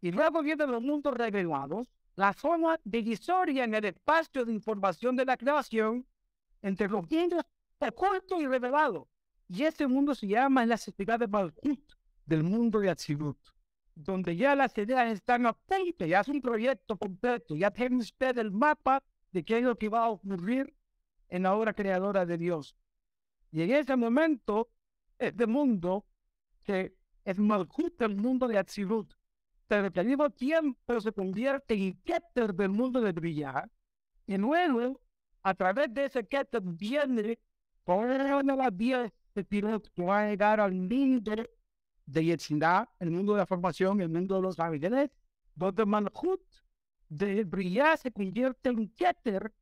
Y 0.00 0.10
luego 0.10 0.42
vienen 0.42 0.70
los 0.70 0.82
mundos 0.82 1.14
revelados, 1.14 1.88
la 2.16 2.32
zona 2.32 2.78
divisoria 2.84 3.64
en 3.64 3.74
el 3.74 3.84
espacio 3.84 4.44
de 4.44 4.52
información 4.52 5.16
de 5.16 5.24
la 5.24 5.36
creación 5.36 6.06
entre 6.62 6.88
los 6.88 7.08
mundos 7.10 7.42
oculto 7.80 8.40
y 8.40 8.46
revelado. 8.46 9.08
Y 9.48 9.62
este 9.62 9.86
mundo 9.86 10.14
se 10.14 10.26
llama 10.26 10.66
la 10.66 10.76
sociedad 10.76 11.18
de 11.20 11.28
Malkut, 11.28 11.92
del 12.24 12.42
mundo 12.42 12.80
de 12.80 12.90
Atzilut, 12.90 13.38
donde 13.94 14.34
ya 14.36 14.56
las 14.56 14.76
ideas 14.76 15.12
están 15.12 15.46
a 15.46 15.56
ya 16.00 16.20
es 16.20 16.28
un 16.28 16.40
proyecto 16.40 16.96
completo, 16.96 17.54
ya 17.54 17.70
tiene 17.70 17.98
usted 17.98 18.36
el 18.38 18.50
mapa 18.50 19.02
de 19.30 19.44
qué 19.44 19.58
es 19.58 19.64
lo 19.64 19.76
que 19.76 19.88
va 19.88 20.04
a 20.04 20.08
ocurrir 20.08 20.74
en 21.28 21.44
la 21.44 21.54
obra 21.54 21.72
creadora 21.72 22.26
de 22.26 22.36
Dios. 22.36 22.76
Y 23.52 23.62
en 23.62 23.70
ese 23.70 23.94
momento, 23.94 24.68
este 25.18 25.46
mundo, 25.46 26.04
que 26.64 26.96
es 27.24 27.38
Malkut, 27.38 28.02
el 28.02 28.16
mundo 28.16 28.48
de 28.48 28.58
Atzilut, 28.58 29.14
pero 29.68 29.92
que 29.92 30.00
al 30.00 30.06
mismo 30.06 30.28
tiempo 30.30 31.00
se 31.00 31.12
convierte 31.12 31.74
en 31.74 31.94
Keter 32.02 32.52
del 32.52 32.70
mundo 32.70 33.00
de 33.00 33.12
brillar, 33.12 33.70
y 34.26 34.36
luego, 34.36 35.00
a 35.42 35.54
través 35.54 35.94
de 35.94 36.06
ese 36.06 36.26
Keter 36.26 36.62
viene 36.62 37.38
toda 37.84 38.42
la 38.42 38.70
este 39.36 39.44
piloto 39.44 39.90
va 40.02 40.20
a 40.20 40.30
llegar 40.30 40.60
al 40.60 40.72
mundo 40.72 41.34
de 42.06 42.24
Yetzirah, 42.24 42.88
el 43.00 43.10
mundo 43.10 43.34
de 43.34 43.40
la 43.40 43.46
formación, 43.46 44.00
el 44.00 44.08
mundo 44.08 44.36
de 44.36 44.40
los 44.40 44.58
ángeles, 44.58 45.10
donde 45.54 45.84
Malchut 45.84 46.40
de 47.10 47.44
brillar 47.44 47.98
se 47.98 48.10
convierte 48.10 48.70
en 48.70 48.88
Keter 48.94 49.52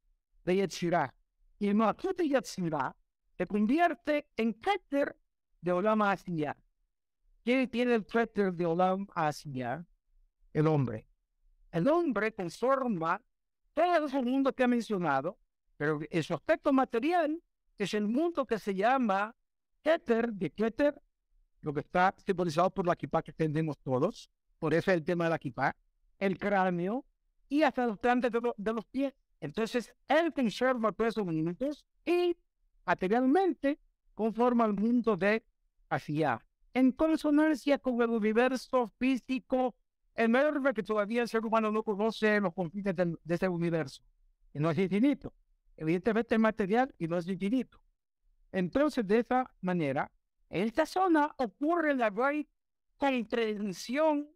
de 0.44 0.56
Yetzirah. 0.56 1.12
Y 1.58 1.74
Malchut 1.74 2.16
de 2.16 2.28
Yetzirah 2.28 2.94
se 3.36 3.46
convierte 3.48 4.28
en 4.36 4.54
Keter 4.54 5.16
de 5.60 5.72
Olam 5.72 6.02
Asiya. 6.02 6.56
¿Quién 7.42 7.68
tiene 7.68 7.96
el 7.96 8.06
Keter 8.06 8.52
de 8.54 8.66
Olam 8.66 9.08
Asiya? 9.12 9.84
El 10.52 10.68
hombre. 10.68 11.08
El 11.72 11.88
hombre 11.88 12.32
conforma 12.32 13.20
todo 13.72 14.06
ese 14.06 14.22
mundo 14.22 14.52
que 14.52 14.62
ha 14.62 14.68
mencionado, 14.68 15.36
pero 15.76 15.98
en 16.08 16.22
su 16.22 16.32
aspecto 16.32 16.72
material 16.72 17.42
es 17.76 17.92
el 17.94 18.06
mundo 18.06 18.46
que 18.46 18.60
se 18.60 18.72
llama 18.72 19.34
Keter, 19.84 20.32
de 20.32 20.50
Keter, 20.50 21.00
lo 21.60 21.74
que 21.74 21.80
está 21.80 22.14
simbolizado 22.24 22.70
por 22.70 22.86
la 22.86 22.96
kippah 22.96 23.22
que 23.22 23.34
tenemos 23.34 23.78
todos, 23.78 24.30
por 24.58 24.72
eso 24.72 24.90
es 24.90 24.96
el 24.96 25.04
tema 25.04 25.24
de 25.24 25.30
la 25.30 25.38
kippah, 25.38 25.76
el 26.18 26.38
cráneo 26.38 27.04
y 27.50 27.62
hasta 27.62 27.86
los 27.86 27.98
plantes 27.98 28.32
de, 28.32 28.72
los 28.72 28.86
pies. 28.86 29.12
Entonces, 29.40 29.94
él 30.08 30.32
conserva 30.32 30.90
todos 30.92 31.08
esos 31.08 31.26
minutos 31.26 31.84
y 32.06 32.34
materialmente 32.86 33.78
conforma 34.14 34.64
el 34.64 34.72
mundo 34.72 35.16
de 35.18 35.44
hacia 35.90 36.40
en 36.72 36.90
consonancia 36.92 37.78
con 37.78 38.00
el 38.00 38.08
universo 38.08 38.90
físico 38.98 39.76
enorme 40.14 40.72
que 40.72 40.82
todavía 40.82 41.20
el 41.20 41.28
ser 41.28 41.44
humano 41.44 41.70
no 41.70 41.82
conoce 41.82 42.40
los 42.40 42.54
confines 42.54 42.96
de, 42.96 43.16
de 43.22 43.34
ese 43.34 43.48
universo. 43.48 44.02
Y 44.54 44.60
no 44.60 44.70
es 44.70 44.78
infinito. 44.78 45.34
Evidentemente 45.76 46.36
es 46.36 46.40
material 46.40 46.94
y 46.98 47.06
no 47.06 47.18
es 47.18 47.28
infinito. 47.28 47.83
Entonces, 48.54 49.04
de 49.04 49.18
esa 49.18 49.50
manera, 49.62 50.12
en 50.48 50.68
esta 50.68 50.86
zona 50.86 51.34
ocurre 51.38 51.92
la 51.92 52.08
gran 52.08 52.46
contradicción 52.96 54.28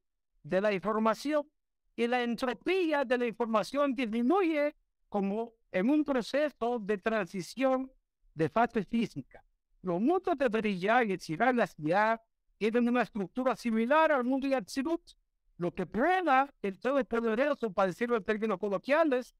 de 0.42 0.60
la 0.60 0.72
información 0.72 1.48
y 1.94 2.08
la 2.08 2.24
entropía 2.24 3.04
de 3.04 3.16
la 3.16 3.26
información 3.26 3.94
disminuye 3.94 4.74
como 5.08 5.52
en 5.70 5.88
un 5.88 6.02
proceso 6.02 6.80
de 6.80 6.98
transición 6.98 7.92
de 8.34 8.48
fase 8.48 8.82
física. 8.84 9.44
Los 9.82 10.00
mundos 10.00 10.36
de 10.36 10.48
brillar 10.48 11.06
y 11.06 11.12
excitar 11.12 11.54
la 11.54 11.68
ciudad 11.68 12.20
tienen 12.56 12.88
una 12.88 13.02
estructura 13.02 13.54
similar 13.54 14.10
al 14.10 14.24
mundo 14.24 14.48
de 14.48 14.56
Absolut. 14.56 15.12
Lo 15.58 15.72
que 15.72 15.86
prueba 15.86 16.52
el 16.60 16.80
todo 16.80 17.04
poderoso, 17.04 17.72
para 17.72 17.86
decirlo 17.86 18.16
en 18.16 18.24
términos 18.24 18.58
coloquiales, 18.58 19.36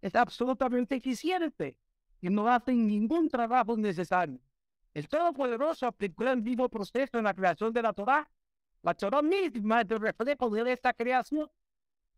es 0.00 0.14
absolutamente 0.14 0.94
eficiente 0.94 1.76
y 2.20 2.28
no 2.28 2.48
hace 2.48 2.72
ningún 2.72 3.28
trabajo 3.28 3.76
necesario. 3.76 4.38
El 4.92 5.08
Todopoderoso 5.08 5.86
aplicó 5.86 6.24
el 6.24 6.42
mismo 6.42 6.68
proceso 6.68 7.18
en 7.18 7.24
la 7.24 7.34
creación 7.34 7.72
de 7.72 7.82
la 7.82 7.92
Torah. 7.92 8.28
La 8.82 8.94
Torah 8.94 9.22
misma 9.22 9.82
es 9.82 9.90
el 9.90 10.00
reflejo 10.00 10.50
de 10.50 10.72
esta 10.72 10.92
creación. 10.92 11.48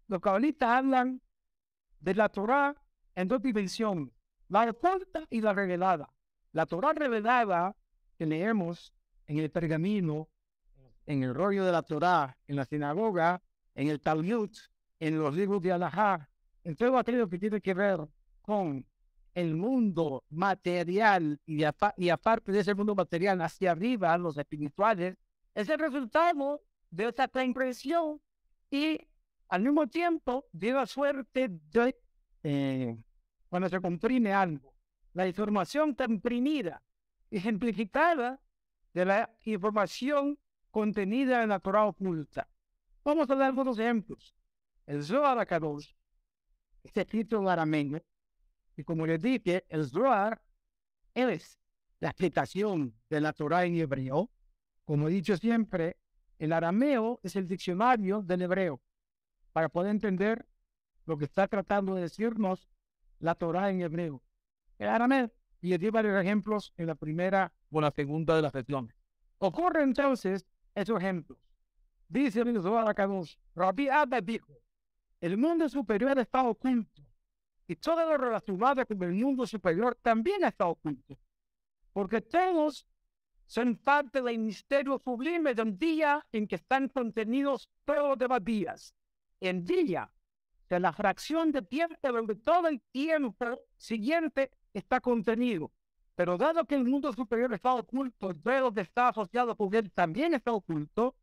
Los 0.08 0.20
cabalistas 0.20 0.68
hablan 0.68 1.20
de 2.00 2.14
la 2.14 2.28
Torah 2.28 2.74
en 3.14 3.28
dos 3.28 3.42
dimensiones, 3.42 4.08
la 4.48 4.68
oculta 4.70 5.26
y 5.30 5.40
la 5.40 5.52
revelada. 5.52 6.08
La 6.52 6.66
Torah 6.66 6.92
revelada 6.92 7.76
que 8.16 8.26
leemos 8.26 8.92
en 9.26 9.38
el 9.38 9.50
pergamino, 9.50 10.28
en 11.06 11.22
el 11.22 11.34
rollo 11.34 11.64
de 11.64 11.72
la 11.72 11.82
Torah, 11.82 12.36
en 12.46 12.56
la 12.56 12.64
sinagoga, 12.64 13.42
en 13.74 13.88
el 13.88 14.00
Talmud, 14.00 14.50
en 14.98 15.18
los 15.18 15.34
libros 15.34 15.62
de 15.62 15.72
Alajá, 15.72 16.28
en 16.64 16.76
todo 16.76 16.96
aquello 16.98 17.28
que 17.28 17.38
tiene 17.38 17.60
que 17.60 17.74
ver 17.74 18.00
con 18.40 18.84
el 19.34 19.54
mundo 19.54 20.24
material 20.30 21.40
y, 21.46 21.64
aparte 21.64 22.52
de 22.52 22.60
ese 22.60 22.74
mundo 22.74 22.94
material 22.94 23.40
hacia 23.40 23.72
arriba, 23.72 24.16
los 24.18 24.36
espirituales, 24.36 25.16
es 25.54 25.68
el 25.68 25.78
resultado 25.78 26.62
de 26.90 27.08
esa 27.08 27.44
impresión 27.44 28.20
y 28.70 28.98
al 29.48 29.62
mismo 29.62 29.86
tiempo 29.86 30.46
de 30.52 30.72
la 30.72 30.86
suerte 30.86 31.48
de 31.48 31.96
eh, 32.42 32.96
cuando 33.48 33.68
se 33.68 33.80
comprime 33.80 34.32
algo. 34.32 34.74
La 35.14 35.26
información 35.26 35.94
comprimida, 35.94 36.82
ejemplificada 37.30 38.40
de 38.94 39.04
la 39.04 39.30
información 39.44 40.38
contenida 40.70 41.42
en 41.42 41.50
la 41.50 41.60
Torah 41.60 41.84
oculta. 41.84 42.48
Vamos 43.04 43.28
a 43.30 43.34
dar 43.34 43.48
algunos 43.48 43.78
ejemplos. 43.78 44.34
El 44.86 45.02
Zohar 45.04 45.46
Kadosh, 45.46 45.92
este 46.82 47.06
arameo, 47.48 48.02
y 48.76 48.84
como 48.84 49.06
les 49.06 49.20
dije, 49.20 49.64
el 49.68 49.86
Zohar 49.86 50.42
es 51.14 51.58
la 52.00 52.08
explicación 52.08 52.94
de 53.10 53.20
la 53.20 53.32
Torah 53.32 53.64
en 53.64 53.76
hebreo. 53.76 54.30
Como 54.84 55.08
he 55.08 55.12
dicho 55.12 55.36
siempre, 55.36 55.98
el 56.38 56.52
arameo 56.52 57.20
es 57.22 57.36
el 57.36 57.46
diccionario 57.46 58.22
del 58.22 58.42
hebreo 58.42 58.80
para 59.52 59.68
poder 59.68 59.90
entender 59.90 60.46
lo 61.04 61.16
que 61.16 61.26
está 61.26 61.46
tratando 61.46 61.94
de 61.94 62.02
decirnos 62.02 62.68
la 63.18 63.34
Torah 63.34 63.70
en 63.70 63.82
hebreo. 63.82 64.22
El 64.78 64.88
arameo, 64.88 65.30
y 65.60 65.68
les 65.68 65.78
di 65.78 65.90
varios 65.90 66.20
ejemplos 66.20 66.72
en 66.76 66.86
la 66.86 66.94
primera 66.94 67.52
o 67.70 67.80
la 67.80 67.90
segunda 67.92 68.34
de 68.34 68.42
las 68.42 68.52
secciones. 68.52 68.96
Ocurre 69.38 69.82
entonces 69.82 70.46
esos 70.74 70.98
ejemplos. 70.98 71.38
Dice 72.08 72.40
el 72.40 72.60
Zohar 72.60 72.94
Kadosh, 72.94 73.36
Rabbi 73.54 73.88
Abba 73.88 74.20
dijo, 74.20 74.52
el 75.20 75.36
mundo 75.38 75.68
superior 75.68 76.18
está 76.18 76.42
oculto 76.42 77.02
y 77.72 77.76
todo 77.76 78.04
lo 78.04 78.18
relacionado 78.18 78.84
con 78.84 79.02
el 79.02 79.12
mundo 79.12 79.46
superior 79.46 79.98
también 80.02 80.44
está 80.44 80.66
oculto. 80.66 81.18
Porque 81.92 82.20
todos 82.20 82.86
son 83.46 83.76
parte 83.76 84.20
del 84.20 84.38
misterio 84.38 85.00
sublime 85.02 85.54
del 85.54 85.78
día 85.78 86.24
en 86.32 86.46
que 86.46 86.56
están 86.56 86.88
contenidos 86.88 87.70
todos 87.86 88.10
los 88.10 88.18
demás 88.18 88.44
días. 88.44 88.94
El 89.40 89.64
día 89.64 90.12
de 90.68 90.80
la 90.80 90.92
fracción 90.92 91.50
de 91.50 91.62
tiempo 91.62 91.96
donde 92.02 92.34
todo 92.36 92.68
el 92.68 92.80
tiempo 92.92 93.60
siguiente 93.76 94.50
está 94.74 95.00
contenido. 95.00 95.72
Pero 96.14 96.36
dado 96.36 96.66
que 96.66 96.74
el 96.74 96.84
mundo 96.84 97.10
superior 97.14 97.54
está 97.54 97.72
oculto, 97.72 98.30
el 98.30 98.42
todo 98.42 98.72
que 98.72 98.82
está 98.82 99.08
asociado 99.08 99.56
con 99.56 99.74
él 99.74 99.90
también 99.92 100.34
está 100.34 100.52
oculto, 100.52 101.16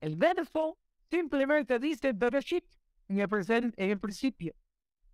el 0.00 0.14
verso 0.14 0.78
simplemente 1.10 1.80
dice 1.80 2.12
Bereshit 2.12 2.64
en 3.08 3.18
el, 3.18 3.28
en 3.76 3.90
el 3.90 3.98
principio. 3.98 4.54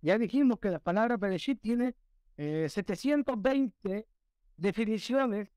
Ya 0.03 0.17
dijimos 0.17 0.59
que 0.59 0.69
la 0.69 0.79
palabra 0.79 1.15
Bereshit 1.15 1.61
tiene 1.61 1.95
720 2.35 3.73
eh, 3.89 4.05
definiciones, 4.57 5.49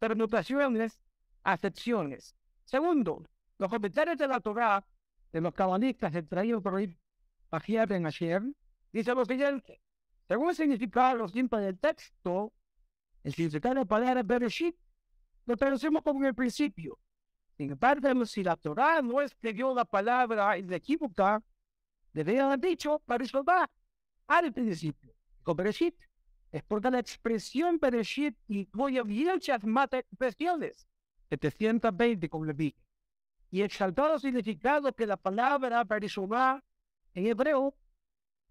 permutaciones, 0.00 1.00
acepciones. 1.44 2.34
Segundo, 2.64 3.24
los 3.58 3.70
comentarios 3.70 4.18
de 4.18 4.26
la 4.26 4.40
Torah 4.40 4.84
de 5.30 5.40
los 5.40 5.54
cabalistas 5.54 6.12
extraídos 6.16 6.60
por 6.64 6.82
Bajia 7.48 7.86
Ben 7.86 8.04
Asher 8.04 8.42
dice 8.92 9.14
lo 9.14 9.24
siguiente. 9.24 9.80
Según 10.26 10.48
el 10.48 10.56
significado 10.56 11.28
simple 11.28 11.60
del 11.60 11.78
texto, 11.78 12.52
el 13.22 13.32
significado 13.32 13.76
de 13.76 13.80
la 13.82 13.86
palabra 13.86 14.22
Bereshit 14.24 14.74
lo 15.46 15.56
traducimos 15.56 16.02
como 16.02 16.18
en 16.22 16.26
el 16.26 16.34
principio. 16.34 16.98
Sin 17.56 17.70
embargo, 17.70 18.26
si 18.26 18.42
la 18.42 18.56
Torah 18.56 19.00
no 19.00 19.20
escribió 19.20 19.72
la 19.72 19.84
palabra 19.84 20.58
inequívoca, 20.58 21.40
debería 22.12 22.46
haber 22.46 22.58
dicho 22.58 23.00
va 23.08 23.70
al 24.38 24.52
principio. 24.52 25.12
Con 25.42 25.56
Bereshit 25.56 25.96
es 26.50 26.62
porque 26.62 26.90
la 26.90 26.98
expresión 26.98 27.78
Bereshit 27.78 28.36
incluye 28.48 29.02
muchas 29.02 29.64
más 29.64 29.88
expresiones, 29.92 30.86
720 31.30 32.28
como 32.28 32.44
le 32.44 32.54
dije. 32.54 32.76
Y 33.50 33.62
exaltado 33.62 34.18
significado 34.18 34.92
que 34.92 35.06
la 35.06 35.16
palabra 35.16 35.84
Bereshuvah 35.84 36.62
en 37.14 37.26
hebreo 37.26 37.74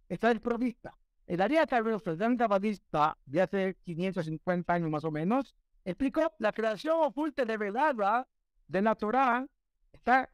está 0.07 0.29
desprovista. 0.29 0.95
El 1.25 1.41
área 1.41 1.65
que 1.65 1.75
el 1.75 2.37
Cabalista 2.37 3.17
de 3.25 3.41
hace 3.41 3.77
550 3.83 4.73
años 4.73 4.89
más 4.89 5.03
o 5.05 5.11
menos 5.11 5.55
explicó 5.85 6.33
la 6.39 6.51
creación 6.51 6.97
oculta 6.99 7.45
de 7.45 7.57
revelada 7.57 8.27
de 8.67 8.81
la 8.81 8.95
Torah 8.95 9.45
está 9.91 10.29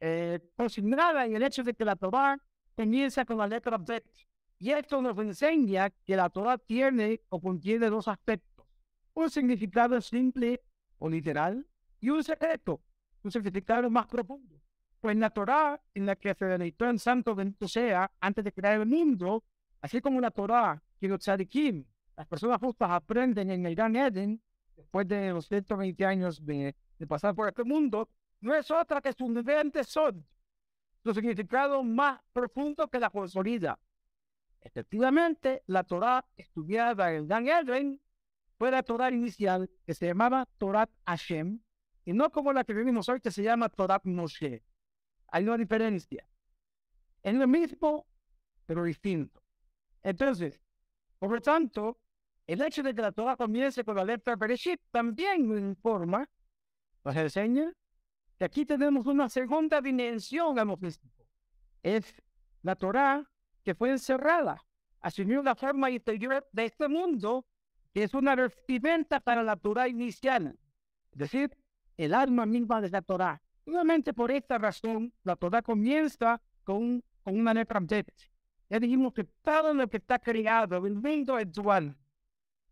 eh, 0.00 0.40
consignada 0.56 1.24
en 1.26 1.36
el 1.36 1.42
hecho 1.42 1.62
de 1.62 1.74
que 1.74 1.84
la 1.84 1.96
Torah 1.96 2.38
comienza 2.74 3.24
con 3.24 3.38
la 3.38 3.46
letra 3.46 3.78
Bet 3.78 4.04
y 4.62 4.70
esto 4.70 5.02
nos 5.02 5.18
enseña 5.18 5.90
que 5.90 6.14
la 6.14 6.30
Torah 6.30 6.56
tiene 6.56 7.20
o 7.30 7.40
contiene 7.40 7.90
dos 7.90 8.06
aspectos. 8.06 8.64
Un 9.12 9.28
significado 9.28 10.00
simple 10.00 10.62
o 10.98 11.10
literal 11.10 11.66
y 11.98 12.10
un 12.10 12.22
secreto, 12.22 12.80
un 13.24 13.32
significado 13.32 13.90
más 13.90 14.06
profundo. 14.06 14.62
Pues 15.00 15.16
la 15.16 15.30
Torah 15.30 15.80
en 15.92 16.06
la 16.06 16.14
que 16.14 16.32
se 16.34 16.44
deleitó 16.44 16.88
en 16.88 17.00
santo 17.00 17.34
bendito 17.34 17.66
sea 17.66 18.08
antes 18.20 18.44
de 18.44 18.52
crear 18.52 18.80
el 18.80 18.86
mundo, 18.86 19.42
así 19.80 20.00
como 20.00 20.20
la 20.20 20.30
Torah 20.30 20.80
que 21.00 21.08
los 21.08 21.18
tzadikim, 21.18 21.84
las 22.16 22.28
personas 22.28 22.60
justas 22.60 22.88
aprenden 22.88 23.50
en 23.50 23.66
el 23.66 23.74
Gran 23.74 23.96
Eden, 23.96 24.40
después 24.76 25.08
de 25.08 25.30
los 25.32 25.48
120 25.48 26.06
años 26.06 26.46
de, 26.46 26.72
pasar 27.08 27.34
por 27.34 27.48
este 27.48 27.64
mundo, 27.64 28.08
no 28.40 28.54
es 28.54 28.70
otra 28.70 29.00
que 29.00 29.12
su 29.12 29.28
nivel 29.28 29.72
de 29.72 29.82
son, 29.82 30.24
su 31.02 31.12
significado 31.12 31.82
más 31.82 32.20
profundo 32.32 32.86
que 32.86 33.00
la 33.00 33.10
consolida. 33.10 33.76
Efectivamente, 34.62 35.62
la 35.66 35.84
Torah 35.84 36.24
estudiada 36.36 37.12
en 37.12 37.26
Dan 37.26 37.48
Eden 37.48 38.00
fue 38.56 38.70
la 38.70 38.82
Torah 38.82 39.10
inicial 39.10 39.68
que 39.84 39.92
se 39.92 40.06
llamaba 40.06 40.46
Torah 40.56 40.88
Hashem, 41.04 41.60
y 42.04 42.12
no 42.12 42.30
como 42.30 42.52
la 42.52 42.64
que 42.64 42.74
vivimos 42.74 43.08
hoy 43.08 43.20
que 43.20 43.30
se 43.30 43.42
llama 43.42 43.68
Torah 43.68 44.00
Moshe. 44.04 44.62
Hay 45.28 45.44
una 45.44 45.56
diferencia. 45.56 46.26
Es 47.22 47.34
lo 47.34 47.46
mismo, 47.46 48.06
pero 48.66 48.84
distinto. 48.84 49.42
Entonces, 50.02 50.60
por 51.18 51.30
lo 51.30 51.40
tanto, 51.40 51.98
el 52.46 52.62
hecho 52.62 52.82
de 52.82 52.94
que 52.94 53.02
la 53.02 53.12
Torah 53.12 53.36
comience 53.36 53.84
con 53.84 53.96
la 53.96 54.04
letra 54.04 54.36
Bereshit 54.36 54.80
también 54.90 55.48
nos 55.48 55.58
informa, 55.58 56.28
nos 57.04 57.16
enseña, 57.16 57.72
que 58.38 58.44
aquí 58.44 58.64
tenemos 58.64 59.06
una 59.06 59.28
segunda 59.28 59.80
dimensión 59.80 60.58
a 60.58 60.64
Es 61.82 62.14
la 62.62 62.76
Torah 62.76 63.31
que 63.64 63.74
fue 63.74 63.90
encerrada, 63.90 64.64
asumió 65.00 65.42
la 65.42 65.54
forma 65.54 65.90
interior 65.90 66.46
de 66.52 66.66
este 66.66 66.88
mundo, 66.88 67.46
que 67.92 68.04
es 68.04 68.14
una 68.14 68.34
vestimenta 68.34 69.20
para 69.20 69.42
la 69.42 69.56
Torah 69.56 69.88
inicial, 69.88 70.58
es 71.12 71.18
decir, 71.18 71.56
el 71.96 72.14
alma 72.14 72.46
misma 72.46 72.80
de 72.80 72.90
la 72.90 73.02
Torah. 73.02 73.40
Nuevamente 73.66 74.12
por 74.12 74.30
esta 74.30 74.58
razón, 74.58 75.12
la 75.24 75.36
Torah 75.36 75.62
comienza 75.62 76.40
con, 76.64 77.02
con 77.22 77.38
una 77.38 77.54
letra 77.54 77.80
Z. 77.80 78.12
Ya 78.68 78.80
dijimos 78.80 79.12
que 79.12 79.24
todo 79.24 79.74
lo 79.74 79.88
que 79.88 79.98
está 79.98 80.18
creado, 80.18 80.86
el 80.86 80.94
mundo 80.94 81.38
es 81.38 81.52
dual. 81.52 81.96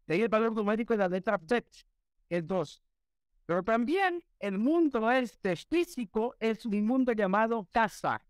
De 0.07 0.15
ahí 0.15 0.23
el 0.23 0.29
valor 0.29 0.53
numérico 0.53 0.95
de 0.95 0.99
la 0.99 1.09
letra 1.09 1.39
Z, 1.39 1.69
es 2.29 2.47
2. 2.47 2.83
Pero 3.47 3.63
también 3.63 4.25
el 4.39 4.59
mundo 4.59 5.11
este 5.11 5.57
físico 5.57 6.35
es 6.39 6.65
un 6.65 6.87
mundo 6.87 7.13
llamado 7.13 7.69
casa. 7.71 8.21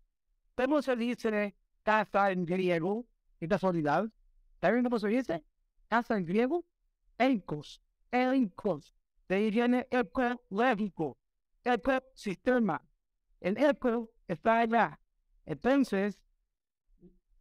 ¿Cómo 0.55 0.81
se 0.81 0.95
dice 0.95 1.55
casa 1.83 2.31
en 2.31 2.45
griego? 2.45 3.05
¿Qué 3.39 3.47
casualidad? 3.47 4.09
¿Saben 4.59 4.83
cómo 4.83 4.99
se 4.99 5.07
dice? 5.07 5.43
Casa 5.87 6.17
en 6.17 6.25
griego. 6.25 6.65
Enkos. 7.17 7.81
Enkos. 8.11 8.95
De 9.27 9.35
ahí 9.35 9.51
viene 9.51 9.87
el 9.89 10.09
lógico. 10.49 11.17
El 11.63 13.57
eco 13.57 14.09
está 14.27 14.59
allá. 14.59 14.99
Entonces, 15.45 16.19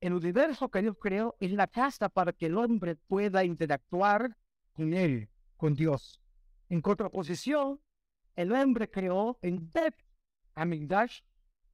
el 0.00 0.14
universo 0.14 0.70
que 0.70 0.82
Dios 0.82 0.96
creó 0.98 1.36
es 1.40 1.52
la 1.52 1.66
casa 1.66 2.08
para 2.08 2.32
que 2.32 2.46
el 2.46 2.56
hombre 2.56 2.96
pueda 2.96 3.44
interactuar 3.44 4.36
con 4.72 4.94
él, 4.94 5.28
con 5.56 5.74
Dios. 5.74 6.20
En 6.68 6.80
contraposición, 6.80 7.80
el 8.36 8.52
hombre 8.52 8.90
creó 8.90 9.38
en 9.42 9.70
Bet 9.70 9.94
Amigdash 10.54 11.20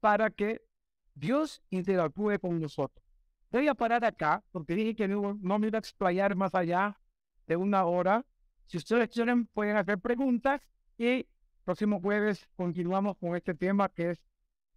para 0.01 0.31
que 0.31 0.66
Dios 1.17 1.62
interactúe 1.71 2.39
con 2.39 2.61
nosotros. 2.61 3.03
Voy 3.51 3.67
a 3.69 3.75
parar 3.75 4.05
acá 4.05 4.45
porque 4.53 4.75
dije 4.75 4.95
que 4.95 5.09
no, 5.09 5.35
me 5.35 5.67
iba 5.67 5.79
a 5.79 5.81
explayar 5.81 6.37
más 6.37 6.55
allá 6.55 7.01
de 7.47 7.57
una 7.57 7.85
hora. 7.87 8.25
Si 8.67 8.77
ustedes 8.77 9.09
quieren, 9.09 9.47
pueden 9.47 9.77
hacer 9.77 9.99
preguntas 9.99 10.61
y 10.99 11.27
próximo 11.64 12.01
jueves 12.01 12.47
continuamos 12.55 13.17
con 13.17 13.35
este 13.35 13.55
tema 13.55 13.89
que 13.89 14.11
es 14.11 14.21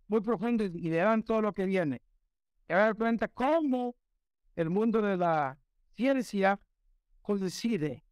muy 0.08 0.22
profundo 0.22 0.64
y 0.64 0.90
verán 0.90 1.24
todo 1.24 1.42
lo 1.42 1.54
que 1.54 1.66
viene 1.66 2.02
y 2.70 2.74
dar 2.74 2.96
cuenta 2.96 3.28
cómo 3.28 3.96
el 4.56 4.70
mundo 4.70 5.02
de 5.02 5.18
la 5.18 5.58
ciencia 5.96 6.58
coincide. 7.22 8.06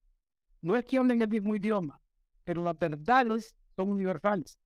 No 0.61 0.75
es 0.75 0.83
que 0.83 0.97
hablen 0.97 1.21
el 1.21 1.29
mismo 1.29 1.55
idioma, 1.55 2.01
pero 2.43 2.61
las 2.61 2.77
verdades 2.77 3.55
son 3.75 3.89
universales. 3.89 4.59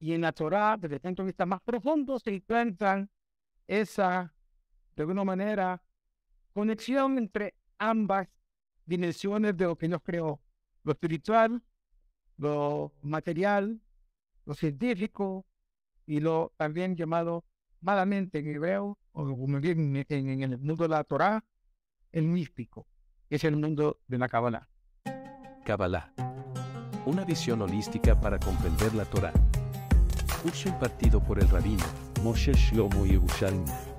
Y 0.00 0.14
en 0.14 0.22
la 0.22 0.32
Torah, 0.32 0.76
desde 0.78 0.96
el 0.96 1.00
punto 1.00 1.22
de 1.22 1.26
vista 1.26 1.46
más 1.46 1.60
profundo, 1.60 2.18
se 2.18 2.34
encuentran 2.34 3.08
esa, 3.68 4.34
de 4.96 5.02
alguna 5.02 5.24
manera, 5.24 5.82
conexión 6.52 7.18
entre 7.18 7.54
ambas 7.78 8.26
dimensiones 8.86 9.56
de 9.56 9.66
lo 9.66 9.76
que 9.76 9.88
nos 9.88 10.02
creó. 10.02 10.40
Lo 10.82 10.92
espiritual, 10.92 11.62
lo 12.38 12.92
material, 13.02 13.78
lo 14.46 14.54
científico 14.54 15.46
y 16.06 16.20
lo 16.20 16.52
también 16.56 16.96
llamado 16.96 17.44
malamente 17.80 18.38
en 18.38 18.48
hebreo, 18.48 18.98
o 19.12 19.24
como 19.24 19.60
bien 19.60 20.04
en, 20.08 20.42
el 20.42 20.58
mundo 20.58 20.84
de 20.84 20.88
la 20.88 21.04
Torah, 21.04 21.44
el 22.12 22.24
místico, 22.24 22.86
que 23.28 23.36
es 23.36 23.44
el 23.44 23.56
mundo 23.56 24.00
de 24.08 24.18
la 24.18 24.28
Kabbalah. 24.28 24.68
Kabbalah. 25.64 26.12
Una 27.06 27.24
visión 27.24 27.62
holística 27.62 28.18
para 28.20 28.38
comprender 28.38 28.94
la 28.94 29.04
Torah. 29.04 29.32
Curso 30.42 30.68
impartido 30.68 31.20
por 31.20 31.38
el 31.38 31.48
rabino 31.48 31.84
Moshe 32.22 32.52
Shlomo 32.52 33.04
Yerushalmi. 33.04 33.89